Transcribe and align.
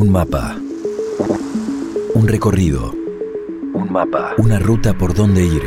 Un 0.00 0.12
mapa. 0.12 0.56
Un 2.14 2.26
recorrido. 2.26 2.94
Un 3.74 3.92
mapa. 3.92 4.32
Una 4.38 4.58
ruta 4.58 4.96
por 4.96 5.12
donde 5.12 5.44
ir. 5.44 5.62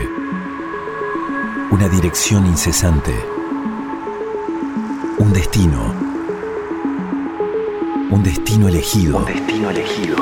Una 1.70 1.88
dirección 1.88 2.48
incesante. 2.48 3.14
Un 5.20 5.34
destino. 5.34 5.94
Un 8.10 8.24
destino 8.24 8.70
elegido. 8.70 9.20
Un 9.20 9.26
destino 9.26 9.70
elegido. 9.70 10.16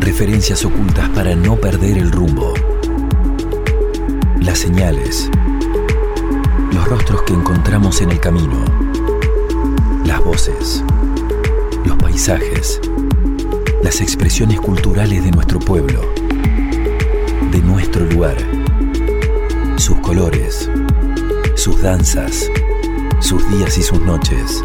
Referencias 0.00 0.62
ocultas 0.66 1.08
para 1.08 1.34
no 1.34 1.56
perder 1.56 1.96
el 1.96 2.12
rumbo. 2.12 2.52
Las 4.42 4.58
señales. 4.58 5.30
Los 6.70 6.86
rostros 6.86 7.22
que 7.22 7.32
encontramos 7.32 8.02
en 8.02 8.10
el 8.10 8.20
camino. 8.20 8.62
Las 10.04 10.22
voces. 10.22 10.84
Paisajes. 12.18 12.80
Las 13.84 14.00
expresiones 14.00 14.60
culturales 14.60 15.22
de 15.22 15.30
nuestro 15.30 15.60
pueblo. 15.60 16.00
De 17.52 17.60
nuestro 17.60 18.04
lugar. 18.06 18.34
Sus 19.76 19.96
colores. 20.00 20.68
Sus 21.54 21.80
danzas. 21.80 22.50
Sus 23.20 23.48
días 23.52 23.78
y 23.78 23.82
sus 23.84 24.00
noches. 24.00 24.64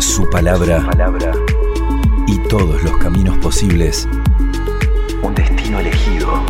Su 0.00 0.28
palabra. 0.28 0.84
Palabra. 0.90 1.30
Y 2.26 2.36
todos 2.48 2.82
los 2.82 2.96
caminos 2.96 3.38
posibles 3.38 4.08
Un 5.22 5.36
destino 5.36 5.78
elegido. 5.78 6.44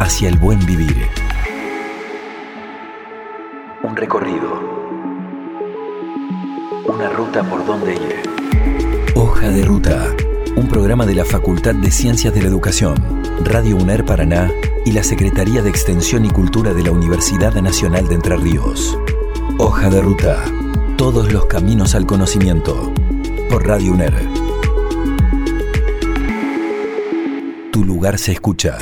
hacia 0.00 0.28
el 0.28 0.36
buen 0.36 0.58
vivir. 0.66 1.08
Un 3.82 3.96
recorrido. 3.96 4.60
Una 6.84 7.08
ruta 7.08 7.42
por 7.42 7.64
donde 7.64 7.94
ir. 7.94 8.39
Hoja 9.14 9.50
de 9.50 9.64
Ruta, 9.64 10.14
un 10.56 10.68
programa 10.68 11.04
de 11.04 11.14
la 11.14 11.24
Facultad 11.24 11.74
de 11.74 11.90
Ciencias 11.90 12.32
de 12.32 12.42
la 12.42 12.48
Educación, 12.48 12.94
Radio 13.44 13.76
UNER 13.76 14.04
Paraná 14.04 14.50
y 14.84 14.92
la 14.92 15.02
Secretaría 15.02 15.62
de 15.62 15.70
Extensión 15.70 16.24
y 16.24 16.30
Cultura 16.30 16.72
de 16.72 16.82
la 16.82 16.92
Universidad 16.92 17.54
Nacional 17.60 18.08
de 18.08 18.14
Entre 18.14 18.36
Ríos. 18.36 18.96
Hoja 19.58 19.90
de 19.90 20.00
Ruta, 20.00 20.44
todos 20.96 21.32
los 21.32 21.46
caminos 21.46 21.94
al 21.94 22.06
conocimiento, 22.06 22.92
por 23.48 23.66
Radio 23.66 23.92
UNER. 23.92 24.14
Tu 27.72 27.84
lugar 27.84 28.18
se 28.18 28.32
escucha. 28.32 28.78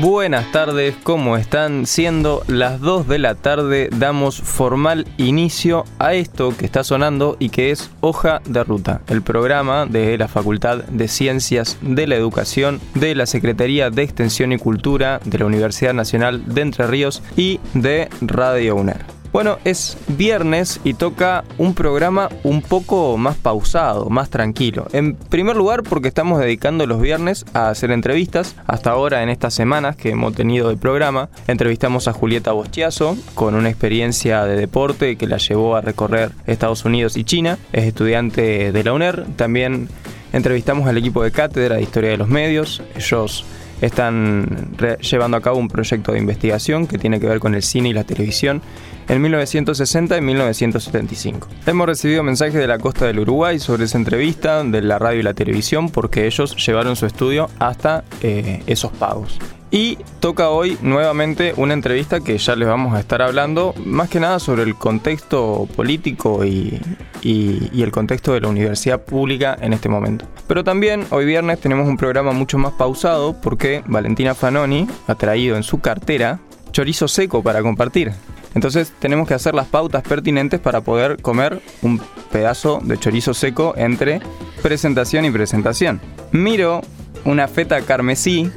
Buenas 0.00 0.50
tardes, 0.50 0.96
¿cómo 1.04 1.36
están? 1.36 1.86
Siendo 1.86 2.42
las 2.48 2.80
2 2.80 3.06
de 3.06 3.18
la 3.18 3.36
tarde, 3.36 3.88
damos 3.96 4.40
formal 4.40 5.06
inicio 5.18 5.84
a 6.00 6.14
esto 6.14 6.56
que 6.56 6.66
está 6.66 6.82
sonando 6.82 7.36
y 7.38 7.50
que 7.50 7.70
es 7.70 7.90
Hoja 8.00 8.42
de 8.44 8.64
Ruta, 8.64 9.02
el 9.06 9.22
programa 9.22 9.86
de 9.86 10.18
la 10.18 10.26
Facultad 10.26 10.78
de 10.84 11.06
Ciencias 11.06 11.78
de 11.80 12.08
la 12.08 12.16
Educación 12.16 12.80
de 12.94 13.14
la 13.14 13.26
Secretaría 13.26 13.90
de 13.90 14.02
Extensión 14.02 14.52
y 14.52 14.58
Cultura 14.58 15.20
de 15.24 15.38
la 15.38 15.46
Universidad 15.46 15.94
Nacional 15.94 16.42
de 16.52 16.62
Entre 16.62 16.86
Ríos 16.88 17.22
y 17.36 17.60
de 17.74 18.08
Radio 18.20 18.74
UNER. 18.74 19.13
Bueno, 19.34 19.58
es 19.64 19.98
viernes 20.06 20.80
y 20.84 20.94
toca 20.94 21.42
un 21.58 21.74
programa 21.74 22.28
un 22.44 22.62
poco 22.62 23.16
más 23.16 23.34
pausado, 23.34 24.08
más 24.08 24.30
tranquilo. 24.30 24.86
En 24.92 25.16
primer 25.16 25.56
lugar 25.56 25.82
porque 25.82 26.06
estamos 26.06 26.38
dedicando 26.38 26.86
los 26.86 27.00
viernes 27.00 27.44
a 27.52 27.68
hacer 27.68 27.90
entrevistas. 27.90 28.54
Hasta 28.68 28.92
ahora 28.92 29.24
en 29.24 29.30
estas 29.30 29.52
semanas 29.52 29.96
que 29.96 30.10
hemos 30.10 30.36
tenido 30.36 30.68
de 30.68 30.76
programa, 30.76 31.30
entrevistamos 31.48 32.06
a 32.06 32.12
Julieta 32.12 32.52
Bostiazo 32.52 33.16
con 33.34 33.56
una 33.56 33.70
experiencia 33.70 34.44
de 34.44 34.54
deporte 34.54 35.16
que 35.16 35.26
la 35.26 35.38
llevó 35.38 35.74
a 35.74 35.80
recorrer 35.80 36.30
Estados 36.46 36.84
Unidos 36.84 37.16
y 37.16 37.24
China. 37.24 37.58
Es 37.72 37.86
estudiante 37.86 38.70
de 38.70 38.84
la 38.84 38.92
UNER. 38.92 39.26
También 39.34 39.88
entrevistamos 40.32 40.86
al 40.86 40.96
equipo 40.96 41.24
de 41.24 41.32
cátedra 41.32 41.74
de 41.74 41.82
Historia 41.82 42.10
de 42.10 42.18
los 42.18 42.28
Medios. 42.28 42.84
Ellos 42.94 43.44
están 43.80 44.76
llevando 45.00 45.36
a 45.36 45.40
cabo 45.40 45.58
un 45.58 45.68
proyecto 45.68 46.12
de 46.12 46.18
investigación 46.18 46.86
que 46.86 46.98
tiene 46.98 47.20
que 47.20 47.26
ver 47.26 47.40
con 47.40 47.54
el 47.54 47.62
cine 47.62 47.90
y 47.90 47.92
la 47.92 48.04
televisión 48.04 48.62
en 49.08 49.20
1960 49.20 50.16
y 50.16 50.20
1975. 50.20 51.48
Hemos 51.66 51.86
recibido 51.86 52.22
mensajes 52.22 52.54
de 52.54 52.66
la 52.66 52.78
costa 52.78 53.06
del 53.06 53.18
Uruguay 53.18 53.58
sobre 53.58 53.84
esa 53.84 53.98
entrevista, 53.98 54.64
de 54.64 54.82
la 54.82 54.98
radio 54.98 55.20
y 55.20 55.22
la 55.22 55.34
televisión, 55.34 55.90
porque 55.90 56.26
ellos 56.26 56.56
llevaron 56.64 56.96
su 56.96 57.06
estudio 57.06 57.50
hasta 57.58 58.04
eh, 58.22 58.62
esos 58.66 58.92
pagos. 58.92 59.38
Y 59.76 59.98
toca 60.20 60.50
hoy 60.50 60.78
nuevamente 60.82 61.52
una 61.56 61.74
entrevista 61.74 62.20
que 62.20 62.38
ya 62.38 62.54
les 62.54 62.68
vamos 62.68 62.94
a 62.94 63.00
estar 63.00 63.20
hablando, 63.22 63.74
más 63.84 64.08
que 64.08 64.20
nada 64.20 64.38
sobre 64.38 64.62
el 64.62 64.76
contexto 64.76 65.66
político 65.74 66.44
y, 66.44 66.80
y- 67.22 67.82
el 67.82 67.90
contexto 67.90 68.34
de 68.34 68.40
la 68.40 68.46
universidad 68.46 69.02
pública 69.02 69.56
en 69.60 69.72
este 69.72 69.88
momento. 69.88 70.26
Pero 70.46 70.62
también 70.62 71.04
hoy 71.10 71.24
viernes 71.24 71.58
tenemos 71.58 71.88
un 71.88 71.96
programa 71.96 72.30
mucho 72.30 72.56
más 72.56 72.72
pausado 72.74 73.34
porque 73.40 73.82
Valentina 73.86 74.36
Fanoni 74.36 74.86
ha 75.08 75.16
traído 75.16 75.56
en 75.56 75.64
su 75.64 75.80
cartera 75.80 76.38
chorizo 76.70 77.08
seco 77.08 77.42
para 77.42 77.60
compartir. 77.60 78.12
Entonces 78.54 78.92
tenemos 79.00 79.26
que 79.26 79.34
hacer 79.34 79.56
las 79.56 79.66
pautas 79.66 80.04
pertinentes 80.04 80.60
para 80.60 80.82
poder 80.82 81.20
comer 81.20 81.60
un 81.82 82.00
pedazo 82.30 82.78
de 82.84 82.96
chorizo 82.96 83.34
seco 83.34 83.74
entre 83.76 84.20
presentación 84.62 85.24
y 85.24 85.32
presentación. 85.32 86.00
Miro 86.30 86.80
una 87.24 87.48
feta 87.48 87.80
carmesí 87.80 88.52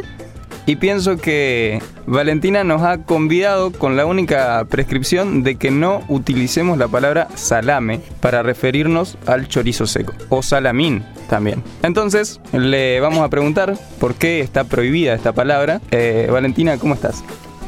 y 0.68 0.76
pienso 0.76 1.18
que 1.18 1.82
Valentina 2.06 2.64
nos 2.64 2.84
ha 2.84 3.00
convidado 3.00 3.72
con 3.72 3.96
la 3.96 4.06
única 4.06 4.64
prescripción 4.66 5.42
de 5.42 5.56
que 5.56 5.72
no 5.72 6.04
utilicemos 6.10 6.78
la 6.78 6.90
palabra 6.90 7.30
salame 7.36 8.02
para 8.20 8.44
referirnos 8.44 9.18
al 9.26 9.48
chorizo 9.48 9.88
seco 9.88 10.14
o 10.30 10.44
salamín 10.44 11.04
también. 11.30 11.64
Entonces 11.84 12.42
le 12.52 13.00
vamos 13.00 13.20
a 13.20 13.30
preguntar 13.30 13.76
por 14.00 14.16
qué 14.16 14.42
está 14.42 14.66
prohibida 14.66 15.14
esta 15.14 15.32
palabra. 15.32 15.82
Eh, 15.90 16.28
Valentina, 16.30 16.78
¿cómo 16.78 16.94
estás? 16.94 17.24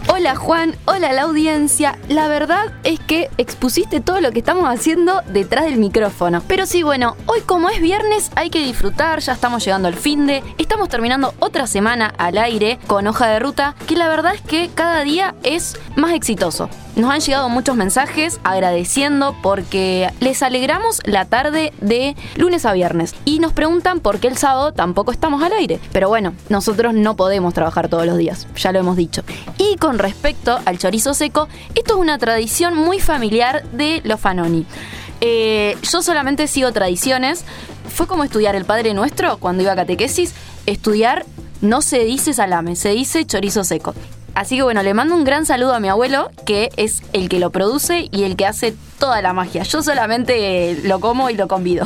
Hola 0.07 0.35
Juan, 0.35 0.75
hola 0.85 1.13
la 1.13 1.23
audiencia. 1.23 1.97
La 2.07 2.27
verdad 2.27 2.73
es 2.83 2.99
que 2.99 3.29
expusiste 3.37 4.01
todo 4.01 4.21
lo 4.21 4.31
que 4.31 4.39
estamos 4.39 4.65
haciendo 4.65 5.21
detrás 5.27 5.65
del 5.65 5.77
micrófono. 5.77 6.41
Pero 6.47 6.65
sí, 6.65 6.83
bueno, 6.83 7.15
hoy 7.25 7.41
como 7.41 7.69
es 7.69 7.81
viernes 7.81 8.31
hay 8.35 8.49
que 8.49 8.59
disfrutar, 8.59 9.19
ya 9.19 9.33
estamos 9.33 9.63
llegando 9.63 9.87
al 9.87 9.95
fin 9.95 10.25
de, 10.25 10.43
estamos 10.57 10.89
terminando 10.89 11.33
otra 11.39 11.67
semana 11.67 12.13
al 12.17 12.37
aire 12.37 12.79
con 12.87 13.07
hoja 13.07 13.27
de 13.27 13.39
ruta, 13.39 13.75
que 13.87 13.95
la 13.95 14.09
verdad 14.09 14.33
es 14.35 14.41
que 14.41 14.69
cada 14.73 15.01
día 15.01 15.35
es 15.43 15.77
más 15.95 16.13
exitoso. 16.13 16.69
Nos 16.95 17.11
han 17.11 17.21
llegado 17.21 17.47
muchos 17.47 17.77
mensajes 17.77 18.41
agradeciendo 18.43 19.33
porque 19.41 20.09
les 20.19 20.43
alegramos 20.43 20.99
la 21.05 21.23
tarde 21.23 21.71
de 21.79 22.17
lunes 22.35 22.65
a 22.65 22.73
viernes 22.73 23.15
y 23.23 23.39
nos 23.39 23.53
preguntan 23.53 24.01
por 24.01 24.19
qué 24.19 24.27
el 24.27 24.37
sábado 24.37 24.73
tampoco 24.73 25.13
estamos 25.13 25.41
al 25.41 25.53
aire. 25.53 25.79
Pero 25.93 26.09
bueno, 26.09 26.33
nosotros 26.49 26.93
no 26.93 27.15
podemos 27.15 27.53
trabajar 27.53 27.87
todos 27.87 28.05
los 28.05 28.17
días, 28.17 28.47
ya 28.57 28.73
lo 28.73 28.79
hemos 28.79 28.97
dicho. 28.97 29.23
Y 29.57 29.77
con 29.77 29.88
respecto 29.97 30.59
al 30.65 30.77
chorizo 30.77 31.13
seco, 31.13 31.47
esto 31.73 31.95
es 31.95 31.99
una 31.99 32.17
tradición 32.17 32.75
muy 32.75 32.99
familiar 32.99 33.63
de 33.71 34.01
los 34.03 34.19
Fanoni. 34.19 34.65
Eh, 35.21 35.77
yo 35.81 36.01
solamente 36.01 36.47
sigo 36.47 36.71
tradiciones. 36.71 37.43
Fue 37.89 38.07
como 38.07 38.23
estudiar 38.23 38.55
el 38.55 38.65
Padre 38.65 38.93
Nuestro 38.93 39.37
cuando 39.37 39.63
iba 39.63 39.71
a 39.71 39.75
catequesis. 39.75 40.33
Estudiar 40.65 41.25
no 41.61 41.81
se 41.81 42.03
dice 42.03 42.33
salame, 42.33 42.75
se 42.75 42.89
dice 42.89 43.25
chorizo 43.25 43.63
seco. 43.63 43.93
Así 44.35 44.55
que 44.55 44.63
bueno, 44.63 44.83
le 44.83 44.93
mando 44.93 45.15
un 45.15 45.23
gran 45.23 45.45
saludo 45.45 45.73
a 45.73 45.79
mi 45.79 45.89
abuelo, 45.89 46.29
que 46.45 46.69
es 46.77 47.01
el 47.13 47.27
que 47.29 47.39
lo 47.39 47.49
produce 47.49 48.07
y 48.11 48.23
el 48.23 48.35
que 48.35 48.45
hace 48.45 48.75
toda 48.99 49.21
la 49.21 49.33
magia. 49.33 49.63
Yo 49.63 49.81
solamente 49.81 50.79
lo 50.83 50.99
como 50.99 51.29
y 51.29 51.35
lo 51.35 51.47
convido. 51.47 51.85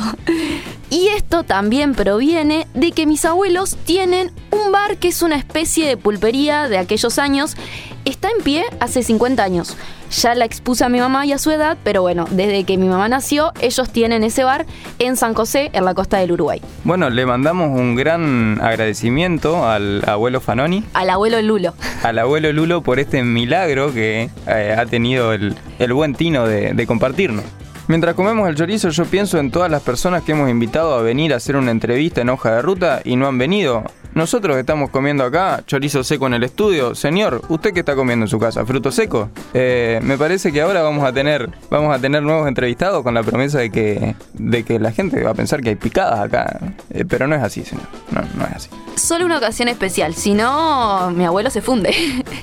Y 0.90 1.08
esto 1.08 1.42
también 1.42 1.94
proviene 1.94 2.68
de 2.74 2.92
que 2.92 3.06
mis 3.06 3.24
abuelos 3.24 3.76
tienen 3.84 4.30
un 4.52 4.70
bar 4.70 4.98
que 4.98 5.08
es 5.08 5.22
una 5.22 5.34
especie 5.34 5.88
de 5.88 5.96
pulpería 5.96 6.68
de 6.68 6.78
aquellos 6.78 7.18
años. 7.18 7.56
Está 8.04 8.28
en 8.36 8.44
pie 8.44 8.64
hace 8.80 9.02
50 9.02 9.42
años. 9.42 9.76
Ya 10.10 10.34
la 10.34 10.44
expuse 10.44 10.84
a 10.84 10.90
mi 10.90 11.00
mamá 11.00 11.24
y 11.24 11.32
a 11.32 11.38
su 11.38 11.50
edad, 11.50 11.78
pero 11.82 12.02
bueno, 12.02 12.26
desde 12.30 12.64
que 12.64 12.76
mi 12.76 12.86
mamá 12.86 13.08
nació, 13.08 13.52
ellos 13.62 13.88
tienen 13.90 14.22
ese 14.24 14.44
bar 14.44 14.66
en 14.98 15.16
San 15.16 15.32
José, 15.32 15.70
en 15.72 15.86
la 15.86 15.94
costa 15.94 16.18
del 16.18 16.32
Uruguay. 16.32 16.60
Bueno, 16.84 17.08
le 17.08 17.24
mandamos 17.24 17.70
un 17.70 17.94
gran 17.96 18.60
agradecimiento 18.60 19.66
al 19.66 20.02
abuelo 20.06 20.42
Fanoni, 20.42 20.84
Al 20.92 21.08
abuelo 21.08 21.40
Lulo. 21.40 21.72
al 22.02 22.18
abuelo 22.18 22.52
Lulo 22.52 22.82
por 22.82 23.00
este 23.00 23.22
milagro 23.22 23.92
que 23.94 24.28
eh, 24.46 24.76
ha 24.78 24.84
tenido 24.84 25.32
el, 25.32 25.54
el 25.78 25.92
buen 25.94 26.14
tino 26.14 26.46
de, 26.46 26.74
de 26.74 26.86
compartirnos. 26.86 27.44
Mientras 27.88 28.14
comemos 28.14 28.48
el 28.48 28.54
chorizo 28.54 28.90
yo 28.90 29.04
pienso 29.06 29.38
en 29.38 29.50
todas 29.50 29.70
las 29.70 29.82
personas 29.82 30.22
que 30.22 30.32
hemos 30.32 30.48
invitado 30.50 30.94
a 30.94 31.02
venir 31.02 31.32
a 31.32 31.36
hacer 31.36 31.56
una 31.56 31.70
entrevista 31.70 32.20
en 32.20 32.28
hoja 32.28 32.54
de 32.56 32.62
ruta 32.62 33.00
y 33.04 33.16
no 33.16 33.26
han 33.26 33.38
venido. 33.38 33.82
Nosotros 34.14 34.56
estamos 34.56 34.90
comiendo 34.90 35.24
acá 35.24 35.62
chorizo 35.66 36.04
seco 36.04 36.26
en 36.28 36.34
el 36.34 36.44
estudio. 36.44 36.94
Señor, 36.94 37.42
¿usted 37.48 37.72
qué 37.72 37.80
está 37.80 37.96
comiendo 37.96 38.24
en 38.24 38.28
su 38.28 38.38
casa? 38.38 38.64
¿Fruto 38.64 38.92
seco? 38.92 39.28
Eh, 39.52 39.98
me 40.02 40.16
parece 40.16 40.52
que 40.52 40.60
ahora 40.60 40.82
vamos 40.82 41.04
a 41.04 41.12
tener 41.12 41.50
vamos 41.68 41.94
a 41.94 41.98
tener 41.98 42.22
nuevos 42.22 42.46
entrevistados 42.46 43.02
con 43.02 43.14
la 43.14 43.22
promesa 43.22 43.58
de 43.58 43.70
que, 43.70 44.14
de 44.34 44.64
que 44.64 44.78
la 44.78 44.92
gente 44.92 45.22
va 45.22 45.30
a 45.30 45.34
pensar 45.34 45.62
que 45.62 45.70
hay 45.70 45.76
picadas 45.76 46.20
acá. 46.20 46.60
Eh, 46.90 47.04
pero 47.04 47.26
no 47.26 47.34
es 47.34 47.42
así, 47.42 47.64
señor. 47.64 47.86
No, 48.12 48.20
no 48.36 48.46
es 48.46 48.52
así. 48.52 48.70
Solo 48.94 49.26
una 49.26 49.38
ocasión 49.38 49.68
especial, 49.68 50.14
si 50.14 50.34
no, 50.34 51.10
mi 51.10 51.24
abuelo 51.24 51.50
se 51.50 51.60
funde. 51.60 51.94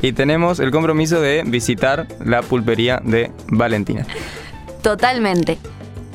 Y 0.01 0.13
tenemos 0.13 0.59
el 0.59 0.71
compromiso 0.71 1.21
de 1.21 1.44
visitar 1.45 2.07
la 2.24 2.41
pulpería 2.41 3.01
de 3.03 3.31
Valentina. 3.47 4.06
Totalmente. 4.81 5.57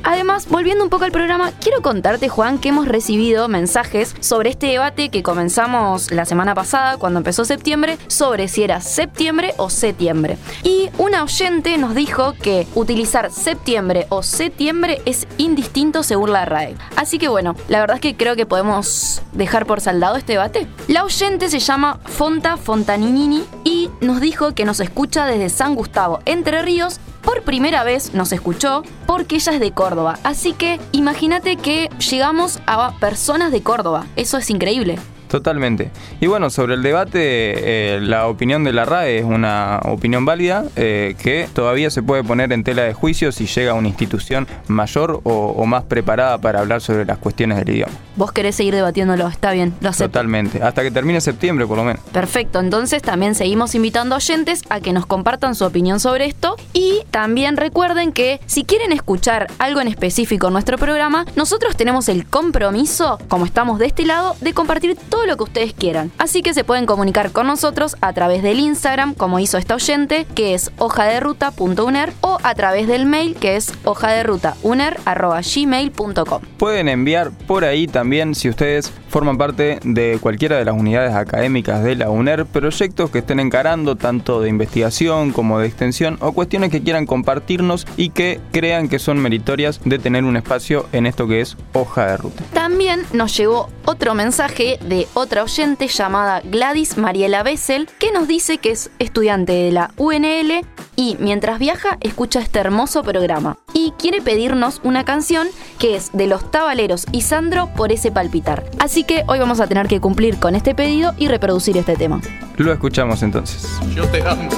Además, 0.02 0.48
volviendo 0.48 0.84
un 0.84 0.90
poco 0.90 1.04
al 1.04 1.12
programa, 1.12 1.52
quiero 1.60 1.82
contarte, 1.82 2.28
Juan, 2.28 2.58
que 2.58 2.68
hemos 2.68 2.86
recibido 2.86 3.48
mensajes 3.48 4.14
sobre 4.20 4.50
este 4.50 4.68
debate 4.68 5.08
que 5.08 5.22
comenzamos 5.22 6.10
la 6.10 6.24
semana 6.24 6.54
pasada, 6.54 6.96
cuando 6.96 7.18
empezó 7.18 7.44
septiembre, 7.44 7.98
sobre 8.06 8.48
si 8.48 8.62
era 8.62 8.80
septiembre 8.80 9.54
o 9.56 9.70
septiembre. 9.70 10.38
Y 10.62 10.90
una 10.98 11.24
oyente 11.24 11.76
nos 11.78 11.94
dijo 11.94 12.34
que 12.34 12.66
utilizar 12.74 13.30
septiembre 13.30 14.06
o 14.08 14.22
septiembre 14.22 15.00
es 15.04 15.26
indistinto 15.38 16.02
según 16.02 16.32
la 16.32 16.44
RAE. 16.44 16.76
Así 16.96 17.18
que 17.18 17.28
bueno, 17.28 17.56
la 17.68 17.80
verdad 17.80 17.96
es 17.96 18.00
que 18.00 18.16
creo 18.16 18.36
que 18.36 18.46
podemos 18.46 19.22
dejar 19.32 19.66
por 19.66 19.80
saldado 19.80 20.16
este 20.16 20.32
debate. 20.32 20.66
La 20.88 21.04
oyente 21.04 21.48
se 21.48 21.58
llama 21.58 22.00
Fonta 22.04 22.56
Fontaninini 22.56 23.44
y 23.64 23.90
nos 24.00 24.20
dijo 24.20 24.54
que 24.54 24.64
nos 24.64 24.80
escucha 24.80 25.26
desde 25.26 25.48
San 25.48 25.74
Gustavo, 25.74 26.20
Entre 26.24 26.62
Ríos, 26.62 27.00
por 27.26 27.42
primera 27.42 27.84
vez 27.84 28.14
nos 28.14 28.32
escuchó 28.32 28.82
porque 29.04 29.34
ella 29.34 29.52
es 29.52 29.60
de 29.60 29.72
Córdoba. 29.72 30.18
Así 30.22 30.54
que 30.54 30.80
imagínate 30.92 31.56
que 31.56 31.90
llegamos 32.10 32.60
a 32.66 32.96
personas 32.98 33.52
de 33.52 33.62
Córdoba. 33.62 34.06
Eso 34.14 34.38
es 34.38 34.48
increíble. 34.48 34.96
Totalmente. 35.28 35.90
Y 36.20 36.28
bueno, 36.28 36.50
sobre 36.50 36.74
el 36.74 36.82
debate, 36.84 37.18
eh, 37.20 38.00
la 38.00 38.28
opinión 38.28 38.62
de 38.62 38.72
la 38.72 38.84
RAE 38.84 39.18
es 39.18 39.24
una 39.24 39.80
opinión 39.84 40.24
válida 40.24 40.64
eh, 40.76 41.16
que 41.20 41.48
todavía 41.52 41.90
se 41.90 42.00
puede 42.00 42.22
poner 42.22 42.52
en 42.52 42.62
tela 42.62 42.82
de 42.82 42.94
juicio 42.94 43.32
si 43.32 43.46
llega 43.46 43.72
a 43.72 43.74
una 43.74 43.88
institución 43.88 44.46
mayor 44.68 45.20
o, 45.24 45.66
más 45.66 45.82
preparada 45.82 46.38
para 46.38 46.60
hablar 46.60 46.80
sobre 46.80 47.04
las 47.04 47.18
cuestiones 47.18 47.58
del 47.58 47.70
idioma. 47.70 47.92
Vos 48.16 48.32
querés 48.32 48.56
seguir 48.56 48.74
debatiéndolo, 48.74 49.28
está 49.28 49.52
bien, 49.52 49.74
lo 49.80 49.90
acepto. 49.90 50.12
Totalmente, 50.12 50.62
hasta 50.62 50.82
que 50.82 50.90
termine 50.90 51.20
septiembre 51.20 51.66
por 51.66 51.76
lo 51.76 51.84
menos. 51.84 52.02
Perfecto, 52.12 52.60
entonces 52.60 53.02
también 53.02 53.34
seguimos 53.34 53.74
invitando 53.74 54.14
a 54.14 54.18
oyentes 54.18 54.62
a 54.70 54.80
que 54.80 54.92
nos 54.92 55.06
compartan 55.06 55.54
su 55.54 55.64
opinión 55.64 56.00
sobre 56.00 56.26
esto 56.26 56.56
y 56.72 57.02
también 57.10 57.56
recuerden 57.56 58.12
que 58.12 58.40
si 58.46 58.64
quieren 58.64 58.92
escuchar 58.92 59.48
algo 59.58 59.80
en 59.80 59.88
específico 59.88 60.46
en 60.46 60.52
nuestro 60.54 60.78
programa, 60.78 61.26
nosotros 61.36 61.76
tenemos 61.76 62.08
el 62.08 62.26
compromiso, 62.26 63.18
como 63.28 63.44
estamos 63.44 63.78
de 63.78 63.86
este 63.86 64.06
lado, 64.06 64.36
de 64.40 64.54
compartir 64.54 64.96
todo 64.96 65.26
lo 65.26 65.36
que 65.36 65.44
ustedes 65.44 65.74
quieran. 65.74 66.10
Así 66.18 66.42
que 66.42 66.54
se 66.54 66.64
pueden 66.64 66.86
comunicar 66.86 67.32
con 67.32 67.46
nosotros 67.46 67.96
a 68.00 68.12
través 68.12 68.42
del 68.42 68.58
Instagram, 68.60 69.14
como 69.14 69.38
hizo 69.38 69.58
esta 69.58 69.74
oyente, 69.74 70.26
que 70.34 70.54
es 70.54 70.70
hojaderuta.uner, 70.78 72.12
o 72.20 72.38
a 72.42 72.54
través 72.54 72.88
del 72.88 73.06
mail, 73.06 73.36
que 73.36 73.56
es 73.56 73.72
hojaderutauner.gmail.com. 73.84 76.42
Pueden 76.58 76.88
enviar 76.88 77.30
por 77.46 77.64
ahí 77.64 77.86
también, 77.86 78.05
si 78.34 78.48
ustedes 78.48 78.92
forman 79.08 79.36
parte 79.36 79.80
de 79.82 80.18
cualquiera 80.20 80.56
de 80.56 80.64
las 80.64 80.76
unidades 80.76 81.12
académicas 81.14 81.82
de 81.82 81.96
la 81.96 82.08
UNER, 82.08 82.46
proyectos 82.46 83.10
que 83.10 83.18
estén 83.18 83.40
encarando 83.40 83.96
tanto 83.96 84.40
de 84.40 84.48
investigación 84.48 85.32
como 85.32 85.58
de 85.58 85.66
extensión 85.66 86.16
o 86.20 86.32
cuestiones 86.32 86.70
que 86.70 86.82
quieran 86.82 87.04
compartirnos 87.04 87.84
y 87.96 88.10
que 88.10 88.40
crean 88.52 88.88
que 88.88 89.00
son 89.00 89.18
meritorias 89.18 89.80
de 89.84 89.98
tener 89.98 90.22
un 90.22 90.36
espacio 90.36 90.86
en 90.92 91.06
esto 91.06 91.26
que 91.26 91.40
es 91.40 91.56
hoja 91.72 92.06
de 92.06 92.16
ruta. 92.16 92.44
También 92.52 93.02
nos 93.12 93.36
llegó 93.36 93.70
otro 93.84 94.14
mensaje 94.14 94.78
de 94.86 95.08
otra 95.14 95.42
oyente 95.42 95.88
llamada 95.88 96.40
Gladys 96.44 96.96
Mariela 96.98 97.42
Bessel, 97.42 97.88
que 97.98 98.12
nos 98.12 98.28
dice 98.28 98.58
que 98.58 98.70
es 98.70 98.90
estudiante 99.00 99.52
de 99.52 99.72
la 99.72 99.90
UNL 99.96 100.64
y 100.96 101.16
mientras 101.20 101.58
viaja 101.58 101.98
escucha 102.00 102.40
este 102.40 102.58
hermoso 102.58 103.02
programa 103.02 103.58
y 103.74 103.92
quiere 103.98 104.22
pedirnos 104.22 104.80
una 104.82 105.04
canción 105.04 105.46
que 105.78 105.94
es 105.94 106.10
de 106.12 106.26
los 106.26 106.50
Tabaleros 106.50 107.06
y 107.12 107.20
Sandro 107.20 107.68
por 107.76 107.92
ese 107.96 108.10
palpitar. 108.10 108.64
Así 108.78 109.04
que 109.04 109.24
hoy 109.26 109.38
vamos 109.38 109.60
a 109.60 109.66
tener 109.66 109.88
que 109.88 110.00
cumplir 110.00 110.38
con 110.38 110.54
este 110.54 110.74
pedido 110.74 111.14
y 111.18 111.28
reproducir 111.28 111.76
este 111.76 111.96
tema. 111.96 112.20
Lo 112.56 112.72
escuchamos 112.72 113.22
entonces. 113.22 113.68
Yo 113.94 114.06
te 114.08 114.26
amo 114.26 114.48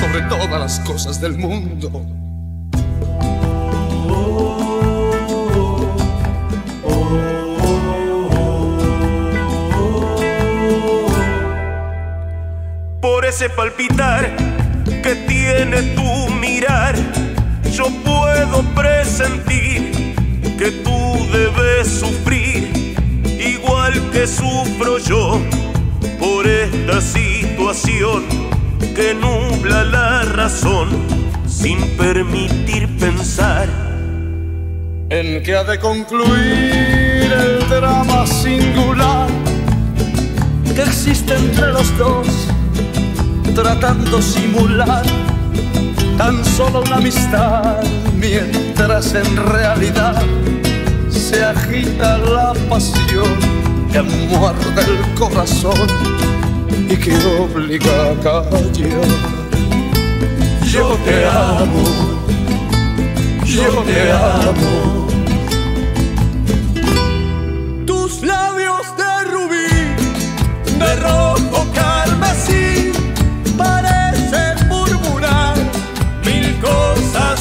sobre 0.00 0.22
todas 0.22 0.58
las 0.58 0.80
cosas 0.80 1.20
del 1.20 1.38
mundo 1.38 1.90
ese 13.36 13.50
palpitar 13.50 14.34
que 15.02 15.14
tiene 15.26 15.82
tu 15.94 16.28
mirar, 16.34 16.94
yo 17.70 17.84
puedo 18.04 18.62
presentir 18.74 19.90
que 20.56 20.70
tú 20.70 21.26
debes 21.32 21.88
sufrir, 21.88 22.35
que 24.16 24.26
sufro 24.26 24.96
yo 24.96 25.38
por 26.18 26.46
esta 26.46 27.02
situación 27.02 28.24
que 28.94 29.12
nubla 29.12 29.84
la 29.84 30.22
razón 30.22 30.88
sin 31.46 31.78
permitir 31.98 32.88
pensar 32.96 33.68
en 35.10 35.42
que 35.42 35.54
ha 35.54 35.64
de 35.64 35.78
concluir 35.78 37.30
el 37.30 37.68
drama 37.68 38.26
singular 38.26 39.28
que 40.74 40.80
existe 40.80 41.34
entre 41.34 41.72
los 41.72 41.98
dos 41.98 42.26
tratando 43.54 44.22
simular 44.22 45.04
tan 46.16 46.42
solo 46.42 46.80
una 46.80 46.96
amistad, 46.96 47.82
mientras 48.14 49.12
en 49.14 49.36
realidad 49.36 50.22
se 51.10 51.44
agita 51.44 52.16
la 52.16 52.54
pasión 52.70 53.55
que 53.92 54.02
muerde 54.02 54.82
el 54.82 55.14
corazón 55.14 55.86
y 56.88 56.96
que 56.96 57.14
obliga 57.40 58.10
a 58.10 58.14
callar. 58.22 59.08
Yo 60.64 60.96
te 61.04 61.26
amo, 61.26 61.84
yo 63.44 63.82
te 63.82 64.12
amo. 64.12 65.06
Tus 67.86 68.22
labios 68.22 68.86
de 68.96 69.30
rubí, 69.30 69.70
de 70.78 70.96
rojo 70.96 71.66
carmesí 71.74 72.76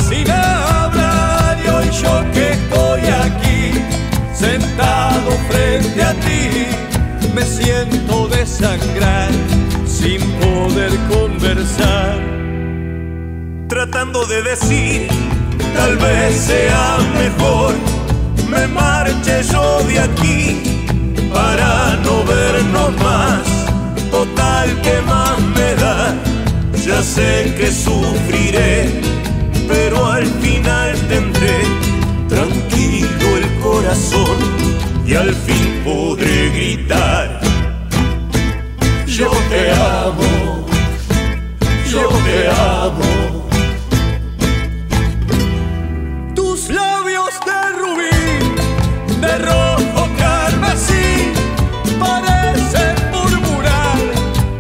sin 0.08 0.30
hablar 0.30 1.58
y 1.64 1.68
hoy 1.68 1.90
yo 1.90 2.24
que 2.34 2.52
estoy 2.52 3.02
aquí 3.02 3.82
sentado 4.34 5.25
frente 5.56 6.02
a 6.04 6.14
ti 6.26 6.68
me 7.34 7.44
siento 7.44 8.28
desangrar 8.28 9.30
sin 9.86 10.22
poder 10.44 10.92
conversar. 11.14 12.20
Tratando 13.68 14.26
de 14.26 14.42
decir 14.44 15.08
tal 15.74 15.98
vez 15.98 16.36
sea 16.50 16.98
mejor 17.22 17.74
me 18.50 18.68
marche 18.68 19.36
yo 19.52 19.84
de 19.90 20.00
aquí 20.00 20.42
para 21.34 21.98
no 22.06 22.16
vernos 22.34 22.92
más. 23.08 23.44
Total 24.12 24.68
que 24.82 24.96
más 25.12 25.40
me 25.58 25.70
da 25.84 26.16
ya 26.86 27.02
sé 27.02 27.54
que 27.58 27.70
sufriré 27.72 29.02
pero 29.68 30.06
al 30.06 30.26
final 30.44 30.90
tendré 31.10 31.58
tranquilo 32.30 33.28
el 33.40 33.48
corazón 33.62 34.75
y 35.08 35.14
al 35.14 35.34
fin 35.34 35.82
podré 35.84 36.50
gritar. 36.50 37.40
Yo 39.06 39.30
te 39.50 39.72
amo, 39.72 40.66
yo 41.90 42.08
te 42.26 42.50
amo. 42.50 43.46
Tus 46.34 46.70
labios 46.70 47.30
de 47.46 47.62
rubí, 47.80 49.22
de 49.22 49.38
rojo 49.38 50.10
carmesí, 50.18 51.34
parecen 52.00 52.96
murmurar 53.12 53.98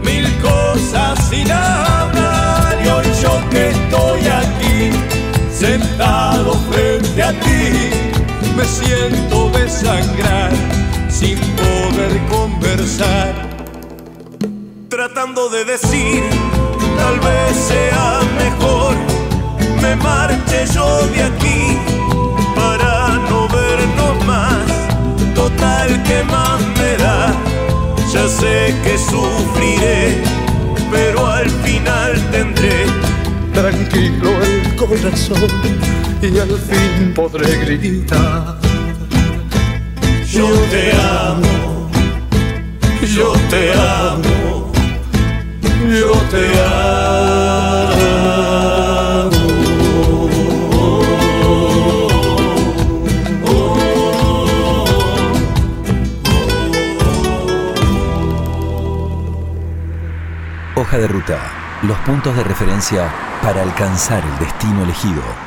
mil 0.04 0.28
cosas 0.40 1.28
sin 1.28 1.52
hablar. 1.52 2.80
Y 2.84 2.88
hoy 2.88 3.06
yo 3.22 3.50
que 3.50 3.70
estoy 3.70 4.22
aquí 4.28 4.92
sentado 5.52 6.54
frente 6.72 7.24
a 7.24 7.32
ti, 7.32 7.90
siento 8.65 9.50
desangrar 9.50 10.51
sin 11.10 11.38
poder 11.55 12.19
conversar. 12.29 13.34
Tratando 14.89 15.50
de 15.50 15.65
decir, 15.65 16.24
tal 16.98 17.19
vez 17.19 17.55
sea 17.55 18.19
mejor, 18.38 18.95
me 19.81 19.95
marche 19.95 20.65
yo 20.74 21.07
de 21.07 21.24
aquí 21.24 21.77
para 22.55 23.07
no 23.29 23.48
vernos 23.48 24.25
más. 24.25 24.65
Total 25.34 26.03
que 26.03 26.24
más 26.24 26.60
me 26.79 26.98
da, 26.98 27.34
ya 28.12 28.27
sé 28.27 28.74
que 28.84 28.98
sufriré, 28.98 30.24
pero 30.91 31.25
al 31.27 31.50
final 31.50 32.13
tendré 32.31 32.86
tranquilo 33.53 34.29
el 34.43 34.75
corazón 34.75 35.48
y 36.27 36.39
al 36.39 36.58
fin 36.58 37.13
podré 37.13 37.58
gritar. 37.65 38.58
Yo 40.27 40.48
te 40.72 40.91
amo, 40.94 41.89
yo 43.15 43.34
te 43.50 43.74
amo, 43.74 44.72
yo 46.00 46.12
te 46.32 46.62
amo. 46.63 47.05
Hoja 60.75 60.98
de 60.98 61.08
ruta, 61.08 61.38
los 61.84 61.98
puntos 62.00 62.36
de 62.36 62.44
referencia 62.44 63.13
para 63.41 63.62
alcanzar 63.62 64.24
el 64.24 64.46
destino 64.46 64.84
elegido. 64.84 65.45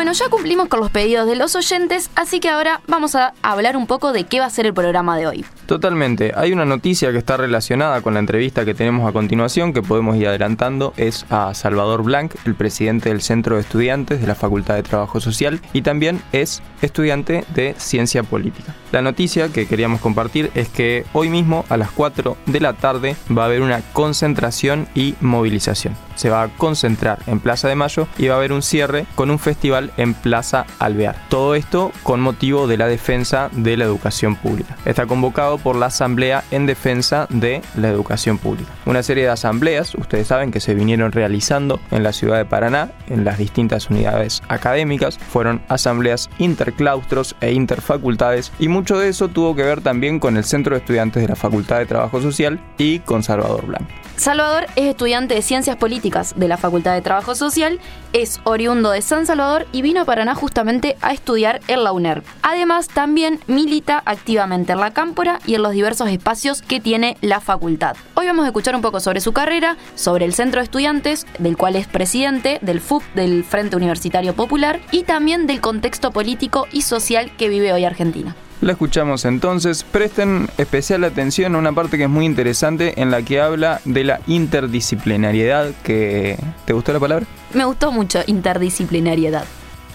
Bueno, 0.00 0.14
ya 0.14 0.30
cumplimos 0.30 0.68
con 0.68 0.80
los 0.80 0.90
pedidos 0.90 1.26
de 1.26 1.36
los 1.36 1.54
oyentes, 1.54 2.08
así 2.14 2.40
que 2.40 2.48
ahora 2.48 2.80
vamos 2.86 3.14
a 3.14 3.34
hablar 3.42 3.76
un 3.76 3.86
poco 3.86 4.14
de 4.14 4.24
qué 4.24 4.40
va 4.40 4.46
a 4.46 4.50
ser 4.50 4.64
el 4.64 4.72
programa 4.72 5.18
de 5.18 5.26
hoy. 5.26 5.44
Totalmente. 5.66 6.32
Hay 6.34 6.54
una 6.54 6.64
noticia 6.64 7.12
que 7.12 7.18
está 7.18 7.36
relacionada 7.36 8.00
con 8.00 8.14
la 8.14 8.20
entrevista 8.20 8.64
que 8.64 8.72
tenemos 8.72 9.06
a 9.06 9.12
continuación, 9.12 9.74
que 9.74 9.82
podemos 9.82 10.16
ir 10.16 10.28
adelantando, 10.28 10.94
es 10.96 11.26
a 11.28 11.52
Salvador 11.52 12.02
Blanc, 12.02 12.34
el 12.46 12.54
presidente 12.54 13.10
del 13.10 13.20
Centro 13.20 13.56
de 13.56 13.60
Estudiantes 13.60 14.22
de 14.22 14.26
la 14.26 14.34
Facultad 14.34 14.76
de 14.76 14.84
Trabajo 14.84 15.20
Social 15.20 15.60
y 15.74 15.82
también 15.82 16.22
es 16.32 16.62
estudiante 16.80 17.44
de 17.54 17.74
Ciencia 17.76 18.22
Política. 18.22 18.74
La 18.92 19.02
noticia 19.02 19.50
que 19.50 19.66
queríamos 19.66 20.00
compartir 20.00 20.50
es 20.54 20.70
que 20.70 21.04
hoy 21.12 21.28
mismo 21.28 21.66
a 21.68 21.76
las 21.76 21.90
4 21.90 22.38
de 22.46 22.60
la 22.60 22.72
tarde 22.72 23.16
va 23.30 23.42
a 23.42 23.46
haber 23.46 23.60
una 23.60 23.82
concentración 23.92 24.88
y 24.94 25.14
movilización. 25.20 25.94
Se 26.20 26.28
va 26.28 26.42
a 26.42 26.48
concentrar 26.48 27.18
en 27.26 27.40
Plaza 27.40 27.66
de 27.66 27.76
Mayo 27.76 28.06
y 28.18 28.28
va 28.28 28.34
a 28.34 28.36
haber 28.36 28.52
un 28.52 28.60
cierre 28.60 29.06
con 29.14 29.30
un 29.30 29.38
festival 29.38 29.90
en 29.96 30.12
Plaza 30.12 30.66
Alvear. 30.78 31.16
Todo 31.30 31.54
esto 31.54 31.92
con 32.02 32.20
motivo 32.20 32.66
de 32.66 32.76
la 32.76 32.88
defensa 32.88 33.48
de 33.52 33.78
la 33.78 33.86
educación 33.86 34.36
pública. 34.36 34.76
Está 34.84 35.06
convocado 35.06 35.56
por 35.56 35.76
la 35.76 35.86
Asamblea 35.86 36.44
en 36.50 36.66
Defensa 36.66 37.26
de 37.30 37.62
la 37.74 37.88
Educación 37.88 38.36
Pública. 38.36 38.70
Una 38.84 39.02
serie 39.02 39.24
de 39.24 39.30
asambleas, 39.30 39.94
ustedes 39.94 40.26
saben 40.26 40.50
que 40.50 40.60
se 40.60 40.74
vinieron 40.74 41.10
realizando 41.10 41.80
en 41.90 42.02
la 42.02 42.12
ciudad 42.12 42.36
de 42.36 42.44
Paraná, 42.44 42.92
en 43.08 43.24
las 43.24 43.38
distintas 43.38 43.88
unidades 43.88 44.42
académicas, 44.48 45.16
fueron 45.16 45.62
asambleas 45.68 46.28
interclaustros 46.36 47.34
e 47.40 47.52
interfacultades 47.52 48.52
y 48.58 48.68
mucho 48.68 48.98
de 48.98 49.08
eso 49.08 49.28
tuvo 49.28 49.56
que 49.56 49.62
ver 49.62 49.80
también 49.80 50.20
con 50.20 50.36
el 50.36 50.44
Centro 50.44 50.74
de 50.74 50.80
Estudiantes 50.80 51.22
de 51.22 51.30
la 51.30 51.36
Facultad 51.36 51.78
de 51.78 51.86
Trabajo 51.86 52.20
Social 52.20 52.60
y 52.76 52.98
con 52.98 53.22
Salvador 53.22 53.64
Blanco. 53.64 53.90
Salvador 54.16 54.66
es 54.76 54.84
estudiante 54.84 55.34
de 55.34 55.40
Ciencias 55.40 55.76
Políticas 55.76 56.09
de 56.10 56.48
la 56.48 56.56
Facultad 56.56 56.94
de 56.94 57.02
Trabajo 57.02 57.34
Social, 57.34 57.78
es 58.12 58.40
oriundo 58.44 58.90
de 58.90 59.00
San 59.00 59.26
Salvador 59.26 59.66
y 59.72 59.82
vino 59.82 60.00
a 60.00 60.04
Paraná 60.04 60.34
justamente 60.34 60.96
a 61.00 61.12
estudiar 61.12 61.60
en 61.68 61.84
la 61.84 61.92
UNER. 61.92 62.22
Además, 62.42 62.88
también 62.88 63.38
milita 63.46 64.02
activamente 64.04 64.72
en 64.72 64.80
la 64.80 64.92
Cámpora 64.92 65.38
y 65.46 65.54
en 65.54 65.62
los 65.62 65.72
diversos 65.72 66.08
espacios 66.08 66.62
que 66.62 66.80
tiene 66.80 67.16
la 67.20 67.40
facultad. 67.40 67.96
Hoy 68.14 68.26
vamos 68.26 68.44
a 68.44 68.48
escuchar 68.48 68.74
un 68.74 68.82
poco 68.82 68.98
sobre 68.98 69.20
su 69.20 69.32
carrera, 69.32 69.76
sobre 69.94 70.24
el 70.24 70.34
Centro 70.34 70.60
de 70.60 70.64
Estudiantes, 70.64 71.26
del 71.38 71.56
cual 71.56 71.76
es 71.76 71.86
presidente, 71.86 72.58
del 72.62 72.80
FUP, 72.80 73.02
del 73.14 73.44
Frente 73.44 73.76
Universitario 73.76 74.34
Popular, 74.34 74.80
y 74.90 75.04
también 75.04 75.46
del 75.46 75.60
contexto 75.60 76.10
político 76.10 76.66
y 76.72 76.82
social 76.82 77.34
que 77.36 77.48
vive 77.48 77.72
hoy 77.72 77.84
Argentina. 77.84 78.34
La 78.60 78.72
escuchamos 78.72 79.24
entonces. 79.24 79.84
Presten 79.84 80.48
especial 80.58 81.04
atención 81.04 81.54
a 81.54 81.58
una 81.58 81.72
parte 81.72 81.96
que 81.96 82.04
es 82.04 82.10
muy 82.10 82.26
interesante 82.26 83.00
en 83.00 83.10
la 83.10 83.22
que 83.22 83.40
habla 83.40 83.80
de 83.86 84.04
la 84.04 84.20
interdisciplinariedad 84.26 85.70
que... 85.82 86.36
¿Te 86.66 86.74
gustó 86.74 86.92
la 86.92 87.00
palabra? 87.00 87.26
Me 87.54 87.64
gustó 87.64 87.90
mucho 87.90 88.20
interdisciplinariedad. 88.26 89.44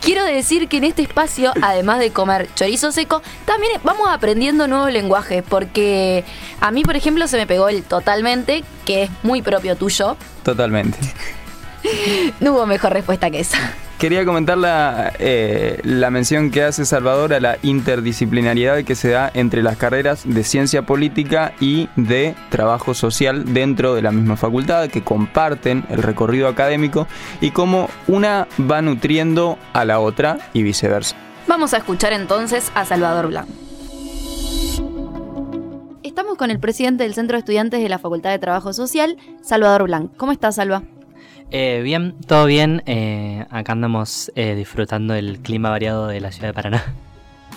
Quiero 0.01 0.25
decir 0.25 0.67
que 0.67 0.77
en 0.77 0.84
este 0.84 1.03
espacio, 1.03 1.53
además 1.62 2.00
de 2.00 2.12
comer 2.12 2.50
chorizo 2.55 2.91
seco, 2.91 3.22
también 3.45 3.74
vamos 3.84 4.07
aprendiendo 4.10 4.67
nuevos 4.67 4.91
lenguajes, 4.91 5.43
porque 5.48 6.24
a 6.60 6.72
mí, 6.72 6.84
por 6.84 6.95
ejemplo, 6.95 7.27
se 7.27 7.38
me 7.38 7.48
pegó 7.48 7.69
el 7.69 7.84
totalmente, 7.84 8.63
que 8.86 9.03
es 9.03 9.10
muy 9.24 9.41
propio 9.41 9.75
tuyo. 9.75 10.17
Totalmente. 10.43 10.98
No 12.39 12.53
hubo 12.53 12.65
mejor 12.65 12.93
respuesta 12.93 13.29
que 13.29 13.41
esa. 13.41 13.60
Quería 13.99 14.25
comentar 14.25 14.57
la, 14.57 15.13
eh, 15.19 15.79
la 15.83 16.09
mención 16.09 16.51
que 16.51 16.63
hace 16.63 16.85
Salvador 16.85 17.33
a 17.33 17.39
la 17.39 17.57
interdisciplinariedad 17.63 18.83
que 18.83 18.93
se 18.93 19.09
da 19.09 19.31
entre 19.33 19.63
las 19.63 19.77
carreras 19.77 20.23
de 20.25 20.43
ciencia 20.43 20.81
política 20.81 21.53
y 21.61 21.87
de 21.95 22.35
trabajo 22.49 22.93
social 22.93 23.53
dentro 23.53 23.95
de 23.95 24.01
la 24.01 24.11
misma 24.11 24.35
facultad, 24.35 24.89
que 24.89 25.01
comparten 25.01 25.85
el 25.89 26.03
recorrido 26.03 26.49
académico 26.49 27.07
y 27.39 27.51
cómo 27.51 27.89
una 28.07 28.47
va 28.59 28.81
nutriendo 28.81 29.57
a 29.71 29.85
la 29.85 29.99
otra 29.99 30.39
y 30.51 30.63
viceversa. 30.63 31.15
Vamos 31.47 31.73
a 31.73 31.77
escuchar 31.77 32.11
entonces 32.11 32.71
a 32.75 32.83
Salvador 32.83 33.27
Blanc. 33.27 33.47
Estamos 36.03 36.37
con 36.37 36.51
el 36.51 36.59
presidente 36.59 37.03
del 37.03 37.13
Centro 37.13 37.35
de 37.35 37.39
Estudiantes 37.39 37.81
de 37.81 37.89
la 37.89 37.99
Facultad 37.99 38.31
de 38.31 38.39
Trabajo 38.39 38.73
Social, 38.73 39.17
Salvador 39.41 39.83
Blanc. 39.83 40.15
¿Cómo 40.17 40.33
estás, 40.33 40.55
Salva? 40.55 40.83
Eh, 41.51 41.81
bien, 41.83 42.15
todo 42.27 42.45
bien. 42.45 42.83
Eh, 42.85 43.45
acá 43.49 43.73
andamos 43.73 44.31
eh, 44.35 44.55
disfrutando 44.55 45.13
del 45.13 45.39
clima 45.39 45.69
variado 45.69 46.07
de 46.07 46.19
la 46.19 46.31
ciudad 46.31 46.49
de 46.49 46.53
Paraná. 46.53 46.83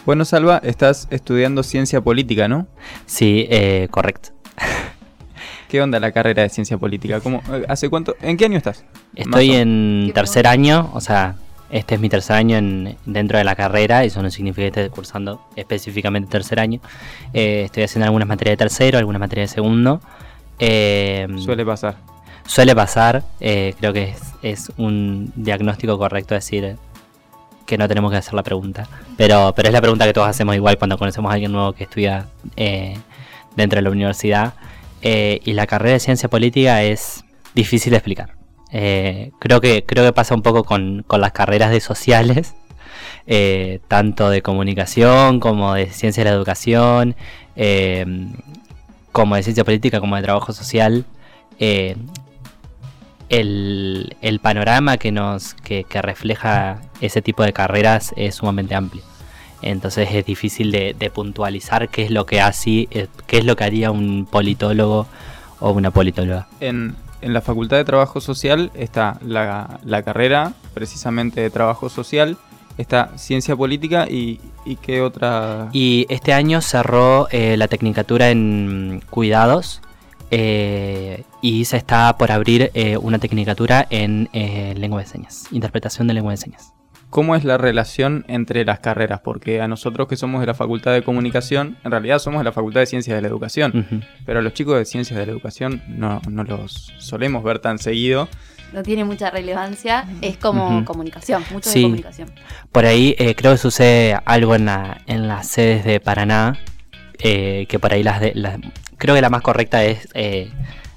Bueno, 0.06 0.24
Salva, 0.24 0.60
estás 0.64 1.08
estudiando 1.10 1.62
ciencia 1.62 2.00
política, 2.00 2.48
¿no? 2.48 2.66
Sí, 3.06 3.46
eh, 3.50 3.88
correcto. 3.90 4.30
¿Qué 5.68 5.82
onda 5.82 6.00
la 6.00 6.12
carrera 6.12 6.42
de 6.42 6.48
ciencia 6.48 6.78
política? 6.78 7.20
¿Cómo, 7.20 7.42
eh, 7.52 7.64
¿Hace 7.68 7.90
cuánto? 7.90 8.16
¿En 8.22 8.36
qué 8.38 8.46
año 8.46 8.56
estás? 8.56 8.84
Estoy 9.14 9.52
en 9.52 10.12
tercer 10.14 10.46
año, 10.46 10.90
o 10.94 11.00
sea, 11.02 11.34
este 11.70 11.96
es 11.96 12.00
mi 12.00 12.08
tercer 12.08 12.36
año 12.36 12.56
en- 12.56 12.96
dentro 13.04 13.36
de 13.36 13.44
la 13.44 13.54
carrera, 13.54 14.02
eso 14.04 14.22
no 14.22 14.30
significa 14.30 14.62
que 14.70 14.80
esté 14.82 14.90
cursando 14.90 15.42
específicamente 15.56 16.30
tercer 16.30 16.58
año. 16.60 16.80
Eh, 17.34 17.62
estoy 17.66 17.82
haciendo 17.82 18.06
algunas 18.06 18.26
materias 18.28 18.52
de 18.54 18.56
tercero, 18.56 18.96
algunas 18.96 19.20
materias 19.20 19.50
de 19.50 19.54
segundo. 19.56 20.00
Eh, 20.58 21.26
Suele 21.38 21.66
pasar. 21.66 21.96
Suele 22.48 22.74
pasar, 22.74 23.24
eh, 23.40 23.74
creo 23.78 23.92
que 23.92 24.14
es, 24.42 24.72
un 24.78 25.30
diagnóstico 25.36 25.98
correcto 25.98 26.34
decir 26.34 26.76
que 27.66 27.76
no 27.76 27.86
tenemos 27.86 28.10
que 28.10 28.16
hacer 28.16 28.32
la 28.32 28.42
pregunta. 28.42 28.88
Pero, 29.18 29.52
pero 29.54 29.68
es 29.68 29.74
la 29.74 29.82
pregunta 29.82 30.06
que 30.06 30.14
todos 30.14 30.28
hacemos 30.28 30.56
igual 30.56 30.78
cuando 30.78 30.96
conocemos 30.96 31.30
a 31.30 31.34
alguien 31.34 31.52
nuevo 31.52 31.74
que 31.74 31.84
estudia 31.84 32.26
eh, 32.56 32.96
dentro 33.54 33.76
de 33.76 33.82
la 33.82 33.90
universidad. 33.90 34.54
Eh, 35.02 35.40
y 35.44 35.52
la 35.52 35.66
carrera 35.66 35.92
de 35.92 36.00
ciencia 36.00 36.30
política 36.30 36.82
es 36.82 37.22
difícil 37.54 37.90
de 37.90 37.98
explicar. 37.98 38.30
Eh, 38.72 39.30
creo, 39.38 39.60
que, 39.60 39.84
creo 39.84 40.06
que 40.06 40.14
pasa 40.14 40.34
un 40.34 40.40
poco 40.40 40.64
con, 40.64 41.04
con 41.06 41.20
las 41.20 41.32
carreras 41.32 41.70
de 41.70 41.80
sociales, 41.80 42.54
tanto 43.88 44.30
de 44.30 44.40
comunicación 44.40 45.38
como 45.38 45.74
de 45.74 45.90
ciencia 45.90 46.24
de 46.24 46.30
la 46.30 46.36
educación, 46.36 47.14
como 49.12 49.36
de 49.36 49.42
ciencia 49.42 49.64
política, 49.64 50.00
como 50.00 50.16
de 50.16 50.22
trabajo 50.22 50.54
social. 50.54 51.04
El, 53.28 54.16
el 54.22 54.38
panorama 54.40 54.96
que 54.96 55.12
nos 55.12 55.54
que, 55.54 55.84
que 55.84 56.02
refleja 56.02 56.80
ese 57.00 57.22
tipo 57.22 57.42
de 57.42 57.52
carreras 57.52 58.12
es 58.16 58.36
sumamente 58.36 58.74
amplio. 58.74 59.02
Entonces 59.60 60.08
es 60.12 60.24
difícil 60.24 60.70
de, 60.70 60.94
de 60.98 61.10
puntualizar 61.10 61.88
qué 61.88 62.04
es 62.04 62.10
lo 62.10 62.26
que 62.26 62.40
hace, 62.40 62.88
eh, 62.90 63.08
qué 63.26 63.38
es 63.38 63.44
lo 63.44 63.56
que 63.56 63.64
haría 63.64 63.90
un 63.90 64.26
politólogo 64.30 65.06
o 65.60 65.70
una 65.72 65.90
politóloga. 65.90 66.46
En, 66.60 66.94
en 67.22 67.32
la 67.32 67.40
Facultad 67.40 67.76
de 67.76 67.84
Trabajo 67.84 68.20
Social 68.20 68.70
está 68.74 69.18
la, 69.26 69.80
la 69.84 70.02
carrera 70.02 70.52
precisamente 70.74 71.40
de 71.40 71.50
Trabajo 71.50 71.88
Social, 71.88 72.36
está 72.76 73.10
Ciencia 73.18 73.56
Política 73.56 74.06
y, 74.08 74.38
y 74.64 74.76
qué 74.76 75.02
otra... 75.02 75.68
Y 75.72 76.06
este 76.08 76.32
año 76.32 76.60
cerró 76.60 77.26
eh, 77.32 77.56
la 77.56 77.66
tecnicatura 77.66 78.30
en 78.30 79.02
cuidados 79.10 79.82
eh, 80.30 81.24
y 81.42 81.64
se 81.64 81.76
está 81.76 82.16
por 82.18 82.30
abrir 82.32 82.70
eh, 82.74 82.96
una 82.96 83.18
tecnicatura 83.18 83.86
en 83.90 84.28
eh, 84.32 84.74
lengua 84.76 85.00
de 85.00 85.06
señas, 85.06 85.44
interpretación 85.50 86.06
de 86.08 86.14
lengua 86.14 86.32
de 86.32 86.36
señas. 86.36 86.72
¿Cómo 87.10 87.34
es 87.34 87.42
la 87.44 87.56
relación 87.56 88.26
entre 88.28 88.66
las 88.66 88.80
carreras? 88.80 89.20
Porque 89.24 89.62
a 89.62 89.68
nosotros 89.68 90.08
que 90.08 90.16
somos 90.16 90.40
de 90.40 90.46
la 90.46 90.52
Facultad 90.52 90.92
de 90.92 91.02
Comunicación, 91.02 91.78
en 91.82 91.90
realidad 91.90 92.18
somos 92.18 92.40
de 92.40 92.44
la 92.44 92.52
Facultad 92.52 92.80
de 92.80 92.86
Ciencias 92.86 93.16
de 93.16 93.22
la 93.22 93.28
Educación, 93.28 94.04
pero 94.26 94.40
a 94.40 94.42
los 94.42 94.52
chicos 94.52 94.76
de 94.76 94.84
Ciencias 94.84 95.18
de 95.18 95.24
la 95.24 95.32
Educación 95.32 95.82
no, 95.88 96.20
no 96.28 96.44
los 96.44 96.92
solemos 96.98 97.42
ver 97.42 97.60
tan 97.60 97.78
seguido. 97.78 98.28
No 98.74 98.82
tiene 98.82 99.04
mucha 99.04 99.30
relevancia, 99.30 100.04
es 100.20 100.36
como 100.36 100.84
comunicación, 100.84 101.42
mucho 101.50 101.70
Sí. 101.70 101.78
de 101.78 101.84
comunicación. 101.84 102.30
Por 102.72 102.84
ahí 102.84 103.14
eh, 103.18 103.34
creo 103.34 103.52
que 103.52 103.58
sucede 103.58 104.18
algo 104.26 104.54
en, 104.54 104.66
la- 104.66 105.00
en 105.06 105.26
las 105.28 105.48
sedes 105.48 105.86
de 105.86 106.00
Paraná, 106.00 106.58
eh, 107.20 107.64
que 107.70 107.78
por 107.78 107.94
ahí 107.94 108.02
las 108.02 108.20
de... 108.20 108.32
las- 108.34 108.58
creo 108.98 109.14
que 109.14 109.22
la 109.22 109.30
más 109.30 109.42
correcta 109.42 109.84
es 109.84 110.08
eh, 110.14 110.50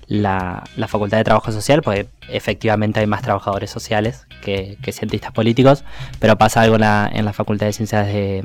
la, 0.07 0.63
la 0.75 0.87
Facultad 0.87 1.17
de 1.17 1.23
Trabajo 1.23 1.51
Social, 1.51 1.81
porque 1.81 2.07
efectivamente 2.29 2.99
hay 2.99 3.07
más 3.07 3.21
trabajadores 3.21 3.69
sociales 3.69 4.27
que, 4.41 4.77
que 4.81 4.91
cientistas 4.91 5.31
políticos, 5.31 5.85
pero 6.19 6.37
pasa 6.37 6.61
algo 6.61 6.75
en 6.75 6.81
la, 6.81 7.09
en 7.13 7.23
la 7.25 7.33
Facultad 7.33 7.67
de 7.67 7.73
Ciencias 7.73 8.07
de, 8.07 8.39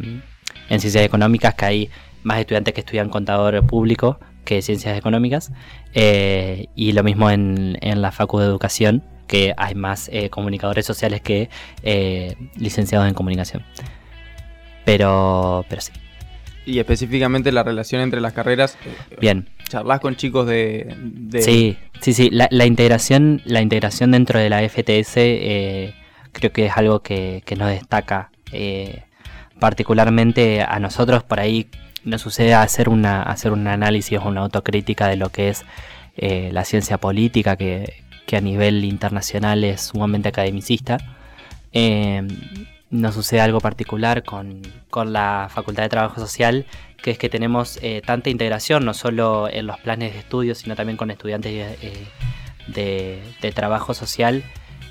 en 0.68 0.80
Ciencias 0.80 1.04
Económicas, 1.04 1.54
que 1.54 1.64
hay 1.64 1.90
más 2.22 2.38
estudiantes 2.38 2.74
que 2.74 2.80
estudian 2.80 3.08
contador 3.08 3.66
público 3.66 4.18
que 4.44 4.62
Ciencias 4.62 4.96
Económicas, 4.96 5.52
eh, 5.92 6.66
y 6.76 6.92
lo 6.92 7.02
mismo 7.02 7.30
en, 7.30 7.76
en 7.80 8.00
la 8.00 8.12
Facu 8.12 8.38
de 8.38 8.46
Educación, 8.46 9.02
que 9.26 9.54
hay 9.56 9.74
más 9.74 10.08
eh, 10.12 10.30
comunicadores 10.30 10.86
sociales 10.86 11.20
que 11.20 11.50
eh, 11.82 12.36
licenciados 12.56 13.08
en 13.08 13.14
comunicación. 13.14 13.64
Pero, 14.84 15.64
pero 15.68 15.80
sí, 15.80 15.92
Y 16.66 16.78
específicamente 16.80 17.52
la 17.52 17.62
relación 17.62 18.02
entre 18.02 18.20
las 18.20 18.32
carreras. 18.32 18.76
eh, 18.84 19.16
bien. 19.20 19.48
¿Charlas 19.68 20.00
con 20.00 20.16
chicos 20.16 20.46
de...? 20.46 20.94
de- 20.98 21.40
Sí, 21.42 21.78
sí, 22.00 22.12
sí. 22.12 22.28
La, 22.30 22.48
la 22.50 22.66
integración, 22.66 23.40
la 23.44 23.62
integración 23.62 24.10
dentro 24.10 24.38
de 24.38 24.50
la 24.50 24.60
FTS 24.68 25.16
eh, 25.16 25.94
creo 26.32 26.52
que 26.52 26.66
es 26.66 26.76
algo 26.76 27.00
que, 27.02 27.42
que 27.46 27.56
nos 27.56 27.68
destaca. 27.70 28.30
eh, 28.52 29.02
particularmente 29.58 30.60
a 30.60 30.78
nosotros 30.80 31.22
por 31.22 31.40
ahí 31.40 31.68
nos 32.04 32.20
sucede 32.20 32.52
hacer 32.52 32.90
una 32.90 33.22
hacer 33.22 33.52
un 33.52 33.66
análisis 33.66 34.18
o 34.18 34.28
una 34.28 34.42
autocrítica 34.42 35.08
de 35.08 35.16
lo 35.16 35.30
que 35.30 35.48
es 35.48 35.64
eh, 36.18 36.50
la 36.52 36.64
ciencia 36.64 36.98
política, 36.98 37.56
que, 37.56 37.94
que, 38.26 38.36
a 38.36 38.40
nivel 38.42 38.84
internacional 38.84 39.64
es 39.64 39.80
sumamente 39.80 40.28
academicista. 40.28 40.98
Eh, 42.90 42.96
nos 42.96 43.14
sucede 43.14 43.40
algo 43.40 43.60
particular 43.60 44.22
con, 44.22 44.62
con, 44.90 45.12
la 45.12 45.48
Facultad 45.52 45.82
de 45.82 45.88
Trabajo 45.88 46.20
Social, 46.20 46.66
que 47.02 47.10
es 47.12 47.18
que 47.18 47.28
tenemos 47.28 47.78
eh, 47.82 48.02
tanta 48.04 48.30
integración, 48.30 48.84
no 48.84 48.94
solo 48.94 49.48
en 49.48 49.66
los 49.66 49.78
planes 49.80 50.12
de 50.12 50.20
estudio, 50.20 50.54
sino 50.54 50.76
también 50.76 50.96
con 50.96 51.10
estudiantes 51.10 51.78
de, 52.68 53.22
de 53.40 53.52
trabajo 53.52 53.94
social, 53.94 54.44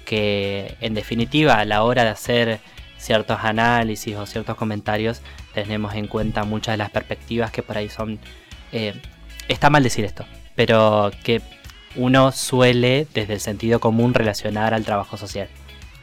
que 0.05 0.75
en 0.81 0.93
definitiva 0.93 1.55
a 1.55 1.65
la 1.65 1.83
hora 1.83 2.03
de 2.03 2.09
hacer 2.09 2.59
ciertos 2.97 3.39
análisis 3.43 4.15
o 4.15 4.25
ciertos 4.25 4.55
comentarios 4.55 5.21
tenemos 5.53 5.93
en 5.95 6.07
cuenta 6.07 6.43
muchas 6.43 6.73
de 6.73 6.77
las 6.77 6.89
perspectivas 6.89 7.51
que 7.51 7.63
por 7.63 7.77
ahí 7.77 7.89
son... 7.89 8.19
Eh, 8.71 8.93
está 9.47 9.69
mal 9.69 9.83
decir 9.83 10.05
esto, 10.05 10.25
pero 10.55 11.11
que 11.23 11.41
uno 11.95 12.31
suele 12.31 13.07
desde 13.13 13.33
el 13.33 13.39
sentido 13.39 13.79
común 13.79 14.13
relacionar 14.13 14.73
al 14.73 14.83
trabajo 14.83 15.17
social. 15.17 15.47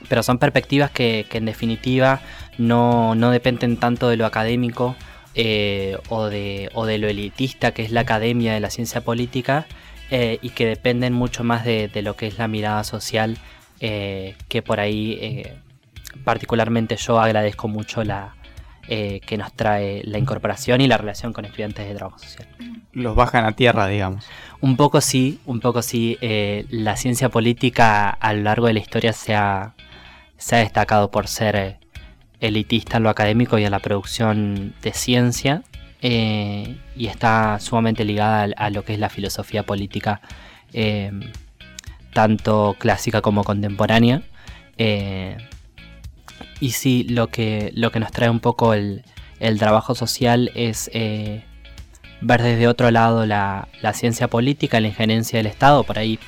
Pero 0.09 0.23
son 0.23 0.39
perspectivas 0.39 0.91
que, 0.91 1.27
en 1.31 1.45
definitiva 1.45 2.21
no, 2.59 3.15
dependen 3.31 3.77
tanto 3.77 4.09
de 4.09 4.17
lo 4.17 4.27
académico 4.27 4.97
eh, 5.35 5.97
o, 6.09 6.27
de, 6.27 6.71
o, 6.75 6.85
de, 6.85 6.99
lo 6.99 7.09
elitista 7.09 7.73
que 7.73 7.83
es 7.83 7.91
la 7.91 8.01
academia 8.01 8.53
de 8.53 8.61
la 8.61 8.69
ciencia 8.69 9.01
política 9.01 9.67
eh, 10.11 10.39
y 10.43 10.51
que 10.51 10.67
dependen 10.67 11.15
mucho 11.15 11.45
más 11.45 11.65
de, 11.65 11.91
lo 12.03 12.17
que 12.17 12.27
es 12.27 12.39
la 12.39 12.49
mirada 12.49 12.85
social 12.85 13.39
que 13.81 14.63
por 14.65 14.79
ahí 14.79 15.43
particularmente 16.23 16.95
yo 16.97 17.19
agradezco 17.19 17.67
mucho 17.67 18.05
la, 18.05 18.35
eh, 18.89 19.21
que 19.25 19.37
nos 19.37 19.53
trae 19.53 20.03
la 20.05 20.19
incorporación 20.19 20.81
y 20.81 20.89
la 20.89 20.99
relación 20.99 21.33
con 21.33 21.45
estudiantes 21.45 21.87
de 21.87 21.95
trabajo 21.95 22.19
social. 22.19 22.49
Los 22.93 23.15
bajan 23.15 23.45
a 23.45 23.53
tierra, 23.53 23.87
digamos. 23.87 24.27
Un 24.61 24.77
poco 24.77 25.01
sí, 25.01 25.39
un 25.47 25.61
poco 25.61 25.83
sí. 25.83 26.19
Eh, 26.21 26.67
la 26.69 26.97
ciencia 26.97 27.29
política 27.29 28.11
a 28.11 28.33
lo 28.33 28.43
largo 28.43 28.67
de 28.67 28.73
la 28.73 28.81
historia 28.81 29.13
se 29.13 29.37
ha, 29.37 29.75
se 30.43 30.57
ha 30.57 30.59
destacado 30.59 31.11
por 31.11 31.29
ser 31.29 31.57
eh, 31.57 31.79
elitista 32.41 32.97
en 32.97 33.05
lo 33.05 33.11
académico 33.11 33.59
y 33.59 33.65
en 33.65 33.71
la 33.71 33.79
producción 33.79 34.75
de 34.83 34.93
ciencia 34.93 35.63
y 36.05 37.07
está 37.07 37.61
sumamente 37.61 38.05
ligada 38.05 38.49
a, 38.57 38.71
lo 38.71 38.85
que 38.85 38.95
es 38.95 38.99
la 38.99 39.09
filosofía 39.09 39.63
política, 39.63 40.21
tanto 42.13 42.75
clásica 42.77 43.21
como 43.21 43.45
contemporánea. 43.45 44.23
Y 46.63 46.71
sí, 46.71 47.05
lo 47.09 47.27
que, 47.27 47.73
lo 47.75 47.91
que 47.91 47.99
nos 47.99 48.13
trae 48.13 48.31
un 48.31 48.39
poco 48.39 48.73
el, 48.73 49.03
trabajo 49.59 49.97
social 49.97 50.53
es 50.55 50.89
eh, 50.95 51.43
ver 52.21 52.41
desde 52.41 52.69
otro 52.69 52.93
lado 52.93 53.27
la, 53.27 53.67
ciencia 53.95 54.29
política, 54.29 54.81
la 54.81 54.87
injerencia 54.87 55.39
del 55.39 55.47
Estado. 55.47 55.83
Por 55.83 55.99
ahí 55.99 56.21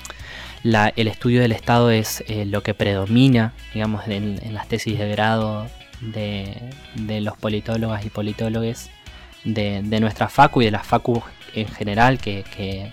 el 0.65 1.09
estudio 1.09 1.41
del 1.41 1.53
Estado 1.53 1.91
es 1.91 2.25
eh, 2.27 2.45
lo 2.47 2.63
que 2.63 2.75
predomina, 2.75 3.53
digamos, 3.73 4.09
en, 4.09 4.41
las 4.53 4.67
tesis 4.69 4.99
de 4.99 5.09
grado 5.11 5.67
de, 6.01 6.73
los 7.21 7.37
politólogas 7.37 8.05
y 8.05 8.11
politólogos 8.11 8.91
de, 9.45 9.83
nuestra 10.01 10.29
facu 10.29 10.63
y 10.63 10.67
de 10.67 10.71
las 10.71 10.87
facu 10.87 11.23
en 11.55 11.69
general 11.69 12.19
que, 12.19 12.93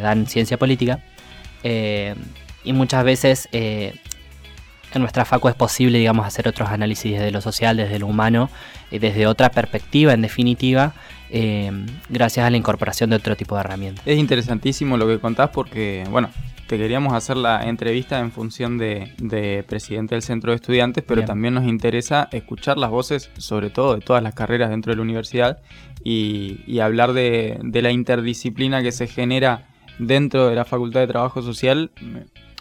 dan 0.00 0.26
ciencia 0.26 0.58
política. 0.58 1.00
Eh, 1.62 2.14
y 2.64 2.72
muchas 2.72 3.04
veces 3.04 3.48
en 3.52 5.02
nuestra 5.02 5.24
facu 5.24 5.48
es 5.48 5.54
posible, 5.54 5.98
digamos, 5.98 6.26
hacer 6.26 6.48
otros 6.48 6.68
análisis 6.68 7.12
desde 7.12 7.30
lo 7.30 7.40
social, 7.40 7.76
desde 7.76 7.98
lo 7.98 8.06
humano, 8.06 8.50
y 8.90 8.98
desde 8.98 9.26
otra 9.26 9.50
perspectiva, 9.50 10.12
en 10.12 10.22
definitiva, 10.22 10.94
eh, 11.30 11.70
gracias 12.08 12.46
a 12.46 12.50
la 12.50 12.56
incorporación 12.56 13.10
de 13.10 13.16
otro 13.16 13.36
tipo 13.36 13.54
de 13.54 13.60
herramientas. 13.60 14.06
Es 14.06 14.18
interesantísimo 14.18 14.96
lo 14.96 15.06
que 15.06 15.18
contás 15.18 15.50
porque, 15.50 16.04
bueno, 16.10 16.30
te 16.66 16.78
queríamos 16.78 17.12
hacer 17.12 17.36
la 17.36 17.68
entrevista 17.68 18.18
en 18.18 18.32
función 18.32 18.78
de, 18.78 19.64
presidente 19.68 20.14
del 20.14 20.22
centro 20.22 20.52
de 20.52 20.56
estudiantes, 20.56 21.04
pero 21.06 21.24
también 21.24 21.54
nos 21.54 21.64
interesa 21.64 22.28
escuchar 22.32 22.78
las 22.78 22.90
voces, 22.90 23.30
sobre 23.38 23.70
todo 23.70 23.94
de 23.94 24.00
todas 24.00 24.22
las 24.22 24.34
carreras 24.34 24.70
dentro 24.70 24.92
de 24.92 24.96
la 24.96 25.02
universidad, 25.02 25.58
y, 26.02 26.78
hablar 26.80 27.12
de, 27.12 27.58
de 27.62 27.82
la 27.82 27.90
interdisciplina 27.90 28.82
que 28.82 28.92
se 28.92 29.06
genera 29.06 29.68
dentro 29.98 30.48
de 30.48 30.54
la 30.54 30.64
Facultad 30.64 31.00
de 31.00 31.06
Trabajo 31.06 31.42
Social 31.42 31.90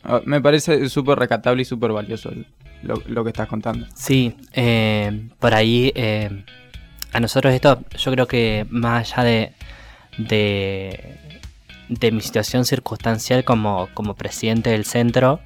Ah, 0.07 0.21
me 0.23 0.39
parece 0.39 0.87
súper 0.87 1.17
recatable 1.17 1.63
y 1.63 1.65
súper 1.65 1.91
valioso 1.91 2.31
lo, 2.83 3.23
que 3.23 3.29
estás 3.29 3.47
contando. 3.47 3.87
Sí, 3.95 4.35
eh, 4.53 5.29
por 5.39 5.55
ahí 5.55 5.91
eh, 5.95 6.43
a 7.11 7.19
nosotros 7.19 7.53
esto, 7.53 7.81
yo 7.97 8.11
creo 8.11 8.27
que 8.27 8.67
más 8.69 9.11
allá 9.11 9.23
de, 9.23 9.51
de, 10.19 11.17
mi 11.89 12.21
situación 12.21 12.65
circunstancial 12.65 13.43
como, 13.43 13.89
como, 13.93 14.15
presidente 14.15 14.71
del 14.71 14.85
centro, 14.85 15.39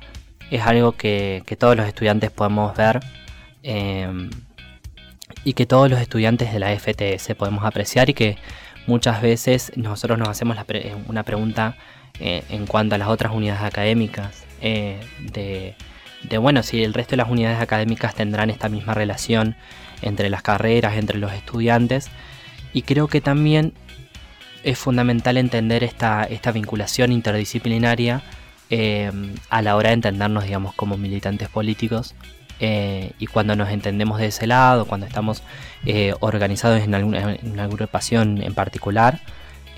es 0.51 0.61
algo 0.61 0.93
que, 0.93 1.43
todos 1.57 1.75
los 1.75 1.87
estudiantes 1.87 2.31
podemos 2.31 2.75
ver 2.75 3.01
eh, 3.63 4.29
y 5.43 5.53
que 5.53 5.65
todos 5.65 5.89
los 5.89 5.99
estudiantes 5.99 6.53
de 6.53 6.59
la 6.59 6.77
FTS 6.77 7.35
podemos 7.35 7.63
apreciar 7.65 8.09
y 8.09 8.13
que 8.13 8.37
muchas 8.87 9.21
veces 9.21 9.71
nosotros 9.75 10.17
nos 10.17 10.29
hacemos 10.29 10.57
una 11.07 11.23
pregunta 11.23 11.75
en 12.19 12.65
cuanto 12.65 12.95
a 12.95 12.97
las 12.97 13.07
otras 13.07 13.33
unidades 13.33 13.63
académicas 13.63 14.43
eh, 14.61 14.99
de, 15.31 16.37
bueno, 16.37 16.63
si 16.63 16.83
el 16.83 16.93
resto 16.93 17.11
de 17.11 17.17
las 17.17 17.29
unidades 17.29 17.61
académicas 17.61 18.13
tendrán 18.13 18.49
esta 18.49 18.69
misma 18.69 18.93
relación 18.93 19.55
entre 20.01 20.29
las 20.29 20.41
carreras, 20.41 20.97
entre 20.97 21.17
los 21.17 21.31
estudiantes. 21.33 22.09
Y 22.73 22.83
creo 22.83 23.07
que 23.07 23.21
también 23.21 23.73
es 24.63 24.77
fundamental 24.77 25.37
entender 25.37 25.83
esta, 25.83 26.23
esta 26.23 26.51
vinculación 26.51 27.11
interdisciplinaria 27.11 28.21
eh, 28.69 29.11
a 29.49 29.61
la 29.61 29.75
hora 29.75 29.89
de 29.89 29.95
entendernos, 29.95 30.43
digamos, 30.43 30.73
como 30.75 30.97
militantes 30.97 31.49
políticos. 31.49 32.15
Eh, 32.61 33.13
y 33.19 33.27
cuando 33.27 33.55
nos 33.55 33.69
entendemos 33.69 34.19
de 34.19 34.27
ese 34.27 34.45
lado, 34.47 34.85
cuando 34.85 35.05
estamos 35.05 35.43
organizados 36.19 36.81
en 36.81 36.93
alguna, 36.93 37.35
en 37.35 37.51
una 37.51 37.63
agrupación 37.63 38.41
en 38.41 38.53
particular, 38.53 39.21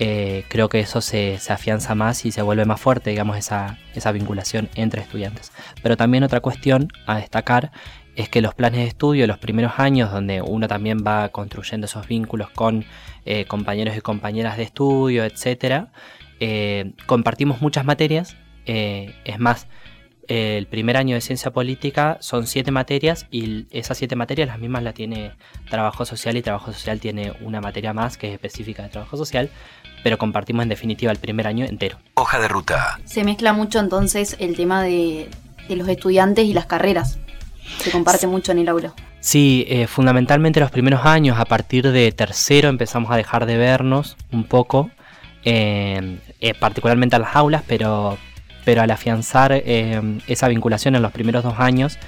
eh, 0.04 0.44
creo 0.48 0.68
que 0.68 0.80
eso 0.80 1.00
se, 1.00 1.38
afianza 1.48 1.94
más 1.94 2.24
y 2.24 2.32
se 2.32 2.42
vuelve 2.42 2.64
más 2.64 2.80
fuerte, 2.80 3.10
digamos, 3.10 3.36
esa, 3.36 3.78
vinculación 4.12 4.68
entre 4.74 5.00
estudiantes. 5.02 5.52
Pero 5.80 5.96
también 5.96 6.24
otra 6.24 6.40
cuestión 6.40 6.88
a 7.06 7.18
destacar 7.18 7.70
es 8.16 8.28
que 8.28 8.42
los 8.42 8.52
planes 8.52 8.80
de 8.80 8.86
estudio, 8.88 9.28
los 9.28 9.38
primeros 9.38 9.74
años, 9.78 10.10
donde 10.10 10.42
uno 10.42 10.66
también 10.66 11.04
va 11.06 11.28
construyendo 11.28 11.86
esos 11.86 12.08
vínculos 12.08 12.50
con 12.50 12.84
eh, 13.24 13.44
compañeros 13.46 13.96
y 13.96 14.00
compañeras 14.00 14.56
de 14.56 14.64
estudio, 14.64 15.24
etc., 15.24 15.86
eh, 16.40 16.92
compartimos 17.06 17.60
muchas 17.60 17.84
materias. 17.84 18.36
es 18.64 19.38
más, 19.38 19.66
el 20.28 20.66
primer 20.66 20.96
año 20.96 21.14
de 21.14 21.20
ciencia 21.20 21.52
política 21.52 22.16
son 22.20 22.46
siete 22.46 22.70
materias 22.70 23.26
y 23.30 23.66
esas 23.70 23.98
siete 23.98 24.16
materias 24.16 24.48
las 24.48 24.58
mismas 24.58 24.82
la 24.82 24.92
tiene 24.92 25.32
trabajo 25.68 26.04
social 26.04 26.36
y 26.36 26.42
trabajo 26.42 26.72
social 26.72 27.00
tiene 27.00 27.32
una 27.40 27.60
materia 27.60 27.92
más 27.92 28.16
que 28.16 28.28
es 28.28 28.34
específica 28.34 28.82
de 28.84 28.88
trabajo 28.88 29.16
social, 29.16 29.50
pero 30.02 30.18
compartimos 30.18 30.62
en 30.62 30.68
definitiva 30.68 31.12
el 31.12 31.18
primer 31.18 31.46
año 31.46 31.64
entero. 31.64 31.98
Hoja 32.14 32.38
de 32.38 32.48
ruta. 32.48 33.00
Se 33.04 33.24
mezcla 33.24 33.52
mucho 33.52 33.80
entonces 33.80 34.36
el 34.38 34.56
tema 34.56 34.82
de, 34.82 35.28
los 35.68 35.88
estudiantes 35.88 36.44
y 36.44 36.54
las 36.54 36.66
carreras. 36.66 37.18
Se 37.78 37.90
comparte 37.90 38.26
mucho 38.26 38.52
en 38.52 38.58
el 38.58 38.68
aula. 38.68 38.94
Sí, 39.22 39.64
eh, 39.68 39.86
fundamentalmente 39.86 40.58
los 40.58 40.72
primeros 40.72 41.06
años, 41.06 41.38
a 41.38 41.44
partir 41.44 41.92
de 41.92 42.10
tercero 42.10 42.68
empezamos 42.68 43.12
a 43.12 43.16
dejar 43.16 43.46
de 43.46 43.56
vernos 43.56 44.16
un 44.32 44.42
poco, 44.42 44.90
eh, 45.44 46.18
particularmente 46.58 47.14
a 47.14 47.20
las 47.20 47.36
aulas, 47.36 47.62
pero, 47.64 48.18
pero 48.64 48.82
al 48.82 48.90
afianzar 48.90 49.52
eh, 49.52 50.18
esa 50.26 50.48
vinculación 50.48 50.96
en 50.96 51.02
los 51.02 51.12
primeros 51.12 51.44
dos 51.44 51.54
años, 51.58 51.98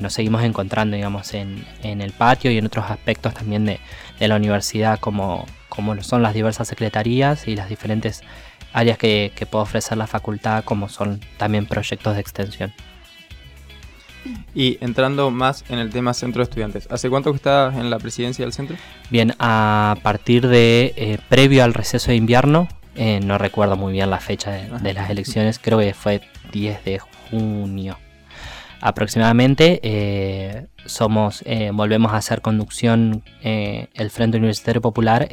nos 0.00 0.12
seguimos 0.12 0.42
encontrando, 0.42 0.96
digamos, 0.96 1.32
en, 1.34 1.64
el 1.84 2.10
patio 2.10 2.50
y 2.50 2.58
en 2.58 2.66
otros 2.66 2.90
aspectos 2.90 3.32
también 3.32 3.64
de, 3.64 3.78
de 4.18 4.26
la 4.26 4.34
universidad 4.34 4.98
como, 4.98 5.46
como 5.68 6.02
son 6.02 6.22
las 6.22 6.34
diversas 6.34 6.66
secretarías 6.66 7.46
y 7.46 7.54
las 7.54 7.68
diferentes 7.68 8.22
áreas 8.72 8.98
que, 8.98 9.32
puede 9.48 9.62
ofrecer 9.62 9.96
la 9.96 10.08
facultad, 10.08 10.64
como 10.64 10.88
son 10.88 11.20
también 11.36 11.66
proyectos 11.66 12.14
de 12.14 12.20
extensión. 12.20 12.72
Y 14.54 14.78
entrando 14.80 15.30
más 15.30 15.64
en 15.68 15.78
el 15.78 15.90
tema 15.90 16.14
centro 16.14 16.40
de 16.40 16.44
estudiantes, 16.44 16.86
¿hace 16.90 17.08
cuánto 17.08 17.30
que 17.30 17.36
estás 17.36 17.74
en 17.76 17.90
la 17.90 17.98
presidencia 17.98 18.44
del 18.44 18.52
centro? 18.52 18.76
Bien, 19.10 19.34
a 19.38 19.96
partir 20.02 20.46
de 20.46 20.92
eh, 20.96 21.18
previo 21.28 21.64
al 21.64 21.74
receso 21.74 22.10
de 22.10 22.16
invierno, 22.16 22.68
eh, 22.94 23.20
no 23.22 23.38
recuerdo 23.38 23.76
muy 23.76 23.92
bien 23.92 24.10
la 24.10 24.20
fecha 24.20 24.50
de, 24.50 24.92
las 24.92 25.10
elecciones, 25.10 25.58
creo 25.58 25.78
que 25.78 25.94
fue 25.94 26.20
10 26.52 26.84
de 26.84 26.98
junio 26.98 27.98
aproximadamente. 28.80 29.80
Eh, 29.82 30.66
somos, 30.84 31.44
volvemos 31.72 32.12
a 32.12 32.16
hacer 32.16 32.40
conducción 32.42 33.22
el 33.42 34.10
Frente 34.10 34.38
Universitario 34.38 34.80
Popular 34.80 35.28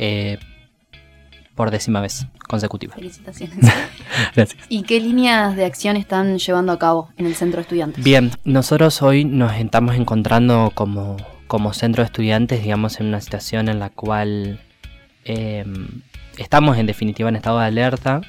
por 1.60 1.72
décima 1.72 2.00
vez 2.00 2.26
consecutiva. 2.48 2.96
Felicitaciones. 2.96 3.58
Gracias. 4.34 4.64
¿Y 4.70 4.84
qué 4.84 5.02
líneas 5.02 5.58
de 5.58 5.66
acción 5.66 5.98
están 5.98 6.38
llevando 6.38 6.72
a 6.72 6.80
cabo 6.80 7.10
en 7.18 7.26
el 7.26 7.36
centro 7.36 7.58
de 7.58 7.64
estudiantes? 7.64 8.02
Bien, 8.02 8.32
nosotros 8.46 9.02
hoy 9.02 9.26
nos 9.26 9.54
estamos 9.58 9.98
encontrando 9.98 10.72
como, 10.74 11.18
como 11.48 11.74
centro 11.74 12.02
de 12.02 12.06
estudiantes, 12.06 12.64
digamos, 12.64 13.02
en 13.02 13.08
una 13.08 13.20
situación 13.20 13.68
en 13.68 13.80
la 13.80 13.90
cual 13.90 14.62
estamos 16.38 16.78
en 16.78 16.86
definitiva 16.86 17.28
en 17.28 17.36
estado 17.36 17.60
de 17.60 17.66
alerta 17.66 18.22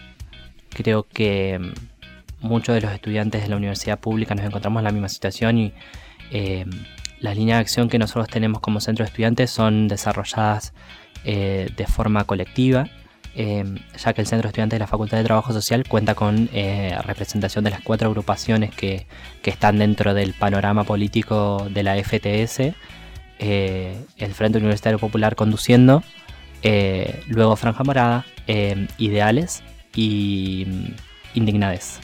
creo 0.70 1.04
que 1.04 1.60
muchos 2.40 2.74
de 2.74 2.80
los 2.80 2.90
estudiantes 2.90 3.44
de 3.44 3.48
la 3.48 3.56
universidad 3.56 4.00
pública 4.00 4.34
nos 4.34 4.44
encontramos 4.44 4.80
en 4.80 4.84
la 4.84 4.90
misma 4.90 5.08
situación 5.08 5.56
y 5.56 5.72
eh, 6.32 6.66
las 7.20 7.36
líneas 7.36 7.58
de 7.58 7.60
acción 7.60 7.88
que 7.88 8.00
nosotros 8.00 8.26
tenemos 8.26 8.60
como 8.60 8.80
centro 8.80 9.04
de 9.04 9.08
estudiantes 9.08 9.52
son 9.52 9.86
desarrolladas 9.86 10.74
eh, 11.24 11.70
de 11.76 11.86
forma 11.86 12.24
colectiva, 12.24 12.88
eh, 13.34 13.64
ya 13.96 14.12
que 14.12 14.20
el 14.20 14.26
centro 14.26 14.50
de 14.50 14.66
de 14.66 14.78
la 14.78 14.86
Facultad 14.86 15.18
de 15.18 15.24
Trabajo 15.24 15.52
Social 15.52 15.86
cuenta 15.88 16.14
con 16.14 16.48
representación 17.04 17.64
de 17.64 17.70
las 17.70 17.80
cuatro 17.80 18.08
agrupaciones 18.08 18.74
que, 18.74 19.06
que, 19.42 19.50
están 19.50 19.78
dentro 19.78 20.14
del 20.14 20.34
panorama 20.34 20.84
político 20.84 21.66
de 21.70 21.82
la 21.82 21.96
FTS, 22.02 22.74
el 23.38 24.34
Frente 24.34 24.58
Universitario 24.58 24.98
Popular 24.98 25.36
conduciendo, 25.36 26.02
luego 27.28 27.56
Franja 27.56 27.84
Morada, 27.84 28.26
Ideales 28.98 29.62
y 29.94 30.66
mm, 30.66 30.84
Indignades. 31.34 32.00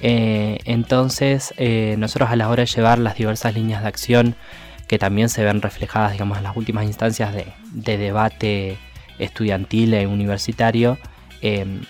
Eh, 0.00 0.58
entonces, 0.64 1.54
eh, 1.58 1.94
nosotros 1.96 2.30
a 2.30 2.36
la 2.36 2.48
hora 2.48 2.62
de 2.62 2.66
llevar 2.66 2.98
las 2.98 3.16
diversas 3.16 3.54
líneas 3.54 3.82
de 3.82 3.88
acción 3.88 4.34
que 4.88 4.98
también 4.98 5.28
se 5.28 5.44
ven 5.44 5.62
reflejadas, 5.62 6.12
digamos, 6.12 6.38
en 6.38 6.44
las 6.44 6.56
últimas 6.56 6.84
instancias 6.84 7.32
de, 7.32 7.96
debate 7.96 8.78
estudiantil 9.24 9.94
e 9.94 10.06
universitario, 10.06 10.98
em, 11.40 11.80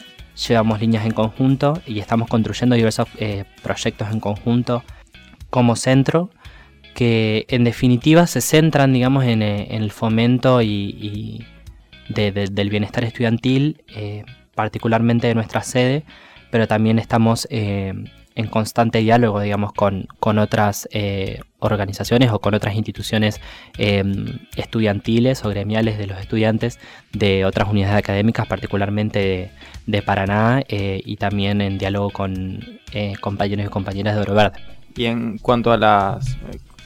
llevamos 0.48 0.80
líneas 0.80 1.04
en 1.04 1.12
conjunto 1.12 1.80
y 1.86 1.98
estamos 1.98 2.28
construyendo 2.28 2.76
diversos 2.76 3.08
eh, 3.18 3.44
proyectos 3.62 4.10
en 4.10 4.20
conjunto 4.20 4.82
como 5.50 5.76
centro 5.76 6.30
que 6.94 7.46
en 7.48 7.64
definitiva 7.64 8.26
se 8.26 8.40
centran, 8.40 8.92
digamos, 8.92 9.24
en, 9.24 9.42
el 9.42 9.90
fomento 9.90 10.60
y, 10.60 11.44
del 12.08 12.70
bienestar 12.70 13.04
estudiantil, 13.04 13.82
particularmente 14.54 15.26
de 15.26 15.34
nuestra 15.34 15.62
sede, 15.62 16.04
pero 16.50 16.68
también 16.68 16.98
estamos 16.98 17.48
eh, 17.50 17.94
en 18.34 18.46
constante 18.46 18.98
diálogo, 18.98 19.40
digamos, 19.40 19.72
con, 19.72 20.06
con 20.20 20.38
otras 20.38 20.88
eh, 20.92 21.40
organizaciones 21.58 22.30
o 22.30 22.40
con 22.40 22.54
otras 22.54 22.74
instituciones 22.74 23.40
em, 23.78 24.38
estudiantiles 24.56 25.44
o 25.44 25.48
gremiales 25.48 25.98
de 25.98 26.06
los 26.06 26.18
estudiantes 26.18 26.78
de 27.12 27.44
otras 27.44 27.68
unidades 27.68 27.96
académicas, 27.96 28.46
particularmente 28.46 29.50
de, 29.86 30.02
Paraná, 30.02 30.62
eh, 30.68 31.00
y 31.04 31.16
también 31.16 31.60
en 31.60 31.78
diálogo 31.78 32.10
con 32.10 32.80
compañeros 33.20 33.66
y 33.66 33.68
compañeras 33.68 34.16
de 34.16 34.20
Oro 34.20 34.34
Verde. 34.34 34.60
Y 34.96 35.06
en 35.06 35.38
cuanto 35.38 35.72
a 35.72 35.76
las 35.76 36.36